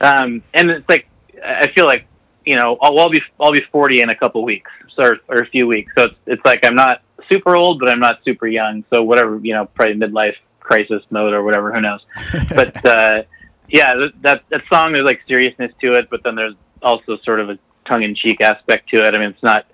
um, 0.00 0.42
and 0.54 0.70
it's 0.70 0.88
like 0.88 1.06
I 1.44 1.70
feel 1.74 1.86
like 1.86 2.06
you 2.44 2.56
know 2.56 2.78
I'll, 2.80 2.98
I'll 2.98 3.10
be 3.10 3.22
I'll 3.40 3.52
be 3.52 3.62
forty 3.72 4.00
in 4.00 4.10
a 4.10 4.14
couple 4.14 4.44
weeks, 4.44 4.70
or, 4.98 5.18
or 5.28 5.38
a 5.38 5.46
few 5.46 5.66
weeks. 5.66 5.92
So 5.96 6.04
it's, 6.04 6.14
it's 6.26 6.42
like 6.44 6.64
I'm 6.64 6.74
not 6.74 7.02
super 7.28 7.56
old, 7.56 7.80
but 7.80 7.88
I'm 7.88 8.00
not 8.00 8.20
super 8.24 8.46
young. 8.46 8.84
So 8.92 9.02
whatever 9.02 9.40
you 9.42 9.54
know, 9.54 9.66
probably 9.66 9.94
midlife 9.94 10.34
crisis 10.60 11.02
mode 11.10 11.32
or 11.32 11.42
whatever. 11.42 11.72
Who 11.72 11.80
knows? 11.80 12.00
but 12.54 12.84
uh, 12.84 13.22
yeah, 13.68 13.94
that 14.22 14.42
that 14.50 14.62
song 14.72 14.92
there's 14.92 15.04
like 15.04 15.20
seriousness 15.28 15.72
to 15.82 15.94
it, 15.94 16.08
but 16.10 16.22
then 16.24 16.34
there's 16.34 16.54
also 16.82 17.18
sort 17.24 17.40
of 17.40 17.50
a 17.50 17.58
tongue 17.86 18.02
in 18.02 18.14
cheek 18.14 18.40
aspect 18.40 18.88
to 18.90 19.06
it. 19.06 19.14
I 19.14 19.18
mean, 19.18 19.28
it's 19.28 19.42
not 19.42 19.66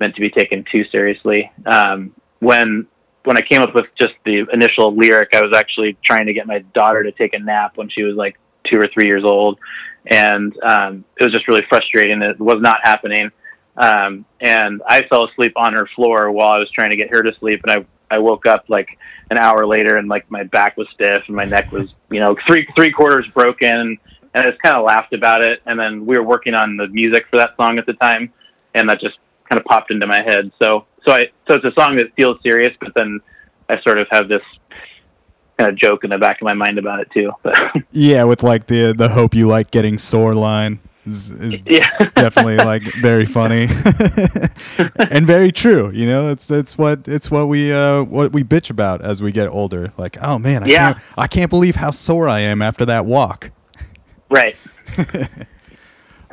meant 0.00 0.14
to 0.14 0.20
be 0.20 0.30
taken 0.30 0.64
too 0.72 0.84
seriously. 0.90 1.50
Um, 1.66 2.14
when 2.40 2.86
when 3.24 3.36
I 3.36 3.42
came 3.42 3.60
up 3.60 3.74
with 3.74 3.86
just 3.98 4.14
the 4.24 4.46
initial 4.52 4.96
lyric, 4.96 5.34
I 5.34 5.42
was 5.42 5.54
actually 5.54 5.96
trying 6.04 6.26
to 6.26 6.32
get 6.32 6.46
my 6.46 6.60
daughter 6.74 7.02
to 7.02 7.12
take 7.12 7.34
a 7.34 7.38
nap 7.38 7.76
when 7.76 7.88
she 7.88 8.02
was 8.02 8.16
like 8.16 8.36
two 8.70 8.80
or 8.80 8.88
three 8.92 9.06
years 9.06 9.22
old, 9.24 9.58
and 10.06 10.52
um, 10.62 11.04
it 11.20 11.24
was 11.24 11.32
just 11.32 11.46
really 11.46 11.64
frustrating. 11.68 12.22
It 12.22 12.40
was 12.40 12.58
not 12.60 12.78
happening, 12.82 13.30
um, 13.76 14.24
and 14.40 14.82
I 14.86 15.02
fell 15.08 15.28
asleep 15.28 15.52
on 15.56 15.74
her 15.74 15.88
floor 15.94 16.32
while 16.32 16.52
I 16.52 16.58
was 16.58 16.70
trying 16.70 16.90
to 16.90 16.96
get 16.96 17.10
her 17.10 17.22
to 17.22 17.32
sleep, 17.38 17.60
and 17.64 17.70
I 17.70 17.86
I 18.12 18.18
woke 18.18 18.46
up 18.46 18.64
like 18.68 18.88
an 19.30 19.38
hour 19.38 19.66
later, 19.66 19.96
and 19.96 20.08
like 20.08 20.30
my 20.30 20.44
back 20.44 20.76
was 20.76 20.86
stiff 20.94 21.22
and 21.26 21.34
my 21.34 21.44
neck 21.44 21.72
was 21.72 21.88
you 22.10 22.20
know 22.20 22.36
three 22.46 22.66
three 22.76 22.92
quarters 22.92 23.26
broken, 23.34 23.98
and 24.34 24.46
I 24.46 24.48
just 24.48 24.62
kind 24.62 24.76
of 24.76 24.84
laughed 24.84 25.14
about 25.14 25.42
it. 25.42 25.62
And 25.66 25.80
then 25.80 26.04
we 26.04 26.16
were 26.18 26.24
working 26.24 26.54
on 26.54 26.76
the 26.76 26.88
music 26.88 27.24
for 27.30 27.38
that 27.38 27.56
song 27.56 27.78
at 27.78 27.86
the 27.86 27.94
time, 27.94 28.32
and 28.74 28.88
that 28.88 29.00
just 29.00 29.16
kind 29.48 29.58
of 29.58 29.64
popped 29.64 29.90
into 29.90 30.06
my 30.06 30.22
head. 30.22 30.52
So 30.60 30.86
so 31.06 31.12
I 31.12 31.24
so 31.48 31.54
it's 31.54 31.64
a 31.64 31.72
song 31.80 31.96
that 31.96 32.14
feels 32.14 32.38
serious, 32.42 32.76
but 32.80 32.92
then 32.94 33.20
I 33.68 33.80
sort 33.80 33.98
of 33.98 34.06
have 34.10 34.28
this 34.28 34.42
kind 35.58 35.70
of 35.70 35.76
joke 35.76 36.04
in 36.04 36.10
the 36.10 36.18
back 36.18 36.40
of 36.40 36.44
my 36.44 36.54
mind 36.54 36.78
about 36.78 37.00
it 37.00 37.08
too. 37.16 37.32
But 37.42 37.56
Yeah, 37.90 38.24
with 38.24 38.42
like 38.42 38.66
the 38.66 38.92
the 38.92 39.08
hope 39.08 39.34
you 39.34 39.46
like 39.46 39.70
getting 39.70 39.98
sore 39.98 40.34
line. 40.34 40.80
Is, 41.06 41.30
is 41.30 41.60
Yeah. 41.66 41.88
definitely 42.14 42.56
like 42.58 42.82
very 43.02 43.24
funny 43.24 43.68
and 45.10 45.26
very 45.26 45.50
true. 45.52 45.90
You 45.90 46.06
know, 46.06 46.30
it's 46.30 46.50
it's 46.50 46.76
what 46.78 47.06
it's 47.08 47.30
what 47.30 47.48
we 47.48 47.72
uh 47.72 48.02
what 48.04 48.32
we 48.32 48.44
bitch 48.44 48.70
about 48.70 49.00
as 49.02 49.20
we 49.22 49.32
get 49.32 49.48
older. 49.48 49.92
Like, 49.96 50.16
oh 50.22 50.38
man, 50.38 50.62
I 50.62 50.66
Yeah. 50.66 50.92
can't 50.94 51.04
I 51.18 51.26
can't 51.26 51.50
believe 51.50 51.76
how 51.76 51.90
sore 51.90 52.28
I 52.28 52.40
am 52.40 52.62
after 52.62 52.84
that 52.86 53.06
walk. 53.06 53.50
Right. 54.30 54.56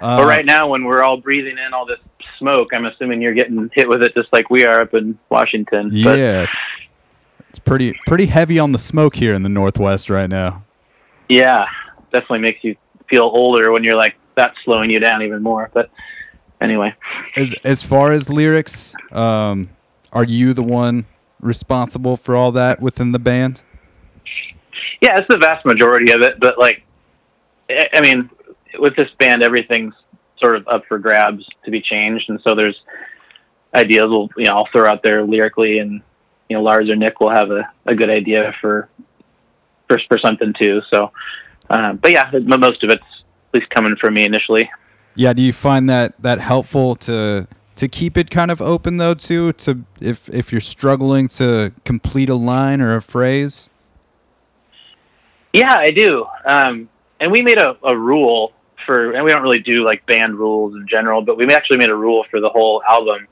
Uh, 0.02 0.20
but 0.20 0.28
right 0.28 0.46
now, 0.46 0.66
when 0.70 0.86
we're 0.86 1.04
all 1.04 1.18
breathing 1.18 1.58
in 1.58 1.74
all 1.74 1.86
this 1.86 2.00
smoke, 2.38 2.70
I'm 2.74 2.86
assuming 2.86 3.22
you're 3.22 3.34
getting 3.34 3.70
hit 3.74 3.90
with 3.90 4.02
it 4.02 4.14
just 4.16 4.30
like 4.32 4.50
we 4.50 4.64
are 4.66 4.80
up 4.80 4.94
in 4.94 5.20
Washington. 5.30 5.90
But 5.90 6.18
Yeah. 6.18 6.46
It's 7.50 7.60
pretty 7.60 8.00
pretty 8.08 8.28
heavy 8.28 8.60
on 8.60 8.72
the 8.72 8.78
smoke 8.78 9.16
here 9.18 9.34
in 9.34 9.44
the 9.44 9.50
Northwest 9.50 10.10
right 10.10 10.30
now. 10.30 10.64
yeah, 11.28 11.66
definitely 12.14 12.40
makes 12.40 12.64
you 12.64 12.78
feel 13.10 13.24
older 13.24 13.72
when 13.74 13.84
you're 13.84 13.98
like 13.98 14.16
that's 14.40 14.56
slowing 14.64 14.90
you 14.90 15.00
down 15.00 15.22
even 15.22 15.44
more. 15.44 15.70
But 15.74 15.90
anyway, 16.62 16.94
As 17.36 17.54
as 17.64 17.84
far 17.84 18.12
as 18.12 18.30
lyrics, 18.30 18.94
um, 19.12 19.70
are 20.12 20.24
you 20.24 20.54
the 20.54 20.64
one 20.64 21.06
responsible 21.40 22.18
for 22.18 22.36
all 22.36 22.52
that 22.54 22.82
within 22.82 23.12
the 23.12 23.20
band? 23.20 23.64
yeah, 25.02 25.18
it's 25.18 25.28
the 25.30 25.38
vast 25.38 25.66
majority 25.66 26.12
of 26.12 26.22
it. 26.22 26.40
But 26.40 26.58
like, 26.58 26.84
I 27.70 27.88
I 27.94 28.02
mean, 28.02 28.30
with 28.80 28.96
this 28.96 29.10
band, 29.20 29.44
everything's 29.44 29.94
sort 30.40 30.56
of 30.56 30.68
up 30.68 30.86
for 30.88 30.98
grabs 31.00 31.46
to 31.66 31.72
be 31.72 31.82
changed, 31.82 32.30
and 32.30 32.40
so 32.44 32.56
there's 32.56 32.80
ideas. 33.74 34.06
We'll 34.10 34.30
you 34.38 34.46
know 34.46 34.56
I'll 34.56 34.70
throw 34.72 34.90
out 34.90 35.04
there 35.04 35.24
lyrically, 35.24 35.80
and 35.80 36.02
you 36.50 36.58
know 36.58 36.64
Lars 36.64 36.90
or 36.90 36.96
Nick 36.96 37.20
will 37.20 37.30
have 37.30 37.52
a, 37.52 37.70
a 37.86 37.96
good 37.96 38.10
idea 38.10 38.54
for 38.62 38.90
for 39.88 40.00
for 40.08 40.18
something 40.18 40.54
too. 40.60 40.82
So, 40.92 41.12
um, 41.70 41.98
but 41.98 42.12
yeah, 42.12 42.30
most 42.34 42.84
of 42.84 42.90
it's 42.90 43.19
at 43.54 43.60
least 43.60 43.70
coming 43.72 43.96
for 44.00 44.12
me 44.12 44.24
initially. 44.26 44.70
Yeah, 45.16 45.34
do 45.34 45.42
you 45.42 45.54
find 45.54 45.90
that 45.90 46.22
that 46.22 46.40
helpful 46.40 46.96
to 46.96 47.48
to 47.76 47.88
keep 47.88 48.18
it 48.18 48.30
kind 48.30 48.52
of 48.52 48.62
open 48.62 48.98
though 48.98 49.14
too 49.14 49.54
to 49.54 49.84
if 50.00 50.30
if 50.30 50.52
you're 50.52 50.62
struggling 50.62 51.28
to 51.30 51.74
complete 51.86 52.30
a 52.30 52.36
line 52.36 52.82
or 52.82 52.96
a 52.96 53.02
phrase? 53.02 53.70
Yeah, 55.54 55.76
I 55.78 55.92
do. 55.92 56.26
Um, 56.46 56.90
and 57.20 57.32
we 57.32 57.42
made 57.42 57.58
a, 57.58 57.76
a 57.84 57.98
rule 57.98 58.54
for, 58.86 59.14
and 59.14 59.24
we 59.24 59.32
don't 59.32 59.42
really 59.42 59.60
do 59.60 59.84
like 59.84 60.06
band 60.06 60.36
rules 60.36 60.76
in 60.76 60.88
general, 60.88 61.22
but 61.22 61.38
we 61.38 61.46
actually 61.54 61.78
made 61.78 61.90
a 61.90 61.96
rule 61.96 62.26
for 62.30 62.40
the 62.40 62.50
whole 62.50 62.82
album 62.88 63.28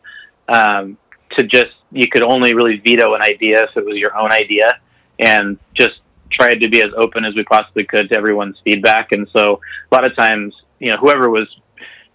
um, 0.50 0.98
to 1.38 1.44
just, 1.44 1.74
you 1.92 2.08
could 2.10 2.24
only 2.24 2.54
really 2.54 2.78
veto 2.78 3.14
an 3.14 3.22
idea 3.22 3.64
if 3.64 3.78
it 3.78 3.86
was 3.86 3.98
your 3.98 4.18
own 4.18 4.32
idea 4.32 4.80
and 5.20 5.58
just 5.74 6.00
tried 6.32 6.62
to 6.62 6.70
be 6.70 6.82
as 6.82 6.92
open 6.96 7.26
as 7.26 7.36
we 7.36 7.44
possibly 7.44 7.84
could 7.84 8.10
to 8.10 8.16
everyone's 8.18 8.58
feedback. 8.64 9.12
And 9.12 9.28
so 9.36 9.60
a 9.92 9.96
lot 9.96 10.06
of 10.06 10.16
times, 10.16 10.54
you 10.80 10.92
know, 10.92 10.98
whoever 10.98 11.30
was 11.30 11.48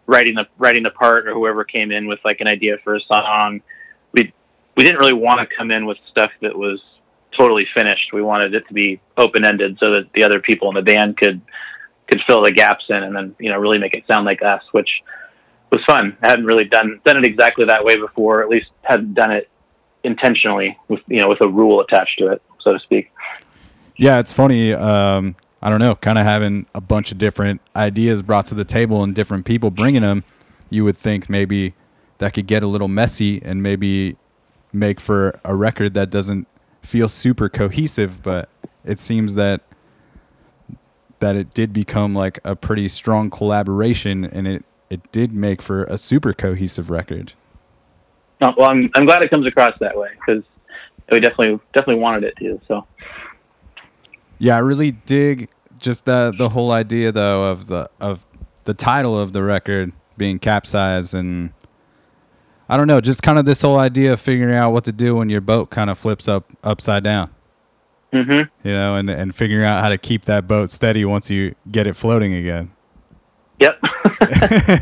writing 0.06 0.34
the, 0.34 0.46
writing 0.58 0.82
the 0.82 0.90
part 0.90 1.28
or 1.28 1.34
whoever 1.34 1.64
came 1.64 1.90
in 1.90 2.06
with 2.06 2.18
like 2.24 2.40
an 2.40 2.48
idea 2.48 2.76
for 2.84 2.94
a 2.94 3.00
song, 3.00 3.60
we, 4.12 4.32
we 4.76 4.84
didn't 4.84 4.98
really 4.98 5.12
want 5.12 5.40
to 5.40 5.56
come 5.56 5.70
in 5.70 5.86
with 5.86 5.98
stuff 6.10 6.30
that 6.40 6.56
was 6.56 6.80
totally 7.36 7.66
finished. 7.74 8.12
We 8.12 8.22
wanted 8.22 8.54
it 8.54 8.66
to 8.68 8.74
be 8.74 9.00
open 9.16 9.44
ended 9.44 9.78
so 9.80 9.90
that 9.90 10.12
the 10.14 10.24
other 10.24 10.40
people 10.40 10.68
in 10.68 10.74
the 10.74 10.82
band 10.82 11.16
could 11.16 11.40
could 12.10 12.20
fill 12.26 12.42
the 12.42 12.52
gaps 12.52 12.84
in 12.90 13.02
and 13.02 13.14
then 13.14 13.34
you 13.38 13.50
know 13.50 13.58
really 13.58 13.78
make 13.78 13.94
it 13.94 14.04
sound 14.06 14.26
like 14.26 14.42
us, 14.42 14.62
which 14.72 14.88
was 15.70 15.82
fun. 15.86 16.16
I 16.22 16.28
hadn't 16.28 16.44
really 16.44 16.64
done 16.64 17.00
done 17.04 17.16
it 17.16 17.24
exactly 17.24 17.64
that 17.66 17.84
way 17.84 17.96
before. 17.96 18.42
At 18.42 18.48
least 18.48 18.66
hadn't 18.82 19.14
done 19.14 19.32
it 19.32 19.48
intentionally 20.04 20.78
with 20.88 21.00
you 21.06 21.22
know 21.22 21.28
with 21.28 21.40
a 21.40 21.48
rule 21.48 21.80
attached 21.80 22.18
to 22.18 22.28
it, 22.28 22.42
so 22.60 22.72
to 22.72 22.80
speak. 22.80 23.10
Yeah, 23.96 24.18
it's 24.18 24.32
funny. 24.32 24.72
Um, 24.72 25.36
I 25.60 25.70
don't 25.70 25.78
know, 25.78 25.94
kind 25.94 26.18
of 26.18 26.24
having 26.24 26.66
a 26.74 26.80
bunch 26.80 27.12
of 27.12 27.18
different 27.18 27.60
ideas 27.76 28.22
brought 28.22 28.46
to 28.46 28.54
the 28.54 28.64
table 28.64 29.04
and 29.04 29.14
different 29.14 29.44
people 29.44 29.70
bringing 29.70 30.02
them. 30.02 30.24
You 30.70 30.84
would 30.84 30.98
think 30.98 31.30
maybe 31.30 31.74
that 32.18 32.34
could 32.34 32.46
get 32.46 32.62
a 32.62 32.66
little 32.66 32.88
messy 32.88 33.40
and 33.42 33.62
maybe 33.62 34.16
make 34.72 34.98
for 34.98 35.38
a 35.44 35.54
record 35.54 35.94
that 35.94 36.10
doesn't 36.10 36.48
feel 36.82 37.08
super 37.08 37.48
cohesive, 37.48 38.22
but 38.22 38.48
it 38.84 38.98
seems 38.98 39.34
that 39.34 39.60
that 41.20 41.36
it 41.36 41.54
did 41.54 41.72
become 41.72 42.14
like 42.14 42.40
a 42.44 42.56
pretty 42.56 42.88
strong 42.88 43.30
collaboration 43.30 44.24
and 44.24 44.48
it 44.48 44.64
it 44.90 45.12
did 45.12 45.32
make 45.32 45.62
for 45.62 45.84
a 45.84 45.96
super 45.96 46.32
cohesive 46.32 46.90
record. 46.90 47.34
No, 48.40 48.52
well, 48.58 48.68
I'm 48.68 48.90
I'm 48.94 49.06
glad 49.06 49.22
it 49.22 49.30
comes 49.30 49.46
across 49.46 49.78
that 49.78 49.96
way 49.96 50.08
because 50.18 50.42
we 51.10 51.20
definitely 51.20 51.60
definitely 51.72 52.02
wanted 52.02 52.24
it 52.24 52.36
to. 52.38 52.60
So 52.66 52.86
Yeah, 54.42 54.56
I 54.56 54.58
really 54.58 54.90
dig 54.90 55.50
just 55.78 56.04
the 56.04 56.34
the 56.36 56.48
whole 56.48 56.72
idea 56.72 57.12
though 57.12 57.44
of 57.44 57.68
the 57.68 57.88
of 58.00 58.26
the 58.64 58.74
title 58.74 59.16
of 59.16 59.32
the 59.32 59.40
record 59.44 59.92
being 60.16 60.40
capsized 60.40 61.14
and 61.14 61.52
I 62.68 62.76
don't 62.76 62.88
know, 62.88 63.00
just 63.00 63.22
kind 63.22 63.38
of 63.38 63.44
this 63.44 63.62
whole 63.62 63.78
idea 63.78 64.12
of 64.12 64.20
figuring 64.20 64.56
out 64.56 64.72
what 64.72 64.82
to 64.86 64.92
do 64.92 65.14
when 65.14 65.28
your 65.28 65.40
boat 65.40 65.70
kind 65.70 65.90
of 65.90 65.96
flips 65.96 66.26
up 66.26 66.44
upside 66.64 67.04
down, 67.04 67.30
hmm 68.12 68.30
you 68.64 68.72
know, 68.72 68.96
and 68.96 69.08
and 69.08 69.32
figuring 69.32 69.64
out 69.64 69.80
how 69.80 69.90
to 69.90 69.96
keep 69.98 70.24
that 70.24 70.48
boat 70.48 70.72
steady 70.72 71.04
once 71.04 71.30
you 71.30 71.54
get 71.70 71.86
it 71.86 71.94
floating 71.94 72.34
again. 72.34 72.72
yep, 73.60 73.78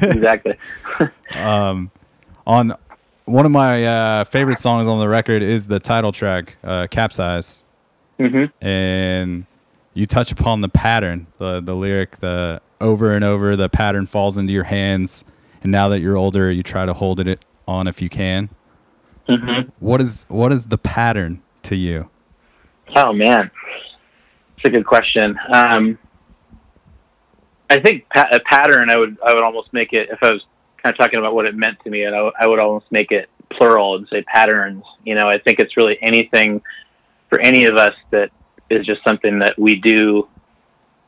exactly. 0.02 0.56
Um, 1.34 1.90
on 2.46 2.74
one 3.26 3.44
of 3.44 3.52
my 3.52 3.84
uh, 3.84 4.24
favorite 4.24 4.58
songs 4.58 4.86
on 4.86 4.98
the 5.00 5.08
record 5.08 5.42
is 5.42 5.66
the 5.66 5.78
title 5.78 6.12
track, 6.12 6.56
uh, 6.64 6.86
"Capsize," 6.90 7.64
hmm 8.18 8.46
and 8.62 9.46
you 9.94 10.06
touch 10.06 10.30
upon 10.32 10.60
the 10.60 10.68
pattern, 10.68 11.26
the 11.38 11.60
the 11.60 11.74
lyric, 11.74 12.18
the 12.18 12.60
over 12.80 13.12
and 13.14 13.24
over, 13.24 13.56
the 13.56 13.68
pattern 13.68 14.06
falls 14.06 14.38
into 14.38 14.52
your 14.52 14.64
hands, 14.64 15.24
and 15.62 15.70
now 15.72 15.88
that 15.88 16.00
you're 16.00 16.16
older, 16.16 16.50
you 16.50 16.62
try 16.62 16.86
to 16.86 16.94
hold 16.94 17.20
it 17.20 17.44
on 17.68 17.86
if 17.86 18.00
you 18.02 18.08
can. 18.08 18.48
hmm 19.28 19.68
What 19.78 20.00
is 20.00 20.24
what 20.28 20.52
is 20.52 20.66
the 20.68 20.78
pattern 20.78 21.42
to 21.64 21.76
you? 21.76 22.08
Oh 22.96 23.12
man, 23.12 23.50
it's 24.56 24.64
a 24.64 24.70
good 24.70 24.86
question. 24.86 25.38
Um, 25.52 25.98
I 27.68 27.80
think 27.80 28.08
pa- 28.08 28.28
a 28.32 28.40
pattern. 28.40 28.90
I 28.90 28.96
would 28.96 29.16
I 29.24 29.32
would 29.34 29.42
almost 29.42 29.72
make 29.72 29.92
it 29.92 30.08
if 30.10 30.18
I 30.22 30.32
was 30.32 30.44
kind 30.82 30.92
of 30.94 30.98
talking 30.98 31.18
about 31.18 31.34
what 31.34 31.46
it 31.46 31.54
meant 31.54 31.78
to 31.84 31.90
me, 31.90 32.04
and 32.04 32.14
I, 32.16 32.22
would- 32.22 32.34
I 32.40 32.46
would 32.46 32.58
almost 32.58 32.86
make 32.90 33.12
it 33.12 33.28
plural 33.50 33.96
and 33.96 34.08
say 34.08 34.22
patterns. 34.22 34.82
You 35.04 35.14
know, 35.14 35.28
I 35.28 35.38
think 35.38 35.58
it's 35.60 35.76
really 35.76 35.98
anything 36.02 36.62
for 37.28 37.38
any 37.40 37.64
of 37.64 37.76
us 37.76 37.94
that 38.10 38.30
is 38.70 38.86
just 38.86 39.02
something 39.06 39.40
that 39.40 39.58
we 39.58 39.76
do 39.76 40.28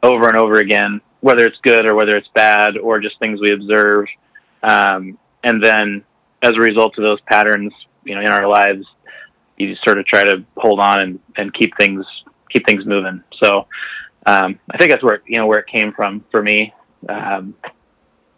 over 0.03 0.27
and 0.27 0.37
over 0.37 0.59
again, 0.59 1.01
whether 1.21 1.45
it's 1.45 1.59
good 1.63 1.87
or 1.87 1.95
whether 1.95 2.17
it's 2.17 2.29
bad, 2.35 2.77
or 2.77 3.01
just 3.01 3.19
things 3.21 3.41
we 3.41 3.53
observe, 3.53 4.07
um, 4.63 5.17
and 5.45 5.63
then 5.63 6.05
as 6.43 6.53
a 6.57 6.61
result 6.61 6.99
of 6.99 7.05
those 7.05 7.21
patterns, 7.23 7.73
you 8.05 8.15
know, 8.15 8.21
in 8.21 8.29
our 8.29 8.49
lives, 8.49 8.85
you 9.57 9.75
sort 9.85 9.99
of 9.99 10.07
try 10.07 10.25
to 10.25 10.45
hold 10.57 10.81
on 10.81 11.01
and, 11.01 11.21
and 11.37 11.55
keep 11.55 11.77
things 11.79 12.05
keep 12.51 12.67
things 12.67 12.85
moving. 12.85 13.23
So 13.43 13.67
um, 14.27 14.59
I 14.71 14.77
think 14.79 14.91
that's 14.91 15.03
where 15.03 15.23
you 15.27 15.39
know 15.39 15.47
where 15.47 15.61
it 15.61 15.67
came 15.67 15.93
from 15.93 16.25
for 16.31 16.43
me 16.43 16.75
um, 17.09 17.55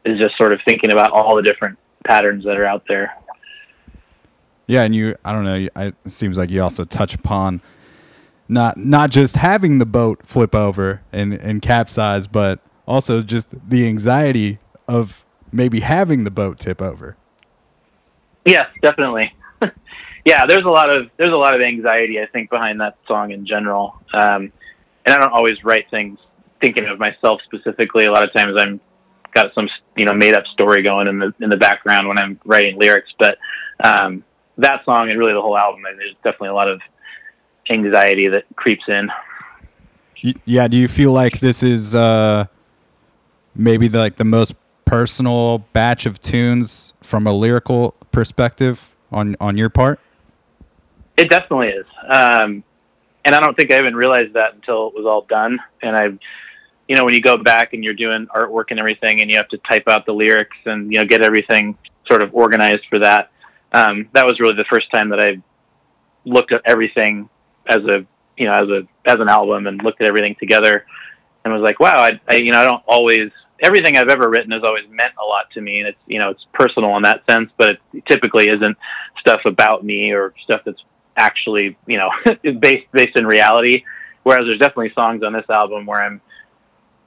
is 0.04 0.18
just 0.18 0.36
sort 0.36 0.52
of 0.52 0.60
thinking 0.66 0.92
about 0.92 1.10
all 1.10 1.36
the 1.36 1.42
different 1.42 1.78
patterns 2.04 2.44
that 2.44 2.58
are 2.58 2.66
out 2.66 2.84
there. 2.88 3.16
Yeah, 4.66 4.82
and 4.82 4.94
you, 4.94 5.14
I 5.24 5.32
don't 5.32 5.44
know, 5.44 5.68
I, 5.76 5.86
it 5.86 5.94
seems 6.06 6.38
like 6.38 6.50
you 6.50 6.62
also 6.62 6.84
touch 6.84 7.14
upon 7.14 7.60
not 8.54 8.78
not 8.78 9.10
just 9.10 9.36
having 9.36 9.78
the 9.78 9.86
boat 9.86 10.24
flip 10.24 10.54
over 10.54 11.02
and, 11.12 11.34
and 11.34 11.60
capsize, 11.60 12.26
but 12.26 12.60
also 12.86 13.20
just 13.20 13.54
the 13.68 13.86
anxiety 13.86 14.58
of 14.88 15.24
maybe 15.52 15.80
having 15.80 16.24
the 16.24 16.30
boat 16.30 16.58
tip 16.58 16.80
over. 16.80 17.16
Yes, 18.46 18.68
definitely. 18.80 19.32
yeah, 20.24 20.46
there's 20.46 20.64
a 20.64 20.70
lot 20.70 20.94
of 20.94 21.10
there's 21.18 21.34
a 21.34 21.38
lot 21.38 21.54
of 21.54 21.60
anxiety 21.60 22.20
I 22.20 22.26
think 22.26 22.48
behind 22.48 22.80
that 22.80 22.96
song 23.06 23.32
in 23.32 23.46
general. 23.46 24.00
Um, 24.14 24.52
and 25.04 25.14
I 25.14 25.18
don't 25.18 25.32
always 25.32 25.62
write 25.64 25.90
things 25.90 26.18
thinking 26.60 26.86
of 26.86 26.98
myself 26.98 27.40
specifically. 27.44 28.06
A 28.06 28.10
lot 28.10 28.24
of 28.24 28.32
times 28.32 28.58
I'm 28.58 28.80
got 29.34 29.52
some 29.54 29.68
you 29.96 30.04
know 30.04 30.14
made 30.14 30.34
up 30.34 30.44
story 30.52 30.82
going 30.82 31.08
in 31.08 31.18
the 31.18 31.34
in 31.40 31.50
the 31.50 31.56
background 31.56 32.08
when 32.08 32.18
I'm 32.18 32.40
writing 32.44 32.78
lyrics. 32.78 33.10
But 33.18 33.38
um, 33.82 34.24
that 34.58 34.84
song 34.84 35.10
and 35.10 35.18
really 35.18 35.32
the 35.32 35.42
whole 35.42 35.58
album, 35.58 35.82
there's 35.82 36.14
definitely 36.22 36.48
a 36.48 36.54
lot 36.54 36.70
of 36.70 36.80
anxiety 37.70 38.28
that 38.28 38.44
creeps 38.56 38.84
in. 38.88 39.10
Yeah, 40.44 40.68
do 40.68 40.78
you 40.78 40.88
feel 40.88 41.12
like 41.12 41.40
this 41.40 41.62
is 41.62 41.94
uh, 41.94 42.46
maybe 43.54 43.88
the, 43.88 43.98
like 43.98 44.16
the 44.16 44.24
most 44.24 44.54
personal 44.84 45.58
batch 45.72 46.06
of 46.06 46.20
tunes 46.20 46.94
from 47.02 47.26
a 47.26 47.32
lyrical 47.32 47.94
perspective 48.10 48.90
on 49.12 49.36
on 49.40 49.56
your 49.58 49.68
part? 49.68 50.00
It 51.16 51.28
definitely 51.28 51.68
is. 51.68 51.86
Um, 52.08 52.64
and 53.24 53.34
I 53.34 53.40
don't 53.40 53.56
think 53.56 53.72
I 53.72 53.78
even 53.78 53.94
realized 53.94 54.34
that 54.34 54.54
until 54.54 54.88
it 54.88 54.94
was 54.94 55.06
all 55.06 55.22
done. 55.28 55.58
And 55.82 55.96
I, 55.96 56.04
you 56.88 56.96
know, 56.96 57.04
when 57.04 57.14
you 57.14 57.22
go 57.22 57.36
back 57.36 57.72
and 57.72 57.82
you're 57.84 57.94
doing 57.94 58.26
artwork 58.34 58.64
and 58.70 58.78
everything, 58.78 59.20
and 59.20 59.30
you 59.30 59.36
have 59.36 59.48
to 59.48 59.58
type 59.58 59.84
out 59.88 60.06
the 60.06 60.12
lyrics 60.12 60.56
and 60.66 60.92
you 60.92 60.98
know 60.98 61.04
get 61.04 61.22
everything 61.22 61.76
sort 62.06 62.22
of 62.22 62.34
organized 62.34 62.84
for 62.90 62.98
that. 62.98 63.30
Um, 63.72 64.08
that 64.12 64.24
was 64.24 64.38
really 64.40 64.56
the 64.56 64.66
first 64.70 64.90
time 64.92 65.10
that 65.10 65.20
I 65.20 65.42
looked 66.24 66.52
at 66.52 66.62
everything 66.64 67.28
as 67.66 67.84
a 67.84 68.04
you 68.36 68.46
know 68.46 68.52
as 68.52 68.68
a 68.68 69.10
as 69.10 69.20
an 69.20 69.28
album 69.28 69.66
and 69.66 69.82
looked 69.82 70.00
at 70.00 70.06
everything 70.06 70.36
together 70.38 70.84
and 71.44 71.52
was 71.52 71.62
like, 71.62 71.80
wow, 71.80 71.98
I, 71.98 72.20
I 72.28 72.34
you 72.36 72.52
know 72.52 72.60
I 72.60 72.64
don't 72.64 72.82
always 72.86 73.30
everything 73.62 73.96
I've 73.96 74.08
ever 74.08 74.28
written 74.28 74.50
has 74.52 74.62
always 74.62 74.84
meant 74.90 75.12
a 75.20 75.24
lot 75.24 75.50
to 75.52 75.60
me, 75.60 75.80
and 75.80 75.88
it's 75.88 75.98
you 76.06 76.18
know 76.18 76.30
it's 76.30 76.44
personal 76.52 76.96
in 76.96 77.02
that 77.02 77.24
sense, 77.28 77.50
but 77.56 77.78
it 77.92 78.04
typically 78.06 78.48
isn't 78.48 78.76
stuff 79.20 79.40
about 79.46 79.84
me 79.84 80.12
or 80.12 80.34
stuff 80.44 80.62
that's 80.64 80.82
actually 81.16 81.76
you 81.86 81.98
know 81.98 82.10
based 82.60 82.90
based 82.92 83.16
in 83.16 83.26
reality. 83.26 83.84
Whereas 84.22 84.46
there's 84.48 84.58
definitely 84.58 84.92
songs 84.94 85.22
on 85.22 85.34
this 85.34 85.44
album 85.50 85.84
where 85.84 86.02
I'm 86.02 86.20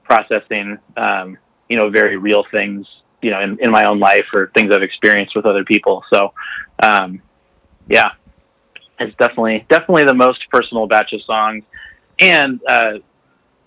processing 0.03 0.78
um, 0.95 1.38
you 1.70 1.78
know 1.78 1.89
very 1.89 2.18
real 2.18 2.45
things 2.51 2.86
you 3.22 3.32
know 3.32 3.41
in, 3.41 3.58
in 3.60 3.72
my 3.72 3.86
own 3.86 3.99
life 3.99 4.26
or 4.34 4.51
things 4.55 4.74
I've 4.74 4.84
experienced 4.84 5.36
with 5.36 5.45
other 5.45 5.64
people. 5.64 6.03
So 6.14 6.34
um, 6.82 7.22
yeah, 7.89 8.12
it's 8.99 9.15
definitely 9.17 9.65
definitely 9.69 10.05
the 10.05 10.13
most 10.13 10.39
personal 10.51 10.87
batch 10.87 11.13
of 11.13 11.21
songs, 11.23 11.63
and 12.19 12.59
uh, 12.67 12.93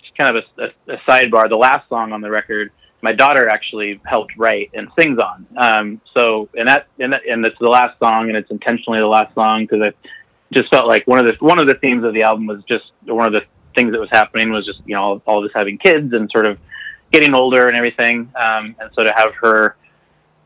just 0.00 0.16
kind 0.16 0.36
of 0.36 0.44
a, 0.58 0.62
a, 0.62 0.94
a 0.94 0.98
sidebar. 1.08 1.48
The 1.48 1.56
last 1.56 1.88
song 1.88 2.12
on 2.12 2.20
the 2.20 2.30
record, 2.30 2.72
my 3.02 3.12
daughter 3.12 3.48
actually 3.48 4.00
helped 4.04 4.32
write 4.36 4.70
and 4.74 4.88
sings 4.98 5.18
on. 5.18 5.46
Um, 5.56 6.00
so, 6.16 6.48
and 6.54 6.68
that, 6.68 6.88
and 6.98 7.12
that, 7.12 7.22
and 7.28 7.44
it's 7.44 7.58
the 7.60 7.68
last 7.68 7.98
song, 7.98 8.28
and 8.28 8.36
it's 8.36 8.50
intentionally 8.50 8.98
the 8.98 9.06
last 9.06 9.34
song 9.34 9.66
because 9.68 9.86
I 9.86 10.08
just 10.52 10.70
felt 10.70 10.86
like 10.86 11.06
one 11.06 11.18
of 11.18 11.26
the 11.26 11.34
one 11.44 11.60
of 11.60 11.66
the 11.66 11.74
themes 11.74 12.04
of 12.04 12.14
the 12.14 12.22
album 12.22 12.46
was 12.46 12.62
just 12.68 12.84
one 13.04 13.26
of 13.26 13.32
the 13.32 13.42
things 13.74 13.92
that 13.92 14.00
was 14.00 14.10
happening 14.10 14.50
was 14.50 14.66
just 14.66 14.80
you 14.84 14.94
know 14.94 15.02
all, 15.02 15.22
all 15.26 15.38
of 15.38 15.44
us 15.44 15.52
having 15.54 15.78
kids 15.78 16.12
and 16.12 16.28
sort 16.30 16.46
of 16.46 16.58
getting 17.12 17.34
older 17.34 17.66
and 17.66 17.76
everything, 17.76 18.30
um, 18.38 18.74
and 18.78 18.90
so 18.96 19.04
to 19.04 19.12
have 19.16 19.32
her 19.40 19.76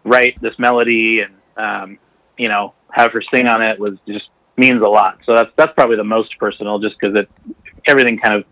write 0.04 0.40
this 0.42 0.58
melody 0.58 1.20
and 1.20 1.34
um, 1.56 1.98
you 2.36 2.48
know 2.48 2.74
have 2.90 3.12
her 3.12 3.22
sing 3.32 3.48
on 3.48 3.62
it 3.62 3.78
was 3.78 3.94
just 4.06 4.28
means 4.56 4.82
a 4.82 4.88
lot. 4.88 5.18
So 5.26 5.34
that's 5.34 5.50
that's 5.56 5.72
probably 5.74 5.96
the 5.96 6.04
most 6.04 6.38
personal, 6.38 6.78
just 6.78 6.96
because 6.98 7.16
it 7.18 7.28
everything 7.86 8.18
kind 8.18 8.36
of 8.36 8.44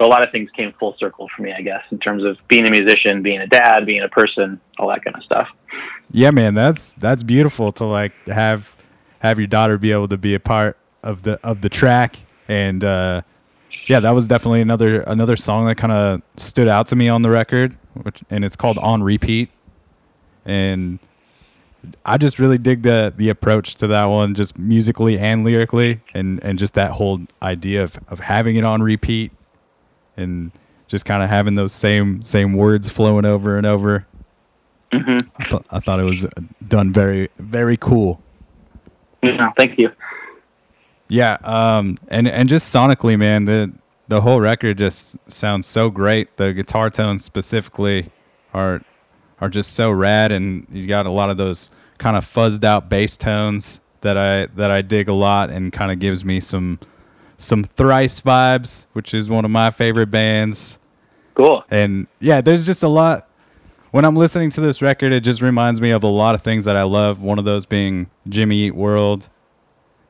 a 0.00 0.06
lot 0.06 0.22
of 0.22 0.32
things 0.32 0.50
came 0.56 0.72
full 0.78 0.96
circle 0.98 1.28
for 1.34 1.42
me, 1.42 1.52
I 1.56 1.62
guess, 1.62 1.82
in 1.90 1.98
terms 1.98 2.24
of 2.24 2.36
being 2.48 2.66
a 2.66 2.70
musician, 2.70 3.22
being 3.22 3.40
a 3.40 3.46
dad, 3.46 3.86
being 3.86 4.02
a 4.02 4.08
person, 4.08 4.60
all 4.78 4.88
that 4.88 5.04
kind 5.04 5.16
of 5.16 5.22
stuff. 5.22 5.48
Yeah, 6.10 6.30
man, 6.30 6.54
that's 6.54 6.92
that's 6.94 7.22
beautiful 7.22 7.72
to 7.72 7.86
like 7.86 8.12
have 8.26 8.74
have 9.20 9.38
your 9.38 9.46
daughter 9.46 9.78
be 9.78 9.92
able 9.92 10.08
to 10.08 10.16
be 10.16 10.34
a 10.34 10.40
part 10.40 10.76
of 11.02 11.22
the 11.22 11.40
of 11.44 11.60
the 11.60 11.68
track 11.68 12.18
and 12.48 12.84
uh 12.84 13.22
yeah, 13.88 14.00
that 14.00 14.10
was 14.12 14.26
definitely 14.26 14.60
another 14.60 15.02
another 15.02 15.36
song 15.36 15.66
that 15.66 15.76
kind 15.76 15.92
of 15.92 16.22
stood 16.36 16.68
out 16.68 16.86
to 16.88 16.96
me 16.96 17.08
on 17.08 17.22
the 17.22 17.30
record, 17.30 17.76
which 17.94 18.22
and 18.30 18.44
it's 18.44 18.56
called 18.56 18.78
On 18.78 19.02
Repeat. 19.02 19.50
And 20.44 20.98
I 22.04 22.16
just 22.16 22.38
really 22.38 22.58
dig 22.58 22.82
the 22.82 23.12
the 23.16 23.28
approach 23.28 23.76
to 23.76 23.86
that 23.88 24.04
one, 24.06 24.34
just 24.34 24.58
musically 24.58 25.18
and 25.18 25.44
lyrically, 25.44 26.00
and 26.14 26.42
and 26.44 26.58
just 26.58 26.74
that 26.74 26.92
whole 26.92 27.20
idea 27.42 27.82
of 27.82 27.98
of 28.08 28.20
having 28.20 28.56
it 28.56 28.64
on 28.64 28.82
repeat, 28.82 29.32
and 30.16 30.52
just 30.86 31.04
kind 31.04 31.22
of 31.22 31.28
having 31.28 31.54
those 31.54 31.72
same 31.72 32.22
same 32.22 32.54
words 32.54 32.90
flowing 32.90 33.24
over 33.24 33.56
and 33.56 33.66
over. 33.66 34.06
hmm 34.92 35.16
I 35.38 35.44
thought 35.48 35.66
I 35.70 35.80
thought 35.80 36.00
it 36.00 36.04
was 36.04 36.26
done 36.68 36.92
very 36.92 37.28
very 37.38 37.76
cool. 37.76 38.20
Yeah, 39.22 39.50
thank 39.56 39.78
you. 39.78 39.90
Yeah, 41.08 41.38
um, 41.42 41.98
and 42.08 42.28
and 42.28 42.48
just 42.48 42.74
sonically, 42.74 43.18
man, 43.18 43.44
the 43.44 43.72
the 44.08 44.20
whole 44.20 44.40
record 44.40 44.78
just 44.78 45.16
sounds 45.30 45.66
so 45.66 45.90
great. 45.90 46.36
The 46.36 46.52
guitar 46.52 46.90
tones 46.90 47.24
specifically 47.24 48.10
are 48.52 48.82
are 49.42 49.48
just 49.48 49.74
so 49.74 49.90
rad, 49.90 50.30
and 50.30 50.68
you 50.70 50.86
got 50.86 51.04
a 51.04 51.10
lot 51.10 51.28
of 51.28 51.36
those 51.36 51.68
kind 51.98 52.16
of 52.16 52.24
fuzzed 52.24 52.62
out 52.62 52.88
bass 52.88 53.16
tones 53.16 53.80
that 54.02 54.16
I 54.16 54.46
that 54.54 54.70
I 54.70 54.82
dig 54.82 55.08
a 55.08 55.12
lot, 55.12 55.50
and 55.50 55.72
kind 55.72 55.90
of 55.90 55.98
gives 55.98 56.24
me 56.24 56.38
some 56.38 56.78
some 57.38 57.64
thrice 57.64 58.20
vibes, 58.20 58.86
which 58.92 59.12
is 59.12 59.28
one 59.28 59.44
of 59.44 59.50
my 59.50 59.70
favorite 59.70 60.12
bands. 60.12 60.78
Cool. 61.34 61.64
And 61.70 62.06
yeah, 62.20 62.40
there's 62.40 62.64
just 62.64 62.84
a 62.84 62.88
lot. 62.88 63.28
When 63.90 64.04
I'm 64.04 64.14
listening 64.14 64.50
to 64.50 64.60
this 64.60 64.80
record, 64.80 65.12
it 65.12 65.24
just 65.24 65.42
reminds 65.42 65.80
me 65.80 65.90
of 65.90 66.04
a 66.04 66.08
lot 66.08 66.36
of 66.36 66.42
things 66.42 66.64
that 66.66 66.76
I 66.76 66.84
love. 66.84 67.20
One 67.20 67.40
of 67.40 67.44
those 67.44 67.66
being 67.66 68.10
Jimmy 68.28 68.58
Eat 68.58 68.76
World. 68.76 69.28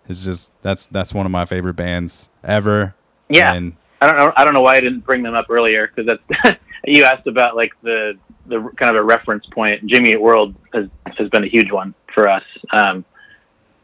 Is 0.09 0.24
just 0.26 0.53
that's 0.61 0.87
that's 0.89 1.14
one 1.14 1.24
of 1.24 1.33
my 1.33 1.47
favorite 1.47 1.74
bands 1.74 2.28
ever. 2.45 2.95
Yeah. 3.30 3.55
And 3.55 3.76
I 4.03 4.09
don't 4.09 4.16
know. 4.16 4.33
I 4.37 4.45
don't 4.45 4.53
know 4.53 4.61
why 4.61 4.74
I 4.74 4.80
didn't 4.80 5.07
bring 5.07 5.22
them 5.22 5.35
up 5.35 5.47
earlier 5.49 5.87
because 5.87 6.18
that's 6.35 6.59
you 6.85 7.05
asked 7.05 7.26
about 7.26 7.57
like 7.57 7.70
the 7.83 8.18
the 8.47 8.61
kind 8.76 8.95
of 8.97 9.03
a 9.03 9.05
reference 9.05 9.47
point. 9.47 9.86
Jimmy 9.86 10.11
Eat 10.12 10.20
World 10.20 10.55
has 10.74 10.86
has 11.18 11.28
been 11.28 11.45
a 11.45 11.49
huge 11.49 11.70
one 11.70 11.95
for 12.14 12.28
us. 12.28 12.45
Um, 12.70 13.05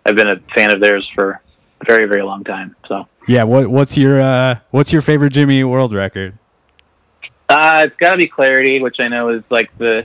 I've 0.07 0.17
been 0.17 0.29
a 0.29 0.41
fan 0.55 0.75
of 0.75 0.81
theirs 0.81 1.09
for 1.15 1.41
a 1.81 1.85
very 1.87 2.07
very 2.07 2.23
long 2.23 2.45
time. 2.45 2.75
So 2.87 3.07
yeah, 3.27 3.45
what 3.45 3.69
what's 3.69 3.97
your 3.97 4.21
uh 4.21 4.57
what's 4.71 4.93
your 4.93 5.03
favorite 5.03 5.31
Jimmy 5.31 5.61
Eat 5.61 5.65
World 5.65 5.95
record? 5.95 6.39
uh, 7.49 7.87
it's 7.87 7.97
got 7.97 8.11
to 8.11 8.17
be 8.19 8.27
Clarity, 8.27 8.81
which 8.81 8.97
I 8.99 9.09
know 9.09 9.31
is 9.31 9.43
like 9.51 9.71
the 9.79 10.05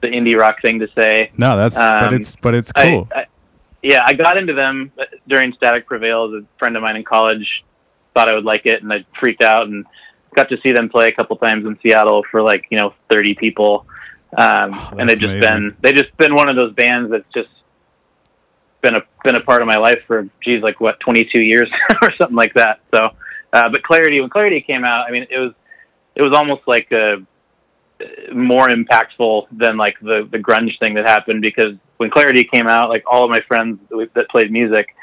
the 0.00 0.08
indie 0.08 0.36
rock 0.38 0.56
thing 0.60 0.80
to 0.80 0.88
say. 0.96 1.30
No, 1.36 1.56
that's 1.56 1.78
but 1.78 2.08
Um, 2.08 2.14
it's 2.14 2.36
but 2.36 2.54
it's 2.54 2.72
cool. 2.72 3.08
I, 3.14 3.26
yeah, 3.82 4.00
I 4.04 4.14
got 4.14 4.38
into 4.38 4.54
them 4.54 4.90
during 5.28 5.52
Static 5.54 5.86
Prevails. 5.86 6.34
A 6.34 6.44
friend 6.58 6.76
of 6.76 6.82
mine 6.82 6.96
in 6.96 7.04
college 7.04 7.46
thought 8.14 8.28
I 8.28 8.34
would 8.34 8.44
like 8.44 8.66
it, 8.66 8.82
and 8.82 8.92
I 8.92 9.04
freaked 9.20 9.42
out 9.42 9.66
and 9.66 9.84
got 10.34 10.48
to 10.50 10.58
see 10.62 10.72
them 10.72 10.88
play 10.88 11.08
a 11.08 11.12
couple 11.12 11.36
times 11.36 11.66
in 11.66 11.78
Seattle 11.82 12.24
for 12.30 12.42
like 12.42 12.66
you 12.70 12.78
know 12.78 12.94
thirty 13.10 13.34
people. 13.34 13.86
Um, 14.36 14.70
Oh, 14.74 14.94
and 14.98 15.08
they've 15.08 15.18
just 15.18 15.40
been 15.40 15.76
they 15.80 15.92
just 15.92 16.16
been 16.16 16.34
one 16.34 16.48
of 16.48 16.56
those 16.56 16.72
bands 16.74 17.10
that's 17.10 17.32
just 17.32 17.48
been 18.82 18.96
a 18.96 19.02
been 19.22 19.36
a 19.36 19.40
part 19.40 19.62
of 19.62 19.68
my 19.68 19.76
life 19.76 20.00
for 20.06 20.28
geez 20.42 20.62
like 20.62 20.80
what 20.80 20.98
twenty 21.00 21.28
two 21.32 21.44
years 21.44 21.70
or 22.02 22.10
something 22.16 22.36
like 22.36 22.54
that. 22.54 22.80
So, 22.92 23.10
uh, 23.52 23.68
but 23.70 23.82
Clarity 23.82 24.20
when 24.20 24.30
Clarity 24.30 24.60
came 24.60 24.84
out, 24.84 25.06
I 25.08 25.10
mean 25.10 25.26
it 25.30 25.38
was 25.38 25.52
it 26.14 26.22
was 26.22 26.34
almost 26.34 26.62
like 26.66 26.90
a 26.92 27.24
more 28.32 28.68
impactful 28.68 29.46
than 29.52 29.76
like 29.76 29.98
the 30.00 30.28
the 30.30 30.38
grunge 30.38 30.78
thing 30.80 30.94
that 30.94 31.06
happened 31.06 31.42
because 31.42 31.74
when 31.96 32.10
Clarity 32.10 32.44
came 32.44 32.66
out, 32.66 32.88
like 32.90 33.04
all 33.06 33.24
of 33.24 33.30
my 33.30 33.40
friends 33.46 33.78
that 34.14 34.28
played 34.28 34.50
music, 34.50 34.94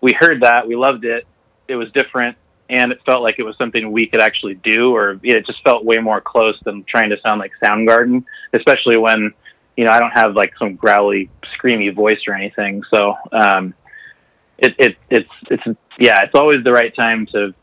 we 0.00 0.12
heard 0.18 0.42
that, 0.42 0.66
we 0.66 0.76
loved 0.76 1.04
it. 1.04 1.26
It 1.68 1.76
was 1.76 1.90
different, 1.92 2.36
and 2.68 2.92
it 2.92 3.00
felt 3.04 3.22
like 3.22 3.36
it 3.38 3.42
was 3.42 3.56
something 3.58 3.92
we 3.92 4.06
could 4.06 4.20
actually 4.20 4.54
do, 4.54 4.94
or 4.94 5.20
it 5.22 5.46
just 5.46 5.62
felt 5.62 5.84
way 5.84 5.96
more 5.96 6.20
close 6.20 6.58
than 6.64 6.84
trying 6.84 7.10
to 7.10 7.16
sound 7.24 7.40
like 7.40 7.52
Soundgarden, 7.62 8.24
especially 8.52 8.96
when 8.96 9.32
you 9.76 9.84
know 9.84 9.90
I 9.90 9.98
don't 9.98 10.12
have 10.12 10.34
like 10.34 10.52
some 10.58 10.76
growly, 10.76 11.30
screamy 11.56 11.94
voice 11.94 12.20
or 12.26 12.34
anything. 12.34 12.82
So 12.92 13.14
um, 13.32 13.74
it, 14.58 14.74
it 14.78 14.96
it's 15.10 15.30
it's 15.50 15.78
yeah, 15.98 16.22
it's 16.22 16.34
always 16.34 16.64
the 16.64 16.72
right 16.72 16.94
time 16.96 17.26
to 17.32 17.54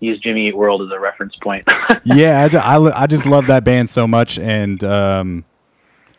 use 0.00 0.20
Jimmy 0.20 0.48
Eat 0.48 0.56
World 0.56 0.82
as 0.82 0.88
a 0.90 1.00
reference 1.00 1.34
point. 1.42 1.66
yeah, 2.04 2.48
I, 2.52 2.76
I, 2.76 3.02
I 3.02 3.06
just 3.06 3.26
love 3.26 3.46
that 3.48 3.64
band 3.64 3.90
so 3.90 4.06
much, 4.06 4.38
and 4.38 4.82
um, 4.84 5.44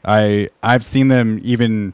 I 0.04 0.50
I've 0.62 0.84
seen 0.84 1.08
them 1.08 1.40
even 1.44 1.94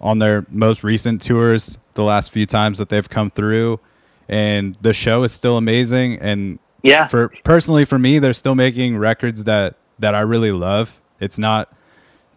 on 0.00 0.18
their 0.18 0.44
most 0.50 0.82
recent 0.82 1.22
tours, 1.22 1.78
the 1.94 2.02
last 2.02 2.32
few 2.32 2.46
times 2.46 2.78
that 2.78 2.88
they've 2.88 3.08
come 3.08 3.30
through, 3.30 3.78
and 4.32 4.76
the 4.80 4.94
show 4.94 5.24
is 5.24 5.32
still 5.32 5.58
amazing. 5.58 6.18
And 6.18 6.58
yeah, 6.82 7.06
for 7.06 7.30
personally 7.44 7.84
for 7.84 7.98
me, 7.98 8.18
they're 8.18 8.32
still 8.32 8.54
making 8.54 8.96
records 8.96 9.44
that 9.44 9.76
that 9.98 10.14
I 10.14 10.20
really 10.20 10.52
love. 10.52 11.00
It's 11.20 11.38
not 11.38 11.72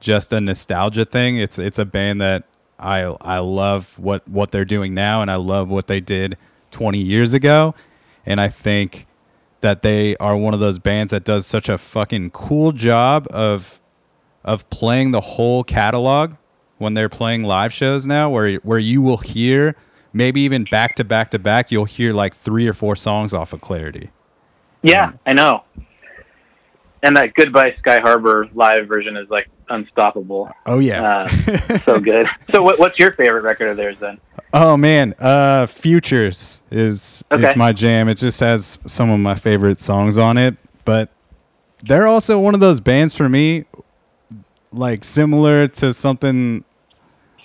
just 0.01 0.33
a 0.33 0.41
nostalgia 0.41 1.05
thing. 1.05 1.37
It's 1.37 1.57
it's 1.57 1.79
a 1.79 1.85
band 1.85 2.21
that 2.21 2.43
I 2.77 3.15
I 3.21 3.39
love 3.39 3.97
what 3.97 4.27
what 4.27 4.51
they're 4.51 4.65
doing 4.65 4.93
now, 4.93 5.21
and 5.21 5.31
I 5.31 5.35
love 5.35 5.69
what 5.69 5.87
they 5.87 6.01
did 6.01 6.37
20 6.71 6.99
years 6.99 7.33
ago. 7.33 7.73
And 8.25 8.41
I 8.41 8.49
think 8.49 9.07
that 9.61 9.81
they 9.81 10.17
are 10.17 10.35
one 10.35 10.53
of 10.53 10.59
those 10.59 10.79
bands 10.79 11.11
that 11.11 11.23
does 11.23 11.47
such 11.47 11.69
a 11.69 11.77
fucking 11.77 12.31
cool 12.31 12.73
job 12.73 13.25
of 13.31 13.79
of 14.43 14.69
playing 14.69 15.11
the 15.11 15.21
whole 15.21 15.63
catalog 15.63 16.33
when 16.77 16.93
they're 16.93 17.07
playing 17.07 17.43
live 17.43 17.71
shows 17.71 18.05
now, 18.05 18.29
where 18.29 18.55
where 18.57 18.79
you 18.79 19.01
will 19.01 19.17
hear 19.17 19.77
maybe 20.16 20.41
even 20.41 20.63
back 20.63 20.95
to 20.95 21.03
back 21.03 21.30
to 21.32 21.39
back, 21.39 21.72
you'll 21.72 21.86
hear 21.86 22.13
like 22.13 22.34
three 22.36 22.68
or 22.68 22.74
four 22.74 22.95
songs 22.95 23.34
off 23.34 23.53
of 23.53 23.61
Clarity. 23.61 24.09
Yeah, 24.82 25.11
I 25.26 25.34
know. 25.34 25.63
And 27.03 27.16
that 27.18 27.34
Goodbye 27.36 27.76
Sky 27.80 27.99
Harbor 27.99 28.47
live 28.53 28.88
version 28.88 29.16
is 29.18 29.30
like 29.30 29.47
unstoppable. 29.70 30.49
Oh 30.66 30.80
yeah. 30.80 31.03
Uh, 31.03 31.78
so 31.80 31.99
good. 31.99 32.26
So, 32.51 32.63
what, 32.63 32.80
what's 32.80 32.97
your 32.97 33.11
favorite 33.13 33.43
record 33.43 33.68
of 33.68 33.78
theirs 33.78 33.97
then? 33.99 34.18
Oh 34.53 34.78
man, 34.78 35.13
uh, 35.20 35.68
Futures 35.68 36.61
is 36.72 37.24
Okay. 37.32 37.43
is 37.43 37.55
my 37.55 37.74
jam. 37.74 38.07
It 38.07 38.16
just 38.16 38.39
has 38.39 38.80
some 38.88 39.11
of 39.11 39.20
my 39.20 39.36
favorite 39.36 39.82
songs 39.82 40.18
on 40.18 40.38
it, 40.38 40.55
but 40.86 41.09
they're 41.84 42.07
also 42.07 42.39
one 42.39 42.53
of 42.53 42.59
those 42.59 42.80
bands 42.80 43.13
for 43.13 43.28
me, 43.30 43.66
like 44.72 45.03
similar 45.03 45.68
to 45.68 45.93
something 45.93 46.63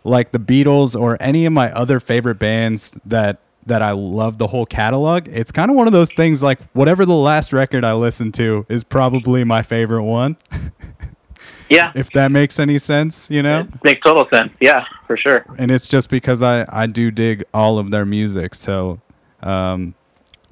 like 0.04 0.32
the 0.32 0.38
Beatles 0.38 0.98
or 0.98 1.16
any 1.20 1.46
of 1.46 1.52
my 1.52 1.70
other 1.72 2.00
favorite 2.00 2.36
bands 2.38 2.96
that 3.04 3.38
that 3.66 3.82
I 3.82 3.90
love 3.92 4.38
the 4.38 4.46
whole 4.46 4.64
catalog. 4.66 5.28
It's 5.28 5.52
kind 5.52 5.70
of 5.70 5.76
one 5.76 5.86
of 5.86 5.92
those 5.92 6.10
things 6.10 6.42
like 6.42 6.58
whatever 6.72 7.04
the 7.04 7.14
last 7.14 7.52
record 7.52 7.84
I 7.84 7.92
listened 7.92 8.34
to 8.34 8.64
is 8.68 8.82
probably 8.82 9.44
my 9.44 9.62
favorite 9.62 10.02
one, 10.04 10.36
Yeah, 11.68 11.92
if 11.94 12.10
that 12.12 12.32
makes 12.32 12.58
any 12.58 12.78
sense, 12.78 13.30
you 13.30 13.42
know? 13.42 13.60
it 13.60 13.84
makes 13.84 14.00
total 14.04 14.26
sense. 14.32 14.50
Yeah, 14.60 14.84
for 15.06 15.16
sure. 15.16 15.44
and 15.58 15.70
it's 15.70 15.86
just 15.86 16.08
because 16.10 16.42
I, 16.42 16.64
I 16.68 16.86
do 16.86 17.10
dig 17.12 17.44
all 17.54 17.78
of 17.78 17.90
their 17.92 18.04
music. 18.04 18.54
So, 18.56 19.00
um, 19.42 19.94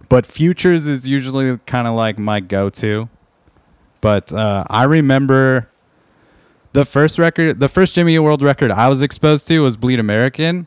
but 0.08 0.24
Futures 0.26 0.86
is 0.86 1.08
usually 1.08 1.56
kind 1.66 1.88
of 1.88 1.94
like 1.94 2.18
my 2.18 2.40
go 2.40 2.70
to 2.70 3.08
but 4.00 4.32
uh, 4.32 4.64
I 4.70 4.84
remember 4.84 5.68
the 6.72 6.84
first 6.84 7.18
record, 7.18 7.60
the 7.60 7.68
first 7.68 7.94
Jimmy 7.94 8.18
World 8.18 8.42
record 8.42 8.70
I 8.70 8.88
was 8.88 9.02
exposed 9.02 9.46
to 9.48 9.60
was 9.62 9.76
Bleed 9.76 9.98
American. 9.98 10.66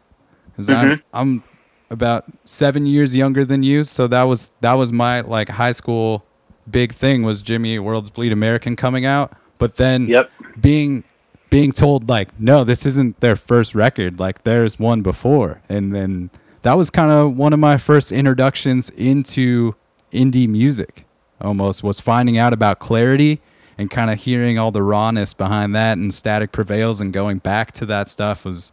'Cause 0.56 0.70
I'm, 0.70 0.90
Mhm. 0.92 1.02
I'm 1.14 1.44
about 1.90 2.26
seven 2.44 2.86
years 2.86 3.16
younger 3.16 3.44
than 3.46 3.64
you, 3.64 3.84
so 3.84 4.08
that 4.08 4.24
was 4.24 4.52
that 4.62 4.74
was 4.74 4.92
my 4.92 5.22
like 5.22 5.50
high 5.50 5.72
school 5.72 6.24
big 6.70 6.94
thing 6.94 7.24
was 7.24 7.42
Jimmy 7.42 7.80
World's 7.80 8.10
Bleed 8.10 8.32
American 8.32 8.76
coming 8.76 9.06
out. 9.06 9.34
But 9.58 9.78
then 9.78 10.08
Yep. 10.08 10.30
being 10.60 11.04
being 11.50 11.72
told 11.74 12.08
like 12.10 12.30
no 12.40 12.64
this 12.64 12.86
isn't 12.86 13.20
their 13.20 13.36
first 13.36 13.76
record 13.76 14.20
like 14.20 14.44
there's 14.44 14.80
one 14.80 15.02
before 15.02 15.60
and 15.68 15.94
then 15.94 16.30
that 16.62 16.78
was 16.78 16.90
kind 16.90 17.12
of 17.12 17.36
one 17.36 17.52
of 17.52 17.60
my 17.60 17.76
first 17.78 18.10
introductions 18.14 18.90
into 18.92 19.76
indie 20.14 20.48
music 20.48 21.06
almost 21.42 21.84
was 21.84 22.00
finding 22.00 22.38
out 22.38 22.54
about 22.54 22.80
clarity 22.80 23.42
and 23.78 23.90
kind 23.90 24.10
of 24.12 24.20
hearing 24.20 24.58
all 24.58 24.72
the 24.72 24.84
rawness 24.84 25.34
behind 25.34 25.76
that 25.76 25.98
and 25.98 26.14
static 26.14 26.52
prevails 26.52 27.02
and 27.02 27.14
going 27.14 27.38
back 27.38 27.72
to 27.72 27.86
that 27.86 28.10
stuff 28.10 28.46
was 28.46 28.72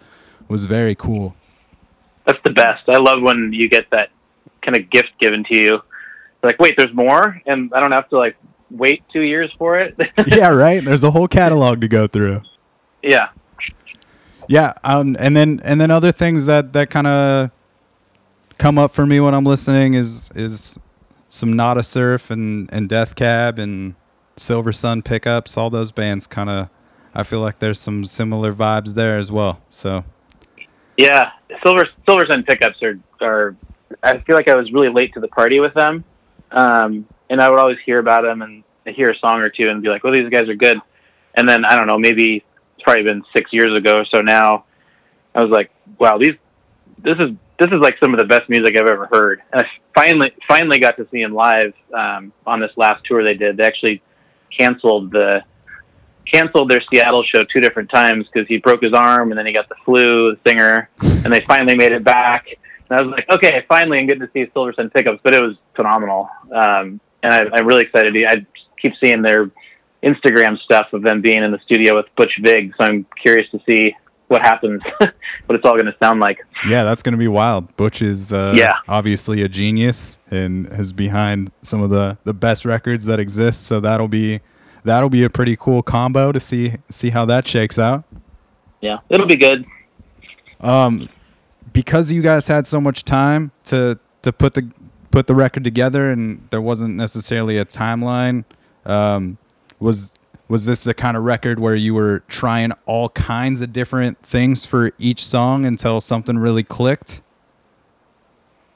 was 0.49 0.65
very 0.65 0.95
cool 0.95 1.35
That's 2.27 2.41
the 2.45 2.53
best. 2.53 2.89
I 2.89 2.99
love 2.99 3.23
when 3.23 3.53
you 3.53 3.69
get 3.69 3.91
that 3.91 4.11
kind 4.63 4.77
of 4.77 4.91
gift 4.91 5.13
given 5.19 5.45
to 5.45 5.57
you. 5.57 5.83
Like, 6.43 6.59
wait, 6.59 6.75
there's 6.77 6.95
more, 6.95 7.41
and 7.47 7.73
I 7.75 7.81
don't 7.81 7.93
have 7.93 8.09
to 8.11 8.19
like 8.19 8.37
wait 8.71 9.03
two 9.13 9.23
years 9.23 9.51
for 9.59 9.79
it. 9.79 9.97
yeah 10.27 10.49
right 10.49 10.85
there's 10.85 11.03
a 11.03 11.11
whole 11.11 11.27
catalog 11.27 11.81
to 11.81 11.89
go 11.89 12.07
through 12.07 12.43
yeah. 13.03 13.29
Yeah, 14.49 14.73
um, 14.83 15.15
and 15.19 15.37
then 15.37 15.61
and 15.63 15.81
then 15.81 15.91
other 15.91 16.11
things 16.13 16.47
that 16.47 16.73
that 16.73 16.89
kind 16.89 17.07
of 17.07 17.51
come 18.57 18.79
up 18.79 18.95
for 18.95 19.05
me 19.05 19.21
when 19.21 19.35
I'm 19.35 19.45
listening 19.45 19.95
is 19.95 20.31
is 20.35 20.79
some 21.29 21.53
Nada 21.53 21.83
Surf 21.83 22.31
and 22.31 22.73
and 22.73 22.89
Death 22.89 23.15
Cab 23.15 23.59
and 23.59 23.95
Silversun 24.39 25.05
Pickups. 25.05 25.57
All 25.57 25.71
those 25.71 25.93
bands 25.93 26.27
kind 26.27 26.49
of, 26.49 26.69
I 27.15 27.23
feel 27.23 27.41
like 27.41 27.59
there's 27.59 27.81
some 27.81 28.05
similar 28.05 28.53
vibes 28.53 28.95
there 28.95 29.19
as 29.19 29.31
well. 29.31 29.61
So 29.69 30.05
Yeah, 30.97 31.31
Silver 31.65 31.89
Silversun 32.07 32.47
Pickups 32.47 32.83
are 32.83 32.99
are. 33.21 33.57
I 34.03 34.19
feel 34.19 34.37
like 34.37 34.49
I 34.49 34.55
was 34.55 34.71
really 34.73 34.91
late 34.91 35.15
to 35.15 35.21
the 35.21 35.29
party 35.29 35.61
with 35.61 35.75
them, 35.75 36.05
um, 36.51 37.07
and 37.31 37.41
I 37.41 37.49
would 37.49 37.59
always 37.59 37.79
hear 37.85 37.99
about 37.99 38.23
them 38.25 38.43
and 38.43 38.63
hear 38.85 39.11
a 39.11 39.19
song 39.19 39.41
or 39.41 39.49
two 39.49 39.69
and 39.69 39.83
be 39.83 39.89
like, 39.89 40.05
"Well, 40.05 40.13
these 40.13 40.29
guys 40.29 40.49
are 40.49 40.55
good." 40.55 40.79
And 41.35 41.49
then 41.49 41.65
I 41.65 41.77
don't 41.77 41.87
know, 41.87 41.99
maybe 41.99 42.45
it's 42.75 42.83
probably 42.83 43.05
been 43.05 43.23
six 43.35 43.53
years 43.53 43.77
ago 43.77 43.99
or 43.99 44.05
so 44.13 44.21
now. 44.21 44.65
I 45.35 45.43
was 45.43 45.51
like, 45.51 45.71
"Wow, 45.99 46.19
these 46.19 46.35
this 46.99 47.17
is 47.19 47.31
this 47.59 47.69
is 47.69 47.79
like 47.81 47.97
some 48.01 48.13
of 48.13 48.19
the 48.19 48.25
best 48.25 48.49
music 48.49 48.77
I've 48.77 48.87
ever 48.87 49.09
heard." 49.13 49.43
And 49.53 49.63
I 49.63 49.69
finally 49.95 50.33
finally 50.47 50.79
got 50.79 50.97
to 50.97 51.07
see 51.11 51.23
them 51.23 51.35
live 51.35 51.73
um, 51.93 52.33
on 52.47 52.61
this 52.61 52.73
last 52.77 53.05
tour 53.05 53.25
they 53.25 53.35
did. 53.35 53.57
They 53.57 53.65
actually 53.65 54.03
canceled 54.57 55.11
the 55.11 55.43
canceled 56.31 56.71
their 56.71 56.83
Seattle 56.93 57.23
show 57.23 57.43
two 57.45 57.61
different 57.61 57.91
times 57.91 58.27
because 58.31 58.47
he 58.49 58.59
broke 58.59 58.83
his 58.83 58.93
arm 58.93 59.31
and 59.31 59.39
then 59.39 59.47
he 59.47 59.53
got 59.53 59.69
the 59.69 59.75
flu, 59.85 60.35
the 60.35 60.39
singer, 60.47 60.91
and 61.01 61.33
they 61.33 61.43
finally 61.49 61.75
made 61.75 61.93
it 61.93 62.05
back. 62.05 62.47
And 62.91 62.99
I 62.99 63.03
was 63.03 63.11
like, 63.11 63.29
okay, 63.31 63.65
finally 63.69 63.99
I'm 63.99 64.07
getting 64.07 64.27
to 64.27 64.31
see 64.33 64.45
Silversun 64.55 64.93
Pickups, 64.93 65.21
but 65.23 65.35
it 65.35 65.43
was 65.43 65.57
phenomenal. 65.75 66.29
Um, 66.55 67.01
and 67.23 67.33
I, 67.33 67.47
I'm 67.55 67.67
really 67.67 67.83
excited. 67.83 68.15
I 68.27 68.47
keep 68.81 68.93
seeing 69.03 69.23
their 69.23 69.51
Instagram 70.03 70.59
stuff 70.59 70.93
of 70.93 71.03
them 71.03 71.21
being 71.21 71.43
in 71.43 71.51
the 71.51 71.59
studio 71.65 71.97
with 71.97 72.07
Butch 72.17 72.39
Vig, 72.43 72.75
so 72.79 72.87
I'm 72.87 73.07
curious 73.21 73.51
to 73.51 73.61
see 73.69 73.95
what 74.29 74.43
happens, 74.43 74.81
what 74.99 75.57
it's 75.57 75.65
all 75.65 75.75
going 75.75 75.87
to 75.87 75.97
sound 76.03 76.21
like. 76.21 76.39
yeah, 76.69 76.85
that's 76.85 77.03
gonna 77.03 77.17
be 77.17 77.29
wild. 77.29 77.75
Butch 77.77 78.03
is 78.03 78.33
uh, 78.33 78.55
Yeah. 78.57 78.73
obviously 78.89 79.43
a 79.43 79.49
genius 79.49 80.19
and 80.31 80.69
is 80.79 80.93
behind 80.93 81.51
some 81.63 81.83
of 81.83 81.91
the 81.91 82.17
the 82.25 82.35
best 82.35 82.65
records 82.65 83.07
that 83.07 83.19
exist. 83.19 83.67
So 83.67 83.81
that'll 83.81 84.09
be 84.09 84.41
that'll 84.85 85.09
be 85.11 85.25
a 85.25 85.31
pretty 85.31 85.57
cool 85.57 85.83
combo 85.83 86.33
to 86.33 86.41
see 86.41 86.75
see 86.91 87.11
how 87.11 87.25
that 87.27 87.47
shakes 87.47 87.79
out. 87.79 88.05
Yeah, 88.81 88.99
it'll 89.09 89.27
be 89.27 89.37
good. 89.37 89.65
um, 90.61 91.09
because 91.73 92.11
you 92.13 92.23
guys 92.23 92.49
had 92.49 92.67
so 92.67 92.81
much 92.81 93.05
time 93.05 93.51
to 93.67 93.99
to 94.23 94.33
put 94.33 94.55
the 94.55 94.71
put 95.11 95.27
the 95.27 95.35
record 95.35 95.65
together, 95.65 96.11
and 96.11 96.47
there 96.51 96.61
wasn't 96.61 96.95
necessarily 96.97 97.57
a 97.59 97.65
timeline. 97.65 98.45
Um, 98.85 99.39
was 99.81 100.15
was 100.49 100.67
this 100.67 100.85
the 100.85 100.95
kind 100.95 101.17
of 101.17 101.25
record 101.25 101.59
where 101.59 101.75
you 101.75 101.95
were 101.95 102.23
trying 102.29 102.73
all 102.87 103.11
kinds 103.11 103.61
of 103.61 103.73
different 103.73 104.23
things 104.23 104.65
for 104.65 104.93
each 104.99 105.25
song 105.25 105.65
until 105.65 106.01
something 106.01 106.39
really 106.39 106.63
clicked? 106.63 107.21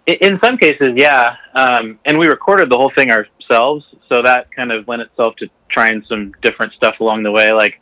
In 0.07 0.39
some 0.43 0.57
cases, 0.59 0.91
yeah. 0.97 1.37
Um, 1.55 1.99
and 2.05 2.19
we 2.19 2.27
recorded 2.27 2.71
the 2.71 2.77
whole 2.77 2.93
thing 2.95 3.11
ourselves, 3.11 3.85
so 4.09 4.21
that 4.23 4.51
kind 4.55 4.73
of 4.73 4.87
lent 4.89 5.03
itself 5.03 5.37
to 5.37 5.49
trying 5.69 6.05
some 6.09 6.33
different 6.43 6.73
stuff 6.75 6.97
along 7.01 7.23
the 7.23 7.31
way, 7.31 7.53
like 7.53 7.81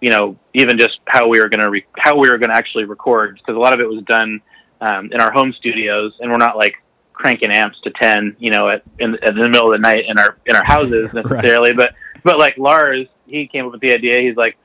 you 0.00 0.10
know, 0.10 0.36
even 0.54 0.78
just 0.78 0.98
how 1.06 1.28
we 1.28 1.40
were 1.40 1.48
going 1.48 1.60
to 1.60 1.70
re- 1.70 1.86
how 1.98 2.16
we 2.16 2.30
were 2.30 2.38
going 2.38 2.50
to 2.50 2.56
actually 2.56 2.84
record, 2.84 3.36
because 3.36 3.54
a 3.54 3.58
lot 3.58 3.74
of 3.74 3.80
it 3.80 3.88
was 3.88 4.02
done 4.04 4.40
um, 4.80 5.10
in 5.12 5.20
our 5.20 5.30
home 5.30 5.52
studios, 5.52 6.12
and 6.20 6.30
we're 6.30 6.38
not 6.38 6.56
like 6.56 6.74
cranking 7.12 7.50
amps 7.50 7.78
to 7.84 7.90
ten, 7.90 8.34
you 8.38 8.50
know, 8.50 8.68
at 8.68 8.82
in, 8.98 9.14
at 9.22 9.34
the 9.34 9.48
middle 9.48 9.66
of 9.66 9.72
the 9.72 9.78
night 9.78 10.04
in 10.08 10.18
our 10.18 10.36
in 10.46 10.56
our 10.56 10.64
houses 10.64 11.10
necessarily, 11.14 11.72
but 11.72 11.94
but 12.24 12.38
like 12.38 12.56
Lars, 12.58 13.06
he 13.26 13.46
came 13.46 13.66
up 13.66 13.72
with 13.72 13.80
the 13.80 13.92
idea. 13.92 14.20
He's 14.20 14.36
like, 14.36 14.56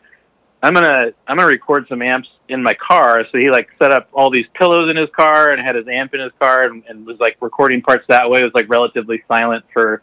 I'm 0.63 0.73
gonna 0.73 1.11
I'm 1.27 1.37
gonna 1.37 1.47
record 1.47 1.85
some 1.87 2.01
amps 2.01 2.29
in 2.49 2.63
my 2.63 2.73
car. 2.75 3.23
So 3.31 3.37
he 3.37 3.49
like 3.49 3.69
set 3.79 3.91
up 3.91 4.09
all 4.13 4.29
these 4.29 4.45
pillows 4.53 4.89
in 4.89 4.97
his 4.97 5.09
car 5.15 5.51
and 5.51 5.61
had 5.61 5.75
his 5.75 5.87
amp 5.87 6.13
in 6.13 6.21
his 6.21 6.31
car 6.39 6.65
and, 6.65 6.83
and 6.87 7.05
was 7.05 7.19
like 7.19 7.37
recording 7.41 7.81
parts 7.81 8.05
that 8.09 8.29
way. 8.29 8.39
It 8.39 8.43
was 8.43 8.53
like 8.53 8.69
relatively 8.69 9.23
silent 9.27 9.65
for 9.73 10.01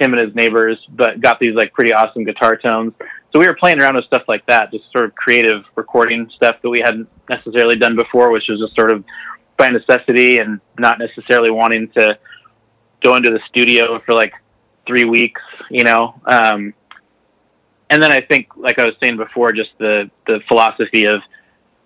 him 0.00 0.12
and 0.12 0.24
his 0.24 0.34
neighbors, 0.34 0.78
but 0.90 1.20
got 1.20 1.38
these 1.40 1.54
like 1.54 1.72
pretty 1.72 1.92
awesome 1.92 2.24
guitar 2.24 2.56
tones. 2.56 2.92
So 3.32 3.40
we 3.40 3.46
were 3.46 3.56
playing 3.56 3.80
around 3.80 3.96
with 3.96 4.04
stuff 4.04 4.22
like 4.28 4.46
that, 4.46 4.70
just 4.70 4.84
sort 4.92 5.06
of 5.06 5.14
creative 5.14 5.64
recording 5.74 6.30
stuff 6.36 6.56
that 6.62 6.70
we 6.70 6.80
hadn't 6.80 7.08
necessarily 7.28 7.76
done 7.76 7.96
before, 7.96 8.30
which 8.30 8.44
was 8.48 8.60
just 8.60 8.76
sort 8.76 8.90
of 8.90 9.04
by 9.56 9.68
necessity 9.68 10.38
and 10.38 10.60
not 10.78 10.98
necessarily 10.98 11.50
wanting 11.50 11.88
to 11.96 12.16
go 13.02 13.16
into 13.16 13.30
the 13.30 13.40
studio 13.48 14.00
for 14.06 14.14
like 14.14 14.32
three 14.86 15.04
weeks, 15.04 15.40
you 15.70 15.84
know. 15.84 16.20
Um, 16.26 16.74
and 17.94 18.02
then 18.02 18.10
I 18.10 18.20
think, 18.22 18.48
like 18.56 18.80
I 18.80 18.84
was 18.84 18.94
saying 19.00 19.18
before, 19.18 19.52
just 19.52 19.70
the 19.78 20.10
the 20.26 20.40
philosophy 20.48 21.04
of 21.04 21.20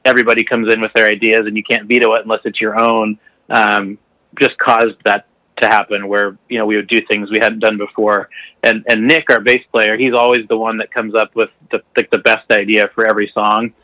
everybody 0.07 0.43
comes 0.43 0.73
in 0.73 0.81
with 0.81 0.91
their 0.95 1.05
ideas 1.05 1.43
and 1.45 1.55
you 1.55 1.63
can't 1.63 1.87
veto 1.87 2.15
it 2.15 2.23
unless 2.23 2.41
it's 2.47 2.63
your 2.63 2.81
own. 2.81 3.19
Um, 3.51 3.99
just 4.41 4.57
caused 4.57 4.97
that 5.05 5.27
to 5.61 5.67
happen 5.67 6.09
where 6.09 6.39
you 6.49 6.57
know 6.59 6.65
we 6.65 6.77
would 6.77 6.89
do 6.89 7.03
things 7.11 7.31
we 7.31 7.39
hadn't 7.39 7.59
done 7.59 7.77
before. 7.77 8.31
And 8.63 8.87
and 8.89 9.07
Nick, 9.07 9.29
our 9.29 9.41
bass 9.41 9.63
player, 9.71 9.99
he's 9.99 10.15
always 10.15 10.49
the 10.49 10.57
one 10.57 10.79
that 10.79 10.91
comes 10.91 11.15
up 11.15 11.37
with 11.37 11.51
the 11.71 11.83
like 11.95 12.11
the 12.11 12.19
best 12.21 12.51
idea 12.51 12.89
for 12.95 13.07
every 13.07 13.31
song. 13.35 13.75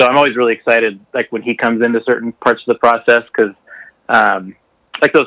So 0.00 0.06
I'm 0.06 0.16
always 0.16 0.36
really 0.36 0.54
excited, 0.54 0.98
like 1.12 1.30
when 1.32 1.42
he 1.42 1.54
comes 1.54 1.84
into 1.84 2.00
certain 2.06 2.32
parts 2.32 2.62
of 2.66 2.72
the 2.72 2.78
process, 2.78 3.24
because 3.26 3.54
um, 4.08 4.56
like 5.02 5.12
those 5.12 5.26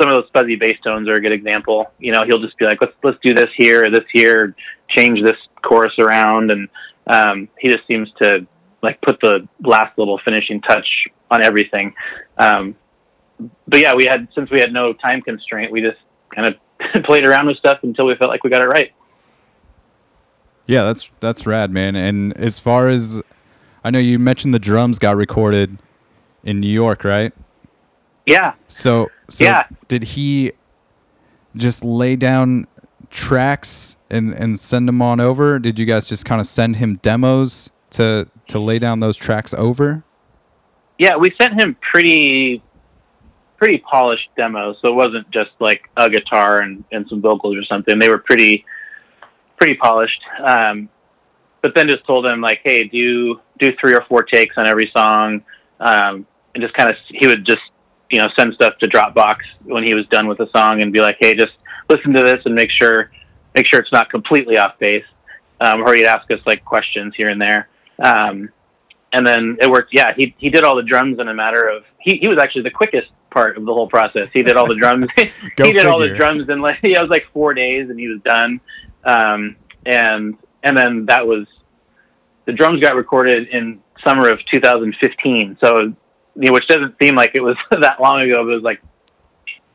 some 0.00 0.08
of 0.08 0.14
those 0.14 0.30
fuzzy 0.32 0.54
bass 0.54 0.76
tones 0.86 1.08
are 1.08 1.16
a 1.16 1.20
good 1.20 1.32
example. 1.32 1.90
You 1.98 2.12
know, 2.12 2.24
he'll 2.24 2.40
just 2.40 2.56
be 2.58 2.64
like, 2.64 2.80
let's 2.80 2.94
let's 3.02 3.18
do 3.24 3.34
this 3.34 3.48
here, 3.56 3.86
or 3.86 3.90
this 3.90 4.04
here, 4.12 4.54
change 4.88 5.20
this 5.24 5.36
chorus 5.62 5.92
around, 5.98 6.50
and 6.50 6.68
um, 7.06 7.48
he 7.58 7.68
just 7.68 7.86
seems 7.86 8.08
to 8.22 8.46
like 8.82 9.00
put 9.02 9.20
the 9.20 9.46
last 9.64 9.96
little 9.98 10.18
finishing 10.24 10.60
touch 10.62 10.86
on 11.30 11.42
everything. 11.42 11.94
Um, 12.38 12.76
but 13.68 13.80
yeah, 13.80 13.94
we 13.94 14.04
had 14.04 14.28
since 14.34 14.50
we 14.50 14.58
had 14.58 14.72
no 14.72 14.92
time 14.92 15.22
constraint, 15.22 15.70
we 15.72 15.80
just 15.80 15.98
kind 16.34 16.46
of 16.46 17.02
played 17.04 17.26
around 17.26 17.46
with 17.46 17.56
stuff 17.58 17.78
until 17.82 18.06
we 18.06 18.14
felt 18.16 18.30
like 18.30 18.44
we 18.44 18.50
got 18.50 18.62
it 18.62 18.68
right. 18.68 18.92
Yeah, 20.66 20.84
that's 20.84 21.10
that's 21.20 21.46
rad, 21.46 21.70
man. 21.70 21.96
And 21.96 22.36
as 22.36 22.60
far 22.60 22.88
as 22.88 23.22
I 23.82 23.90
know, 23.90 23.98
you 23.98 24.18
mentioned 24.18 24.54
the 24.54 24.58
drums 24.58 24.98
got 24.98 25.16
recorded 25.16 25.78
in 26.44 26.60
New 26.60 26.68
York, 26.68 27.04
right? 27.04 27.32
Yeah, 28.26 28.52
So, 28.68 29.10
so 29.28 29.44
Yeah. 29.44 29.64
did 29.88 30.04
he 30.04 30.52
just 31.56 31.84
lay 31.84 32.14
down 32.14 32.66
tracks 33.10 33.96
and 34.08 34.32
and 34.32 34.58
send 34.58 34.88
them 34.88 35.02
on 35.02 35.20
over? 35.20 35.58
Did 35.58 35.78
you 35.78 35.86
guys 35.86 36.08
just 36.08 36.24
kind 36.24 36.40
of 36.40 36.46
send 36.46 36.76
him 36.76 36.96
demos 37.02 37.70
to 37.90 38.28
to 38.48 38.58
lay 38.58 38.78
down 38.78 39.00
those 39.00 39.16
tracks 39.16 39.52
over? 39.54 40.04
yeah, 41.00 41.16
we 41.16 41.34
sent 41.40 41.58
him 41.58 41.74
pretty 41.80 42.62
pretty 43.56 43.78
polished 43.78 44.28
demos, 44.36 44.76
so 44.82 44.88
it 44.88 44.94
wasn't 44.94 45.28
just 45.30 45.50
like 45.58 45.88
a 45.96 46.10
guitar 46.10 46.60
and, 46.60 46.84
and 46.92 47.08
some 47.08 47.22
vocals 47.22 47.56
or 47.56 47.64
something. 47.64 47.98
They 47.98 48.10
were 48.10 48.18
pretty 48.18 48.66
pretty 49.56 49.76
polished. 49.76 50.20
Um, 50.44 50.90
but 51.62 51.74
then 51.74 51.88
just 51.88 52.06
told 52.06 52.26
him 52.26 52.42
like, 52.42 52.60
hey, 52.64 52.84
do 52.84 53.40
do 53.58 53.70
three 53.80 53.94
or 53.94 54.04
four 54.10 54.24
takes 54.24 54.58
on 54.58 54.66
every 54.66 54.90
song, 54.94 55.42
um, 55.80 56.26
and 56.54 56.62
just 56.62 56.74
kind 56.74 56.90
of 56.90 56.96
he 57.08 57.26
would 57.26 57.46
just 57.46 57.62
you 58.10 58.18
know 58.18 58.28
send 58.38 58.52
stuff 58.52 58.74
to 58.82 58.86
Dropbox 58.86 59.38
when 59.64 59.84
he 59.84 59.94
was 59.94 60.06
done 60.08 60.28
with 60.28 60.38
a 60.40 60.50
song 60.54 60.82
and 60.82 60.92
be 60.92 61.00
like, 61.00 61.16
hey, 61.18 61.34
just 61.34 61.52
listen 61.90 62.12
to 62.14 62.22
this 62.22 62.40
and 62.44 62.54
make 62.54 62.70
sure 62.70 63.10
make 63.54 63.66
sure 63.66 63.80
it's 63.80 63.92
not 63.92 64.10
completely 64.10 64.56
off 64.56 64.78
base. 64.78 65.04
Um, 65.60 65.82
or 65.82 65.94
he'd 65.94 66.06
ask 66.06 66.30
us 66.30 66.40
like 66.46 66.64
questions 66.64 67.12
here 67.14 67.28
and 67.28 67.40
there. 67.40 67.68
Um, 68.02 68.48
and 69.12 69.26
then 69.26 69.58
it 69.60 69.70
worked. 69.70 69.92
Yeah, 69.92 70.14
he 70.16 70.34
he 70.38 70.48
did 70.48 70.64
all 70.64 70.76
the 70.76 70.82
drums 70.82 71.18
in 71.18 71.28
a 71.28 71.34
matter 71.34 71.68
of 71.68 71.84
he 71.98 72.18
he 72.18 72.28
was 72.28 72.38
actually 72.38 72.62
the 72.62 72.70
quickest 72.70 73.08
part 73.30 73.58
of 73.58 73.66
the 73.66 73.72
whole 73.72 73.88
process. 73.88 74.28
He 74.32 74.42
did 74.42 74.56
all 74.56 74.66
the 74.66 74.76
drums. 74.76 75.06
He 75.16 75.72
did 75.72 75.84
all 75.86 75.98
the 75.98 76.14
drums 76.14 76.48
in 76.48 76.60
like 76.60 76.78
yeah, 76.82 76.98
it 76.98 77.02
was 77.02 77.10
like 77.10 77.26
four 77.32 77.52
days, 77.52 77.90
and 77.90 77.98
he 77.98 78.08
was 78.08 78.20
done. 78.22 78.60
Um, 79.04 79.56
and 79.84 80.36
and 80.62 80.76
then 80.76 81.06
that 81.06 81.26
was 81.26 81.46
the 82.46 82.52
drums 82.52 82.80
got 82.80 82.94
recorded 82.94 83.48
in 83.48 83.80
summer 84.04 84.28
of 84.30 84.40
2015. 84.50 85.58
So, 85.62 85.80
you 85.80 85.94
know, 86.36 86.52
which 86.52 86.66
doesn't 86.68 86.96
seem 87.00 87.14
like 87.14 87.32
it 87.34 87.42
was 87.42 87.56
that 87.70 88.00
long 88.00 88.22
ago, 88.22 88.44
but 88.44 88.52
it 88.52 88.54
was 88.56 88.64
like, 88.64 88.82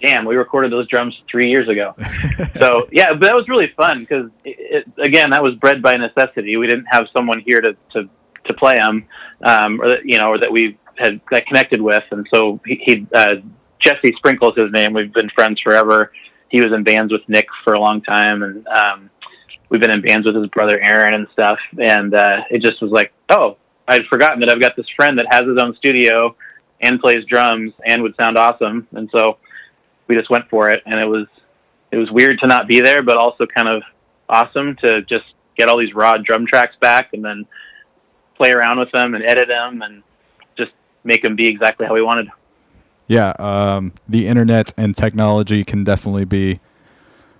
damn, 0.02 0.26
we 0.26 0.36
recorded 0.36 0.72
those 0.72 0.88
drums 0.88 1.16
three 1.30 1.50
years 1.50 1.68
ago. 1.68 1.96
so 2.60 2.88
yeah, 2.91 3.12
but 3.12 3.22
that 3.22 3.34
was 3.34 3.48
really 3.48 3.72
fun 3.76 4.02
because 4.02 4.30
again, 4.98 5.32
that 5.32 5.43
was 5.43 5.56
bred 5.56 5.82
by 5.82 5.96
necessity. 5.96 6.58
We 6.58 6.68
didn't 6.68 6.88
have 6.89 7.08
someone 7.16 7.41
here 7.41 7.62
to 7.62 7.76
to 7.93 8.10
to 8.46 8.54
play 8.54 8.76
them, 8.76 9.08
um, 9.43 9.82
or 9.82 9.89
that 9.89 10.06
you 10.06 10.18
know, 10.18 10.30
or 10.30 10.38
that 10.38 10.52
we 10.52 10.78
had 10.98 11.24
got 11.26 11.46
connected 11.46 11.82
with, 11.82 12.04
and 12.12 12.26
so 12.34 12.60
he, 12.66 12.82
he 12.86 13.08
uh, 13.14 13.36
Jesse 13.80 14.14
Sprinkle's 14.18 14.56
his 14.56 14.72
name. 14.72 14.93
We've 14.93 15.14
been 15.14 15.30
friends 15.30 15.60
forever. 15.62 16.12
He 16.50 16.62
was 16.62 16.72
in 16.74 16.84
bands 16.84 17.12
with 17.12 17.28
Nick 17.28 17.48
for 17.64 17.74
a 17.74 17.80
long 17.80 18.02
time, 18.02 18.43
and 18.43 18.68
um, 18.68 19.10
we've 19.70 19.82
been 19.82 19.91
in 19.91 20.02
bands 20.02 20.26
with 20.26 20.36
his 20.36 20.48
brother 20.48 20.80
Aaron 20.82 21.14
and 21.14 21.28
stuff. 21.34 21.60
And 21.80 22.14
uh, 22.14 22.41
it 22.50 22.62
just 22.62 22.82
was 22.82 22.91
like, 22.91 23.14
oh, 23.30 23.58
I'd 23.88 24.06
forgotten 24.10 24.39
that 24.39 24.50
I've 24.50 24.62
got 24.62 24.76
this 24.76 24.86
friend 24.96 25.18
that 25.20 25.28
has 25.30 25.41
his 25.41 25.58
own 25.58 25.76
studio 25.76 26.36
and 26.82 27.00
plays 27.00 27.26
drums 27.26 27.74
and 27.86 28.02
would 28.04 28.16
sound 28.20 28.38
awesome. 28.38 28.88
And 28.93 29.10
so 29.14 29.38
we 30.08 30.16
just 30.16 30.30
went 30.30 30.49
for 30.49 30.70
it, 30.70 30.82
and 30.86 30.99
it 30.99 31.08
was 31.08 31.28
it 31.91 31.97
was 31.97 32.10
weird 32.12 32.39
to 32.39 32.47
not 32.47 32.68
be 32.68 32.82
there, 32.82 33.03
but 33.03 33.18
also 33.18 33.45
kind 33.45 33.68
of 33.68 33.84
awesome 34.28 34.76
to 34.78 35.01
just 35.03 35.26
get 35.58 35.70
all 35.70 35.78
these 35.78 35.93
raw 35.93 36.18
drum 36.18 36.45
tracks 36.45 36.76
back 36.82 37.10
and 37.14 37.24
then 37.24 37.45
play 38.36 38.51
around 38.51 38.80
with 38.80 38.91
them 38.91 39.16
and 39.16 39.24
edit 39.24 39.47
them 39.47 39.82
and 39.82 40.03
just 40.58 40.72
make 41.03 41.22
them 41.22 41.36
be 41.36 41.47
exactly 41.47 41.86
how 41.86 41.93
we 41.93 42.01
wanted. 42.01 42.28
Yeah, 43.08 43.34
um, 43.39 43.93
the 44.10 44.28
internet 44.28 44.74
and 44.78 44.95
technology 44.95 45.64
can 45.64 45.84
definitely 45.84 46.26
be 46.26 46.60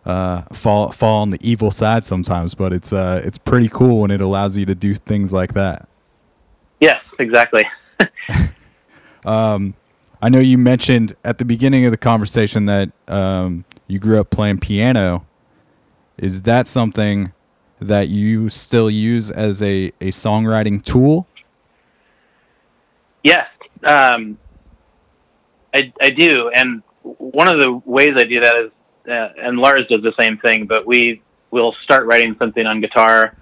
uh, 0.06 0.44
fall 0.54 0.92
fall 0.92 1.22
on 1.24 1.32
the 1.32 1.40
evil 1.42 1.72
side 1.72 2.06
sometimes, 2.06 2.54
but 2.54 2.72
it's 2.72 2.94
uh, 2.94 3.22
it's 3.26 3.38
pretty 3.38 3.70
cool 3.70 4.02
when 4.02 4.12
it 4.12 4.22
allows 4.22 4.58
you 4.58 4.66
to 4.68 4.76
do 4.76 4.94
things 4.94 5.34
like 5.34 5.54
that. 5.54 5.90
Yes, 6.80 7.02
exactly. 7.20 7.64
Um, 9.26 9.74
I 10.26 10.30
know 10.30 10.40
you 10.40 10.58
mentioned 10.58 11.14
at 11.24 11.38
the 11.38 11.46
beginning 11.46 11.86
of 11.86 11.92
the 11.92 11.98
conversation 11.98 12.66
that 12.66 12.90
um, 13.08 13.64
you 13.86 14.00
grew 14.00 14.20
up 14.20 14.32
playing 14.32 14.58
piano. 14.58 15.24
Is 16.18 16.42
that 16.42 16.68
something 16.68 17.32
that 17.80 18.08
you 18.08 18.50
still 18.50 18.90
use 18.90 19.30
as 19.30 19.62
a, 19.62 19.92
a 20.02 20.08
songwriting 20.08 20.84
tool? 20.84 21.28
Yes, 23.24 23.46
um, 23.84 24.40
I, 25.76 25.94
I 26.02 26.10
do, 26.10 26.50
and 26.56 26.82
one 27.04 27.48
of 27.48 27.60
the 27.60 27.80
ways 27.86 28.16
I 28.18 28.24
do 28.24 28.40
that 28.40 28.56
is, 28.56 28.72
uh, 29.08 29.30
and 29.38 29.60
Lars 29.60 29.84
does 29.92 30.02
the 30.02 30.14
same 30.18 30.40
thing. 30.40 30.66
But 30.66 30.88
we 30.88 31.22
will 31.52 31.76
start 31.84 32.08
writing 32.08 32.36
something 32.40 32.66
on 32.66 32.82
guitar, 32.82 33.38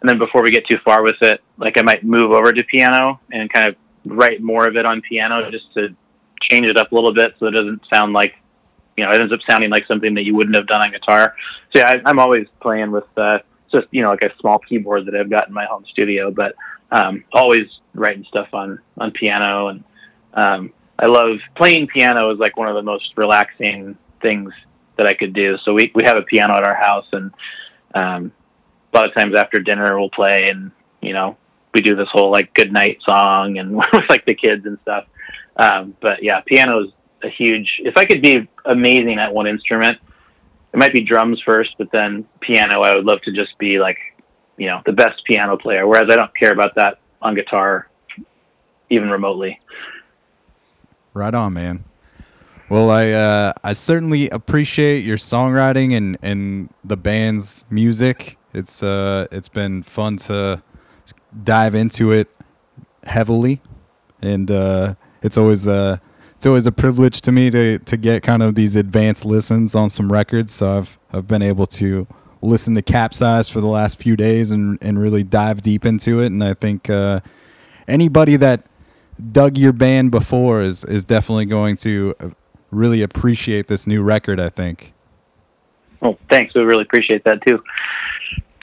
and 0.00 0.08
then 0.08 0.20
before 0.20 0.44
we 0.44 0.52
get 0.52 0.68
too 0.70 0.78
far 0.84 1.02
with 1.02 1.16
it, 1.20 1.40
like 1.56 1.76
I 1.78 1.82
might 1.82 2.04
move 2.04 2.30
over 2.30 2.52
to 2.52 2.62
piano 2.62 3.18
and 3.32 3.52
kind 3.52 3.70
of 3.70 3.76
write 4.04 4.40
more 4.40 4.68
of 4.68 4.76
it 4.76 4.86
on 4.86 5.00
piano 5.00 5.50
just 5.50 5.74
to 5.74 5.96
change 6.42 6.66
it 6.66 6.76
up 6.76 6.92
a 6.92 6.94
little 6.94 7.14
bit 7.14 7.34
so 7.38 7.46
it 7.46 7.52
doesn't 7.52 7.82
sound 7.92 8.12
like, 8.12 8.34
you 8.96 9.04
know, 9.04 9.12
it 9.12 9.20
ends 9.20 9.32
up 9.32 9.40
sounding 9.48 9.70
like 9.70 9.86
something 9.86 10.14
that 10.14 10.24
you 10.24 10.34
wouldn't 10.34 10.56
have 10.56 10.66
done 10.66 10.82
on 10.82 10.90
guitar. 10.90 11.34
So 11.74 11.80
yeah, 11.80 11.88
I, 11.88 12.08
I'm 12.08 12.18
always 12.18 12.46
playing 12.60 12.90
with 12.90 13.04
uh, 13.16 13.38
just 13.72 13.86
you 13.90 14.02
know 14.02 14.10
like 14.10 14.22
a 14.22 14.30
small 14.40 14.58
keyboard 14.58 15.06
that 15.06 15.14
I've 15.14 15.30
got 15.30 15.48
in 15.48 15.54
my 15.54 15.66
home 15.66 15.84
studio, 15.90 16.30
but 16.30 16.54
um, 16.90 17.24
always 17.32 17.66
writing 17.94 18.24
stuff 18.28 18.48
on 18.52 18.78
on 18.96 19.10
piano 19.12 19.68
and 19.68 19.84
um, 20.34 20.72
I 20.98 21.06
love 21.06 21.38
playing 21.56 21.86
piano 21.88 22.30
is 22.32 22.38
like 22.38 22.56
one 22.56 22.68
of 22.68 22.74
the 22.74 22.82
most 22.82 23.12
relaxing 23.16 23.96
things 24.20 24.52
that 24.96 25.06
I 25.06 25.14
could 25.14 25.32
do. 25.32 25.56
So 25.64 25.72
we 25.74 25.92
we 25.94 26.02
have 26.04 26.16
a 26.16 26.22
piano 26.22 26.54
at 26.54 26.64
our 26.64 26.74
house 26.74 27.06
and 27.12 27.30
um, 27.94 28.32
a 28.92 28.96
lot 28.96 29.08
of 29.08 29.14
times 29.14 29.36
after 29.36 29.60
dinner 29.60 29.98
we'll 29.98 30.10
play 30.10 30.48
and 30.48 30.70
you 31.00 31.12
know 31.12 31.36
we 31.74 31.80
do 31.82 31.94
this 31.94 32.08
whole 32.12 32.30
like 32.30 32.52
good 32.54 32.72
night 32.72 32.98
song 33.06 33.58
and 33.58 33.76
with 33.76 33.86
like 34.08 34.24
the 34.26 34.34
kids 34.34 34.66
and 34.66 34.78
stuff. 34.82 35.04
Um, 35.58 35.96
but 36.00 36.22
yeah, 36.22 36.40
piano 36.46 36.84
is 36.84 36.90
a 37.22 37.28
huge. 37.28 37.80
If 37.84 37.96
I 37.96 38.04
could 38.04 38.22
be 38.22 38.48
amazing 38.64 39.18
at 39.18 39.32
one 39.32 39.46
instrument, 39.46 39.98
it 40.72 40.76
might 40.76 40.92
be 40.92 41.00
drums 41.00 41.40
first, 41.44 41.74
but 41.78 41.90
then 41.92 42.26
piano. 42.40 42.82
I 42.82 42.94
would 42.94 43.04
love 43.04 43.20
to 43.22 43.32
just 43.32 43.58
be 43.58 43.78
like, 43.78 43.98
you 44.56 44.66
know, 44.66 44.82
the 44.86 44.92
best 44.92 45.24
piano 45.24 45.56
player. 45.56 45.86
Whereas 45.86 46.10
I 46.10 46.16
don't 46.16 46.34
care 46.36 46.52
about 46.52 46.74
that 46.76 46.98
on 47.20 47.34
guitar, 47.34 47.88
even 48.90 49.10
remotely. 49.10 49.60
Right 51.14 51.34
on, 51.34 51.54
man. 51.54 51.84
Well, 52.68 52.90
I 52.90 53.10
uh, 53.10 53.52
I 53.64 53.72
certainly 53.72 54.28
appreciate 54.28 55.04
your 55.04 55.16
songwriting 55.16 55.96
and, 55.96 56.18
and 56.22 56.68
the 56.84 56.98
band's 56.98 57.64
music. 57.70 58.36
It's 58.52 58.82
uh 58.82 59.26
it's 59.32 59.48
been 59.48 59.82
fun 59.82 60.16
to 60.28 60.62
dive 61.42 61.74
into 61.74 62.12
it 62.12 62.28
heavily, 63.04 63.62
and 64.20 64.50
uh, 64.50 64.94
it's 65.22 65.36
always 65.36 65.66
uh 65.68 65.98
it's 66.36 66.46
always 66.46 66.66
a 66.66 66.72
privilege 66.72 67.20
to 67.22 67.32
me 67.32 67.50
to 67.50 67.78
to 67.80 67.96
get 67.96 68.22
kind 68.22 68.42
of 68.42 68.54
these 68.54 68.76
advanced 68.76 69.24
listens 69.24 69.74
on 69.74 69.90
some 69.90 70.12
records. 70.12 70.52
So 70.54 70.78
I've 70.78 70.98
I've 71.12 71.26
been 71.26 71.42
able 71.42 71.66
to 71.66 72.06
listen 72.40 72.74
to 72.76 72.82
Capsize 72.82 73.48
for 73.48 73.60
the 73.60 73.66
last 73.66 73.98
few 74.00 74.16
days 74.16 74.50
and 74.52 74.78
and 74.80 75.00
really 75.00 75.24
dive 75.24 75.62
deep 75.62 75.84
into 75.84 76.20
it. 76.20 76.26
And 76.26 76.42
I 76.44 76.54
think 76.54 76.88
uh, 76.88 77.20
anybody 77.88 78.36
that 78.36 78.66
dug 79.32 79.58
your 79.58 79.72
band 79.72 80.10
before 80.12 80.62
is 80.62 80.84
is 80.84 81.04
definitely 81.04 81.46
going 81.46 81.76
to 81.78 82.14
uh, 82.20 82.30
really 82.70 83.02
appreciate 83.02 83.66
this 83.66 83.86
new 83.86 84.02
record. 84.02 84.38
I 84.38 84.48
think, 84.48 84.92
Well, 86.00 86.16
thanks. 86.30 86.54
We 86.54 86.60
really 86.62 86.82
appreciate 86.82 87.24
that 87.24 87.44
too. 87.44 87.60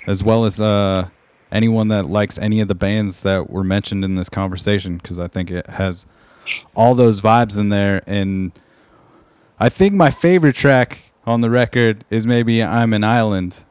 as 0.08 0.24
well 0.24 0.46
as 0.46 0.62
uh, 0.62 1.10
anyone 1.52 1.90
that 1.90 2.06
likes 2.06 2.38
any 2.38 2.62
of 2.62 2.68
the 2.70 2.76
bands 2.76 3.24
that 3.24 3.50
were 3.50 3.64
mentioned 3.64 4.06
in 4.06 4.16
this 4.16 4.30
conversation, 4.30 4.98
because 4.98 5.20
I 5.20 5.28
think 5.28 5.52
it 5.52 5.68
has 5.68 6.06
all 6.76 6.96
those 6.96 7.22
vibes 7.22 7.58
in 7.58 7.70
there. 7.70 8.02
And 8.08 8.52
I 9.60 9.70
think 9.70 9.94
my 9.94 10.12
favorite 10.12 10.56
track 10.56 11.14
on 11.26 11.42
the 11.42 11.50
record 11.50 12.06
is 12.10 12.26
maybe 12.28 12.62
"I'm 12.62 12.94
an 12.94 13.04
Island." 13.04 13.64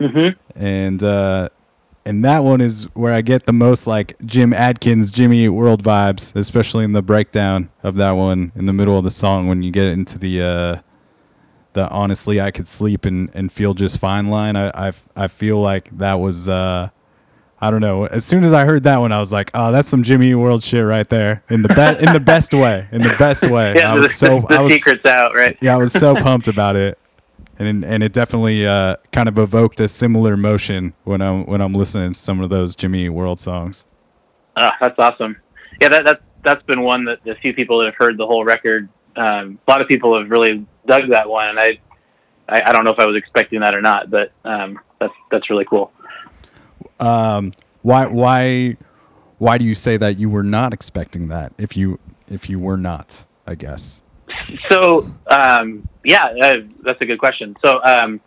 hmm 0.00 0.28
and 0.54 1.02
uh, 1.02 1.48
and 2.06 2.24
that 2.24 2.42
one 2.42 2.60
is 2.60 2.84
where 2.94 3.12
I 3.12 3.20
get 3.20 3.44
the 3.46 3.52
most 3.52 3.86
like 3.86 4.16
Jim 4.24 4.52
Adkins, 4.52 5.10
Jimmy 5.10 5.48
World 5.48 5.82
vibes, 5.84 6.34
especially 6.34 6.84
in 6.84 6.92
the 6.92 7.02
breakdown 7.02 7.70
of 7.82 7.96
that 7.96 8.12
one 8.12 8.52
in 8.56 8.66
the 8.66 8.72
middle 8.72 8.96
of 8.96 9.04
the 9.04 9.10
song 9.10 9.46
when 9.46 9.62
you 9.62 9.70
get 9.70 9.86
into 9.86 10.18
the 10.18 10.42
uh, 10.42 10.76
the 11.74 11.88
honestly 11.90 12.40
I 12.40 12.50
could 12.50 12.68
sleep 12.68 13.04
and, 13.04 13.30
and 13.34 13.52
feel 13.52 13.74
just 13.74 13.98
fine 13.98 14.28
line. 14.28 14.56
I, 14.56 14.88
I 14.88 14.92
I 15.16 15.28
feel 15.28 15.58
like 15.58 15.96
that 15.98 16.14
was 16.14 16.48
uh, 16.48 16.88
I 17.62 17.70
don't 17.70 17.80
know. 17.80 18.06
As 18.06 18.24
soon 18.24 18.42
as 18.42 18.54
I 18.54 18.64
heard 18.64 18.84
that 18.84 18.96
one, 18.98 19.12
I 19.12 19.18
was 19.18 19.32
like, 19.32 19.50
oh, 19.52 19.70
that's 19.70 19.88
some 19.88 20.02
Jimmy 20.02 20.34
World 20.34 20.62
shit 20.62 20.84
right 20.84 21.08
there 21.08 21.44
in 21.50 21.60
the 21.62 21.68
be- 21.68 22.04
in 22.04 22.12
the 22.14 22.20
best 22.20 22.54
way, 22.54 22.88
in 22.90 23.02
the 23.02 23.14
best 23.18 23.48
way. 23.48 23.74
Yeah, 23.76 23.92
I 23.92 23.94
the, 23.96 24.00
was 24.00 24.14
so 24.14 24.40
the 24.48 24.54
I 24.54 24.60
was 24.62 24.72
secret's 24.72 25.04
out, 25.04 25.34
right? 25.34 25.58
yeah, 25.60 25.74
I 25.74 25.76
was 25.76 25.92
so 25.92 26.14
pumped 26.16 26.48
about 26.48 26.76
it, 26.76 26.98
and 27.58 27.84
and 27.84 28.02
it 28.02 28.12
definitely 28.14 28.66
uh, 28.66 28.96
kind 29.12 29.28
of 29.28 29.38
evoked 29.38 29.80
a 29.80 29.88
similar 29.88 30.32
emotion 30.32 30.94
when 31.04 31.20
I'm 31.20 31.44
when 31.44 31.60
I'm 31.60 31.74
listening 31.74 32.12
to 32.12 32.18
some 32.18 32.40
of 32.40 32.48
those 32.48 32.74
Jimmy 32.74 33.08
World 33.10 33.40
songs. 33.40 33.86
Oh, 34.56 34.70
that's 34.80 34.98
awesome. 34.98 35.36
Yeah, 35.80 35.90
that 35.90 36.04
that's 36.06 36.22
that's 36.42 36.62
been 36.64 36.82
one 36.82 37.04
that 37.04 37.22
the 37.24 37.34
few 37.36 37.52
people 37.52 37.78
that 37.78 37.86
have 37.86 37.94
heard 37.96 38.16
the 38.16 38.26
whole 38.26 38.44
record, 38.44 38.88
um, 39.16 39.58
a 39.66 39.70
lot 39.70 39.82
of 39.82 39.88
people 39.88 40.18
have 40.18 40.30
really 40.30 40.66
dug 40.86 41.10
that 41.10 41.28
one, 41.28 41.50
and 41.50 41.60
I, 41.60 41.78
I, 42.48 42.62
I 42.66 42.72
don't 42.72 42.84
know 42.84 42.92
if 42.92 42.98
I 42.98 43.06
was 43.06 43.16
expecting 43.16 43.60
that 43.60 43.74
or 43.74 43.82
not, 43.82 44.10
but 44.10 44.32
um, 44.44 44.78
that's 44.98 45.12
that's 45.30 45.50
really 45.50 45.66
cool. 45.66 45.92
Um, 47.00 47.52
why 47.82 48.06
why 48.06 48.76
why 49.38 49.58
do 49.58 49.64
you 49.64 49.74
say 49.74 49.96
that 49.96 50.18
you 50.18 50.28
were 50.28 50.42
not 50.42 50.72
expecting 50.72 51.28
that? 51.28 51.52
If 51.58 51.76
you 51.76 51.98
if 52.28 52.48
you 52.48 52.58
were 52.58 52.76
not, 52.76 53.26
I 53.46 53.54
guess. 53.54 54.02
So 54.70 55.10
um, 55.30 55.88
yeah, 56.04 56.26
uh, 56.42 56.54
that's 56.82 57.00
a 57.00 57.06
good 57.06 57.18
question. 57.18 57.56
So 57.64 57.80
um, 57.82 58.20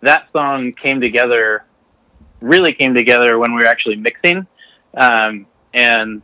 that 0.00 0.28
song 0.32 0.72
came 0.72 1.00
together, 1.00 1.64
really 2.40 2.72
came 2.72 2.94
together 2.94 3.38
when 3.38 3.54
we 3.54 3.62
were 3.62 3.68
actually 3.68 3.96
mixing, 3.96 4.46
um, 4.96 5.46
and 5.72 6.22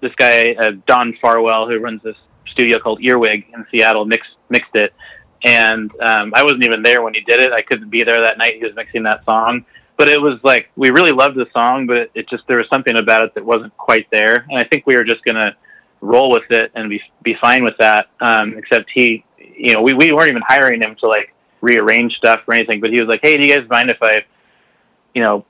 this 0.00 0.12
guy 0.16 0.54
uh, 0.58 0.72
Don 0.86 1.16
Farwell, 1.20 1.68
who 1.68 1.78
runs 1.78 2.02
this 2.02 2.16
studio 2.50 2.78
called 2.78 3.02
Earwig 3.02 3.46
in 3.52 3.66
Seattle, 3.70 4.04
mixed 4.04 4.30
mixed 4.50 4.74
it, 4.74 4.92
and 5.44 5.90
um, 6.00 6.32
I 6.34 6.42
wasn't 6.42 6.64
even 6.64 6.82
there 6.82 7.02
when 7.02 7.14
he 7.14 7.20
did 7.20 7.40
it. 7.40 7.52
I 7.52 7.62
couldn't 7.62 7.90
be 7.90 8.04
there 8.04 8.20
that 8.22 8.38
night. 8.38 8.54
He 8.58 8.64
was 8.64 8.74
mixing 8.76 9.02
that 9.04 9.24
song, 9.24 9.64
but 10.02 10.08
it 10.08 10.20
was 10.20 10.40
like 10.42 10.68
we 10.74 10.90
really 10.90 11.12
loved 11.12 11.36
the 11.36 11.46
song, 11.52 11.86
but 11.86 12.10
it, 12.16 12.28
just 12.28 12.42
there 12.48 12.56
was 12.56 12.66
something 12.72 12.96
about 12.96 13.22
it 13.22 13.36
that 13.36 13.44
wasn't 13.44 13.76
quite 13.76 14.10
there, 14.10 14.44
and 14.50 14.58
I 14.58 14.64
think 14.64 14.84
we 14.84 14.96
were 14.96 15.04
just 15.04 15.24
gonna 15.24 15.54
roll 16.00 16.32
with 16.32 16.50
it 16.50 16.72
and 16.74 16.90
be 16.90 17.00
be 17.22 17.36
fine 17.40 17.62
with 17.62 17.74
that. 17.78 18.06
Um, 18.20 18.58
except 18.58 18.90
he, 18.92 19.24
you 19.38 19.74
know, 19.74 19.80
we 19.80 19.94
we 19.94 20.10
weren't 20.10 20.28
even 20.28 20.42
hiring 20.44 20.82
him 20.82 20.96
to 20.98 21.06
like 21.06 21.32
rearrange 21.60 22.14
stuff 22.14 22.40
or 22.48 22.54
anything, 22.54 22.80
but 22.80 22.90
he 22.90 23.00
was 23.00 23.08
like, 23.08 23.20
"Hey, 23.22 23.36
do 23.36 23.46
you 23.46 23.54
guys 23.54 23.64
mind 23.70 23.92
if 23.92 23.98
I, 24.02 24.24
you 25.14 25.22
know, 25.22 25.46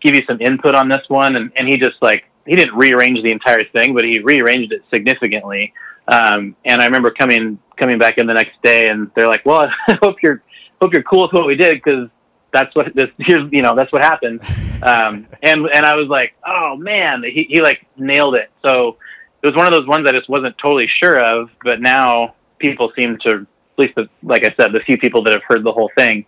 give 0.00 0.14
you 0.14 0.22
some 0.28 0.40
input 0.40 0.76
on 0.76 0.88
this 0.88 1.02
one?" 1.08 1.34
And 1.34 1.50
and 1.56 1.68
he 1.68 1.76
just 1.76 1.96
like 2.00 2.22
he 2.46 2.54
didn't 2.54 2.76
rearrange 2.76 3.20
the 3.24 3.32
entire 3.32 3.64
thing, 3.72 3.96
but 3.96 4.04
he 4.04 4.20
rearranged 4.20 4.70
it 4.72 4.82
significantly. 4.94 5.74
Um, 6.06 6.54
and 6.64 6.80
I 6.80 6.86
remember 6.86 7.10
coming 7.10 7.58
coming 7.76 7.98
back 7.98 8.18
in 8.18 8.28
the 8.28 8.34
next 8.34 8.62
day, 8.62 8.90
and 8.90 9.10
they're 9.16 9.26
like, 9.26 9.44
"Well, 9.44 9.62
I 9.88 9.98
hope 10.00 10.22
you're 10.22 10.40
hope 10.80 10.92
you're 10.92 11.02
cool 11.02 11.22
with 11.22 11.32
what 11.32 11.48
we 11.48 11.56
did 11.56 11.82
because 11.82 12.08
that's 12.52 12.74
what 12.74 12.94
this 12.94 13.08
here's 13.18 13.50
you 13.52 13.62
know 13.62 13.74
that's 13.76 13.92
what 13.92 14.02
happened. 14.02 14.40
Um 14.82 15.26
and 15.42 15.66
and 15.66 15.84
i 15.84 15.96
was 15.96 16.08
like 16.08 16.34
oh 16.46 16.76
man 16.76 17.22
he, 17.22 17.46
he 17.48 17.60
like 17.60 17.86
nailed 17.96 18.36
it. 18.36 18.50
So 18.64 18.96
it 19.42 19.46
was 19.46 19.56
one 19.56 19.66
of 19.66 19.72
those 19.72 19.86
ones 19.86 20.06
i 20.08 20.12
just 20.12 20.28
wasn't 20.28 20.56
totally 20.58 20.88
sure 20.88 21.18
of 21.18 21.50
but 21.62 21.80
now 21.80 22.34
people 22.58 22.92
seem 22.96 23.18
to 23.24 23.30
at 23.32 23.78
least 23.78 23.94
the, 23.96 24.08
like 24.22 24.44
i 24.44 24.54
said 24.60 24.72
the 24.72 24.80
few 24.80 24.98
people 24.98 25.22
that 25.22 25.32
have 25.32 25.42
heard 25.46 25.64
the 25.64 25.72
whole 25.72 25.90
thing 25.96 26.24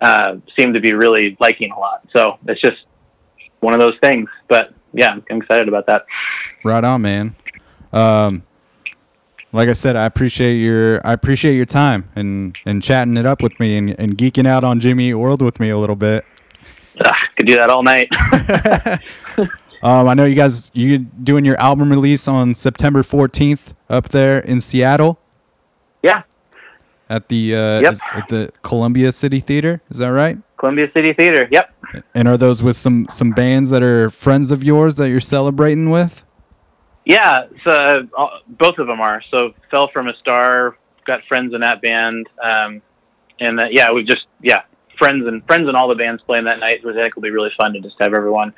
uh 0.00 0.36
seem 0.58 0.72
to 0.74 0.80
be 0.80 0.92
really 0.92 1.36
liking 1.40 1.70
a 1.72 1.78
lot. 1.78 2.06
So 2.14 2.38
it's 2.46 2.60
just 2.60 2.84
one 3.60 3.74
of 3.74 3.80
those 3.80 3.98
things 4.02 4.28
but 4.48 4.74
yeah 4.92 5.10
i'm 5.10 5.24
I'm 5.30 5.38
excited 5.38 5.68
about 5.68 5.86
that. 5.86 6.06
Right 6.64 6.84
on, 6.84 7.02
man. 7.02 7.34
Um, 7.92 8.42
like 9.52 9.68
I 9.68 9.72
said, 9.74 9.96
I 9.96 10.04
appreciate 10.06 10.54
your 10.56 11.06
I 11.06 11.12
appreciate 11.12 11.54
your 11.56 11.66
time 11.66 12.08
and 12.16 12.56
and 12.66 12.82
chatting 12.82 13.16
it 13.16 13.26
up 13.26 13.42
with 13.42 13.58
me 13.60 13.76
and, 13.76 13.94
and 13.98 14.16
geeking 14.18 14.46
out 14.46 14.64
on 14.64 14.80
Jimmy 14.80 15.10
Eat 15.10 15.14
World 15.14 15.42
with 15.42 15.60
me 15.60 15.70
a 15.70 15.78
little 15.78 15.96
bit. 15.96 16.24
Ugh, 17.04 17.14
could 17.36 17.46
do 17.46 17.56
that 17.56 17.70
all 17.70 17.82
night 17.82 18.08
Um, 19.84 20.06
I 20.08 20.14
know 20.14 20.24
you 20.26 20.36
guys 20.36 20.70
you 20.74 20.98
doing 20.98 21.44
your 21.44 21.58
album 21.60 21.90
release 21.90 22.28
on 22.28 22.54
September 22.54 23.02
14th 23.02 23.74
up 23.90 24.10
there 24.10 24.38
in 24.38 24.60
Seattle 24.60 25.18
yeah 26.02 26.22
at 27.10 27.28
the 27.28 27.54
uh, 27.54 27.80
Yep. 27.80 27.92
is- 27.92 28.00
at 28.14 28.28
the 28.28 28.50
Columbia 28.62 29.10
City 29.12 29.40
Theater. 29.40 29.82
Is 29.90 29.98
that 29.98 30.08
right? 30.12 30.38
columbia 30.56 30.88
city 30.94 31.12
theater 31.12 31.48
yep 31.50 31.74
And 32.14 32.28
are 32.28 32.36
those 32.36 32.62
with 32.62 32.76
some 32.76 33.08
some 33.10 33.32
bands 33.32 33.70
that 33.70 33.82
are 33.82 34.10
friends 34.10 34.52
of 34.52 34.62
yours 34.62 34.94
that 34.94 35.08
you're 35.08 35.18
celebrating 35.18 35.90
with? 35.90 36.24
Yeah, 37.04 37.46
so 37.66 38.06
uh, 38.16 38.26
both 38.48 38.78
of 38.78 38.86
them 38.86 39.00
are. 39.00 39.22
So 39.30 39.52
fell 39.70 39.88
from 39.92 40.08
a 40.08 40.16
star, 40.20 40.76
got 41.06 41.20
friends 41.28 41.52
in 41.54 41.60
that 41.62 41.82
band, 41.82 42.28
um, 42.42 42.80
and 43.40 43.58
uh, 43.58 43.66
yeah, 43.70 43.90
we 43.92 44.04
just 44.04 44.26
yeah 44.40 44.62
friends 44.98 45.26
and 45.26 45.44
friends 45.46 45.66
and 45.66 45.76
all 45.76 45.88
the 45.88 45.96
bands 45.96 46.22
playing 46.22 46.44
that 46.44 46.60
night. 46.60 46.84
Which 46.84 46.96
I 46.96 47.02
think 47.02 47.16
will 47.16 47.22
be 47.22 47.30
really 47.30 47.50
fun 47.58 47.72
to 47.72 47.80
just 47.80 47.96
have 48.00 48.14
everyone 48.14 48.54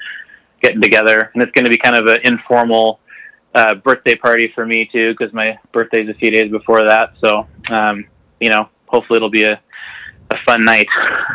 getting 0.62 0.82
together, 0.82 1.30
and 1.32 1.42
it's 1.42 1.52
going 1.52 1.64
to 1.64 1.70
be 1.70 1.78
kind 1.78 1.96
of 1.96 2.06
an 2.06 2.18
informal 2.24 3.00
uh, 3.54 3.76
birthday 3.76 4.14
party 4.14 4.52
for 4.54 4.66
me 4.66 4.90
too, 4.92 5.14
because 5.16 5.32
my 5.32 5.58
birthday's 5.72 6.08
a 6.08 6.14
few 6.14 6.30
days 6.30 6.50
before 6.50 6.84
that. 6.84 7.14
So 7.22 7.46
um, 7.70 8.04
you 8.40 8.50
know, 8.50 8.68
hopefully 8.86 9.16
it'll 9.16 9.30
be 9.30 9.44
a 9.44 9.58
a 10.30 10.36
fun 10.46 10.64
night. 10.64 10.88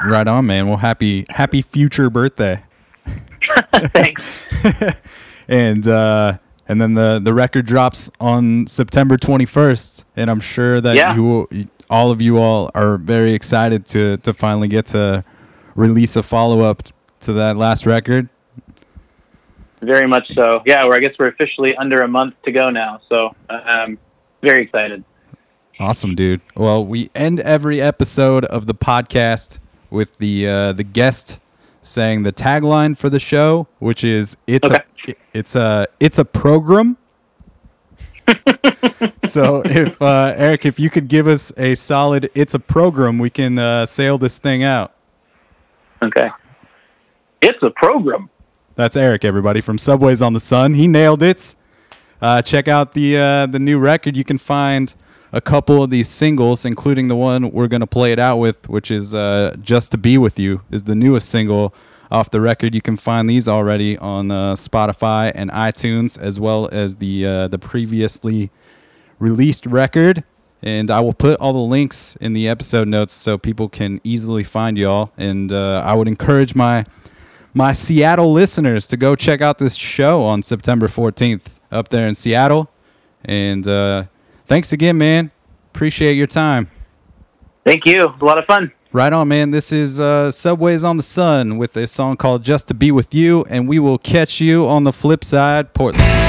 Right 0.05 0.27
on, 0.27 0.45
man. 0.45 0.67
Well, 0.67 0.77
happy 0.77 1.25
happy 1.29 1.63
future 1.63 2.09
birthday. 2.09 2.63
Thanks. 3.73 4.47
and 5.47 5.87
uh, 5.87 6.37
and 6.69 6.79
then 6.79 6.93
the 6.93 7.19
the 7.21 7.33
record 7.33 7.65
drops 7.65 8.09
on 8.21 8.65
September 8.67 9.17
21st, 9.17 10.05
and 10.15 10.29
I'm 10.31 10.39
sure 10.39 10.79
that 10.79 10.95
Yeah. 10.95 11.15
you 11.15 11.67
all 11.89 12.11
of 12.11 12.21
you 12.21 12.37
all 12.37 12.69
are 12.75 12.97
very 12.97 13.33
excited 13.33 13.85
to 13.87 14.17
to 14.17 14.31
finally 14.31 14.67
get 14.69 14.85
to 14.87 15.25
release 15.75 16.15
a 16.15 16.23
follow 16.23 16.61
up 16.61 16.83
to 17.21 17.33
that 17.33 17.57
last 17.57 17.85
record. 17.85 18.29
Very 19.81 20.07
much 20.07 20.25
so. 20.35 20.61
Yeah, 20.65 20.83
well, 20.83 20.93
I 20.93 20.99
guess 20.99 21.13
we're 21.17 21.27
officially 21.29 21.75
under 21.77 22.01
a 22.01 22.07
month 22.07 22.35
to 22.43 22.51
go 22.51 22.69
now. 22.69 22.99
So 23.09 23.33
I'm 23.49 23.97
very 24.41 24.63
excited. 24.63 25.03
Awesome, 25.79 26.15
dude. 26.15 26.41
Well, 26.55 26.85
we 26.85 27.09
end 27.15 27.39
every 27.39 27.79
episode 27.81 28.43
of 28.45 28.65
the 28.67 28.73
podcast 28.75 29.59
with 29.89 30.17
the 30.17 30.47
uh, 30.47 30.73
the 30.73 30.83
guest 30.83 31.39
saying 31.81 32.23
the 32.23 32.33
tagline 32.33 32.97
for 32.97 33.09
the 33.09 33.19
show, 33.19 33.67
which 33.79 34.03
is 34.03 34.35
"It's 34.47 34.69
a 34.69 34.83
it's 35.33 35.55
a 35.55 35.87
it's 35.99 36.19
a 36.19 36.25
program." 36.25 36.97
so, 39.25 39.63
if 39.65 40.01
uh, 40.01 40.33
Eric, 40.35 40.65
if 40.65 40.79
you 40.79 40.89
could 40.89 41.07
give 41.07 41.27
us 41.27 41.51
a 41.57 41.75
solid 41.75 42.29
"It's 42.35 42.53
a 42.53 42.59
program," 42.59 43.19
we 43.19 43.29
can 43.29 43.57
uh, 43.57 43.85
sail 43.85 44.17
this 44.17 44.39
thing 44.39 44.63
out. 44.63 44.93
Okay. 46.01 46.29
It's 47.41 47.61
a 47.61 47.71
program. 47.71 48.29
That's 48.75 48.95
Eric, 48.95 49.25
everybody 49.25 49.61
from 49.61 49.77
Subways 49.77 50.21
on 50.21 50.33
the 50.33 50.39
Sun. 50.39 50.73
He 50.73 50.87
nailed 50.87 51.23
it. 51.23 51.55
Uh, 52.21 52.41
check 52.41 52.67
out 52.67 52.93
the 52.93 53.17
uh, 53.17 53.45
the 53.45 53.59
new 53.59 53.79
record. 53.79 54.15
You 54.15 54.23
can 54.23 54.37
find 54.37 54.93
a 55.31 55.41
couple 55.41 55.83
of 55.83 55.89
these 55.89 56.09
singles, 56.09 56.65
including 56.65 57.07
the 57.07 57.15
one 57.15 57.51
we're 57.51 57.67
gonna 57.67 57.87
play 57.87 58.11
it 58.11 58.19
out 58.19 58.37
with, 58.37 58.67
which 58.69 58.91
is 58.91 59.15
uh, 59.15 59.55
"Just 59.61 59.91
to 59.91 59.97
Be 59.97 60.17
with 60.17 60.37
You," 60.39 60.61
is 60.71 60.83
the 60.83 60.95
newest 60.95 61.29
single 61.29 61.73
off 62.11 62.29
the 62.29 62.41
record. 62.41 62.73
You 62.75 62.81
can 62.81 62.97
find 62.97 63.29
these 63.29 63.47
already 63.47 63.97
on 63.97 64.31
uh, 64.31 64.55
Spotify 64.55 65.31
and 65.35 65.49
iTunes, 65.51 66.19
as 66.19 66.39
well 66.39 66.69
as 66.71 66.97
the 66.97 67.25
uh, 67.25 67.47
the 67.47 67.59
previously 67.59 68.51
released 69.19 69.65
record. 69.65 70.23
And 70.61 70.91
I 70.91 70.99
will 70.99 71.13
put 71.13 71.39
all 71.39 71.53
the 71.53 71.59
links 71.59 72.17
in 72.17 72.33
the 72.33 72.49
episode 72.49 72.87
notes 72.87 73.13
so 73.13 73.37
people 73.37 73.69
can 73.69 74.01
easily 74.03 74.43
find 74.43 74.77
y'all. 74.77 75.11
And 75.17 75.53
uh, 75.53 75.81
I 75.85 75.93
would 75.93 76.07
encourage 76.07 76.53
my 76.53 76.85
my 77.53 77.73
Seattle 77.73 78.31
listeners 78.31 78.85
to 78.87 78.97
go 78.97 79.15
check 79.15 79.41
out 79.41 79.57
this 79.57 79.75
show 79.75 80.23
on 80.23 80.43
September 80.43 80.87
14th 80.87 81.59
up 81.71 81.89
there 81.89 82.07
in 82.07 82.15
Seattle. 82.15 82.69
And 83.25 83.67
uh, 83.67 84.05
thanks 84.45 84.73
again, 84.73 84.97
man. 84.97 85.31
Appreciate 85.73 86.13
your 86.13 86.27
time. 86.27 86.69
Thank 87.65 87.85
you. 87.85 87.99
A 88.01 88.25
lot 88.25 88.37
of 88.39 88.45
fun. 88.45 88.71
Right 88.91 89.13
on, 89.13 89.27
man. 89.27 89.51
This 89.51 89.71
is 89.71 89.99
uh, 89.99 90.31
Subways 90.31 90.83
on 90.83 90.97
the 90.97 91.03
Sun 91.03 91.59
with 91.59 91.77
a 91.77 91.85
song 91.85 92.17
called 92.17 92.43
Just 92.43 92.67
to 92.69 92.73
Be 92.73 92.91
With 92.91 93.13
You. 93.13 93.45
And 93.47 93.67
we 93.67 93.77
will 93.77 93.99
catch 93.99 94.41
you 94.41 94.67
on 94.67 94.83
the 94.83 94.91
flip 94.91 95.23
side, 95.23 95.75
Portland. 95.75 96.28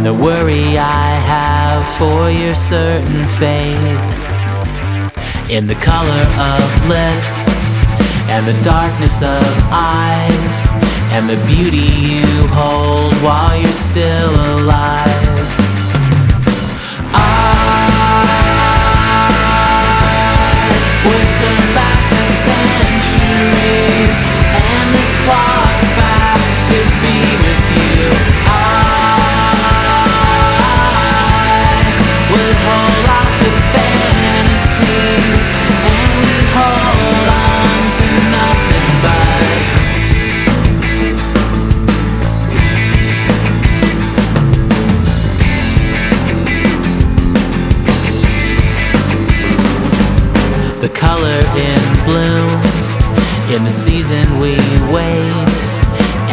And 0.00 0.06
the 0.06 0.24
worry 0.24 0.78
i 0.78 1.10
have 1.28 1.84
for 1.98 2.30
your 2.30 2.54
certain 2.54 3.28
fate. 3.36 3.76
In 5.50 5.66
the 5.66 5.74
color 5.74 6.24
of 6.40 6.88
lips 6.88 7.46
and 8.30 8.46
the 8.46 8.58
darkness 8.62 9.22
of 9.22 9.44
eyes 9.70 10.66
and 11.12 11.28
the 11.28 11.36
beauty 11.52 11.92
you 12.16 12.24
hold 12.48 13.12
while 13.22 13.54
you're 13.54 13.72
still 13.72 14.30
alive 14.56 15.69
in 53.54 53.64
the 53.64 53.72
season 53.72 54.24
we 54.38 54.54
wait 54.94 55.54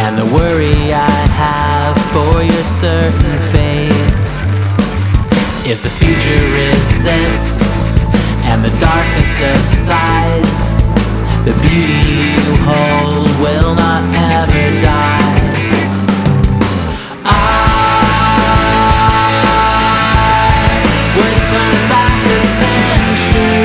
and 0.05 0.17
the 0.17 0.25
worry 0.35 0.93
i 0.93 1.19
have 1.33 1.95
for 2.13 2.43
your 2.43 2.63
certain 2.63 3.37
fate. 3.51 3.91
If 5.65 5.81
the 5.81 5.89
future 5.89 6.43
resists 6.61 7.65
and 8.45 8.63
the 8.63 8.69
darkness 8.79 9.29
subsides 9.41 10.59
the 11.43 11.53
beauty 11.65 12.05
you 12.37 12.53
hold 12.69 13.29
will 13.41 13.73
not 13.73 14.03
ever 14.37 14.65
die. 14.79 15.37
Would 21.17 21.39
turn 21.49 21.77
back 21.89 22.13
the 22.29 22.39
centuries 22.41 23.56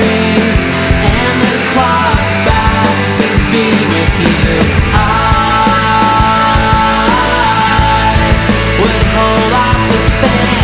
hold 9.14 9.52
off 9.52 9.88
the 9.90 9.98
fantasies 10.20 10.61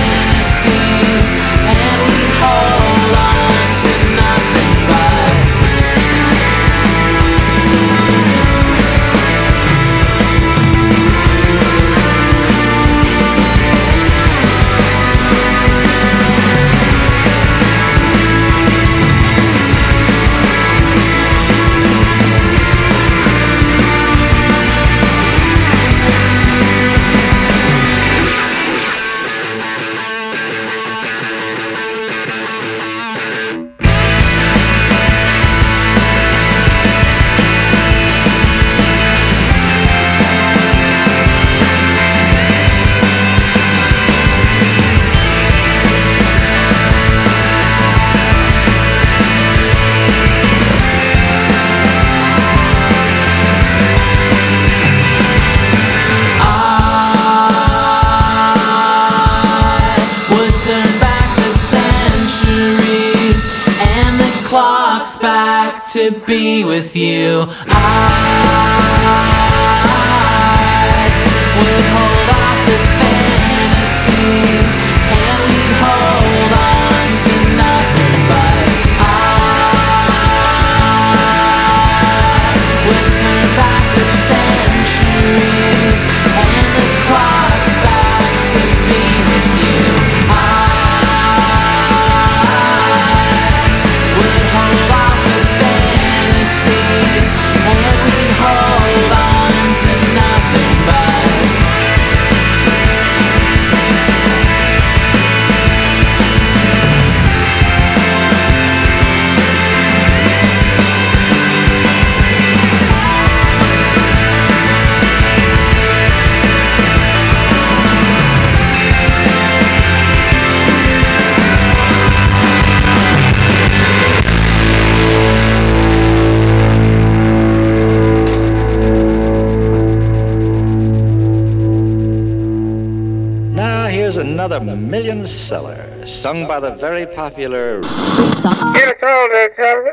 by 136.48 136.58
the 136.58 136.70
very 136.76 137.04
popular 137.04 137.82
Yes, 137.82 138.46
all 138.46 139.28
that 139.28 139.50
time. 139.54 139.84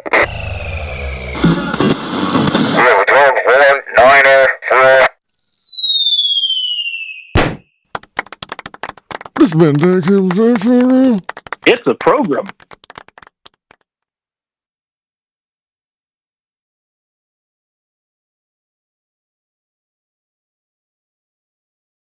Zero, 2.71 3.03
twelve, 3.11 3.37
one, 3.45 3.79
niner, 3.97 4.45
four. 4.69 5.01
It's 9.41 9.53
been 9.53 9.75
taken 9.75 10.31
for 10.31 10.55
It's 11.67 11.85
a 11.87 11.95
program. 11.95 12.45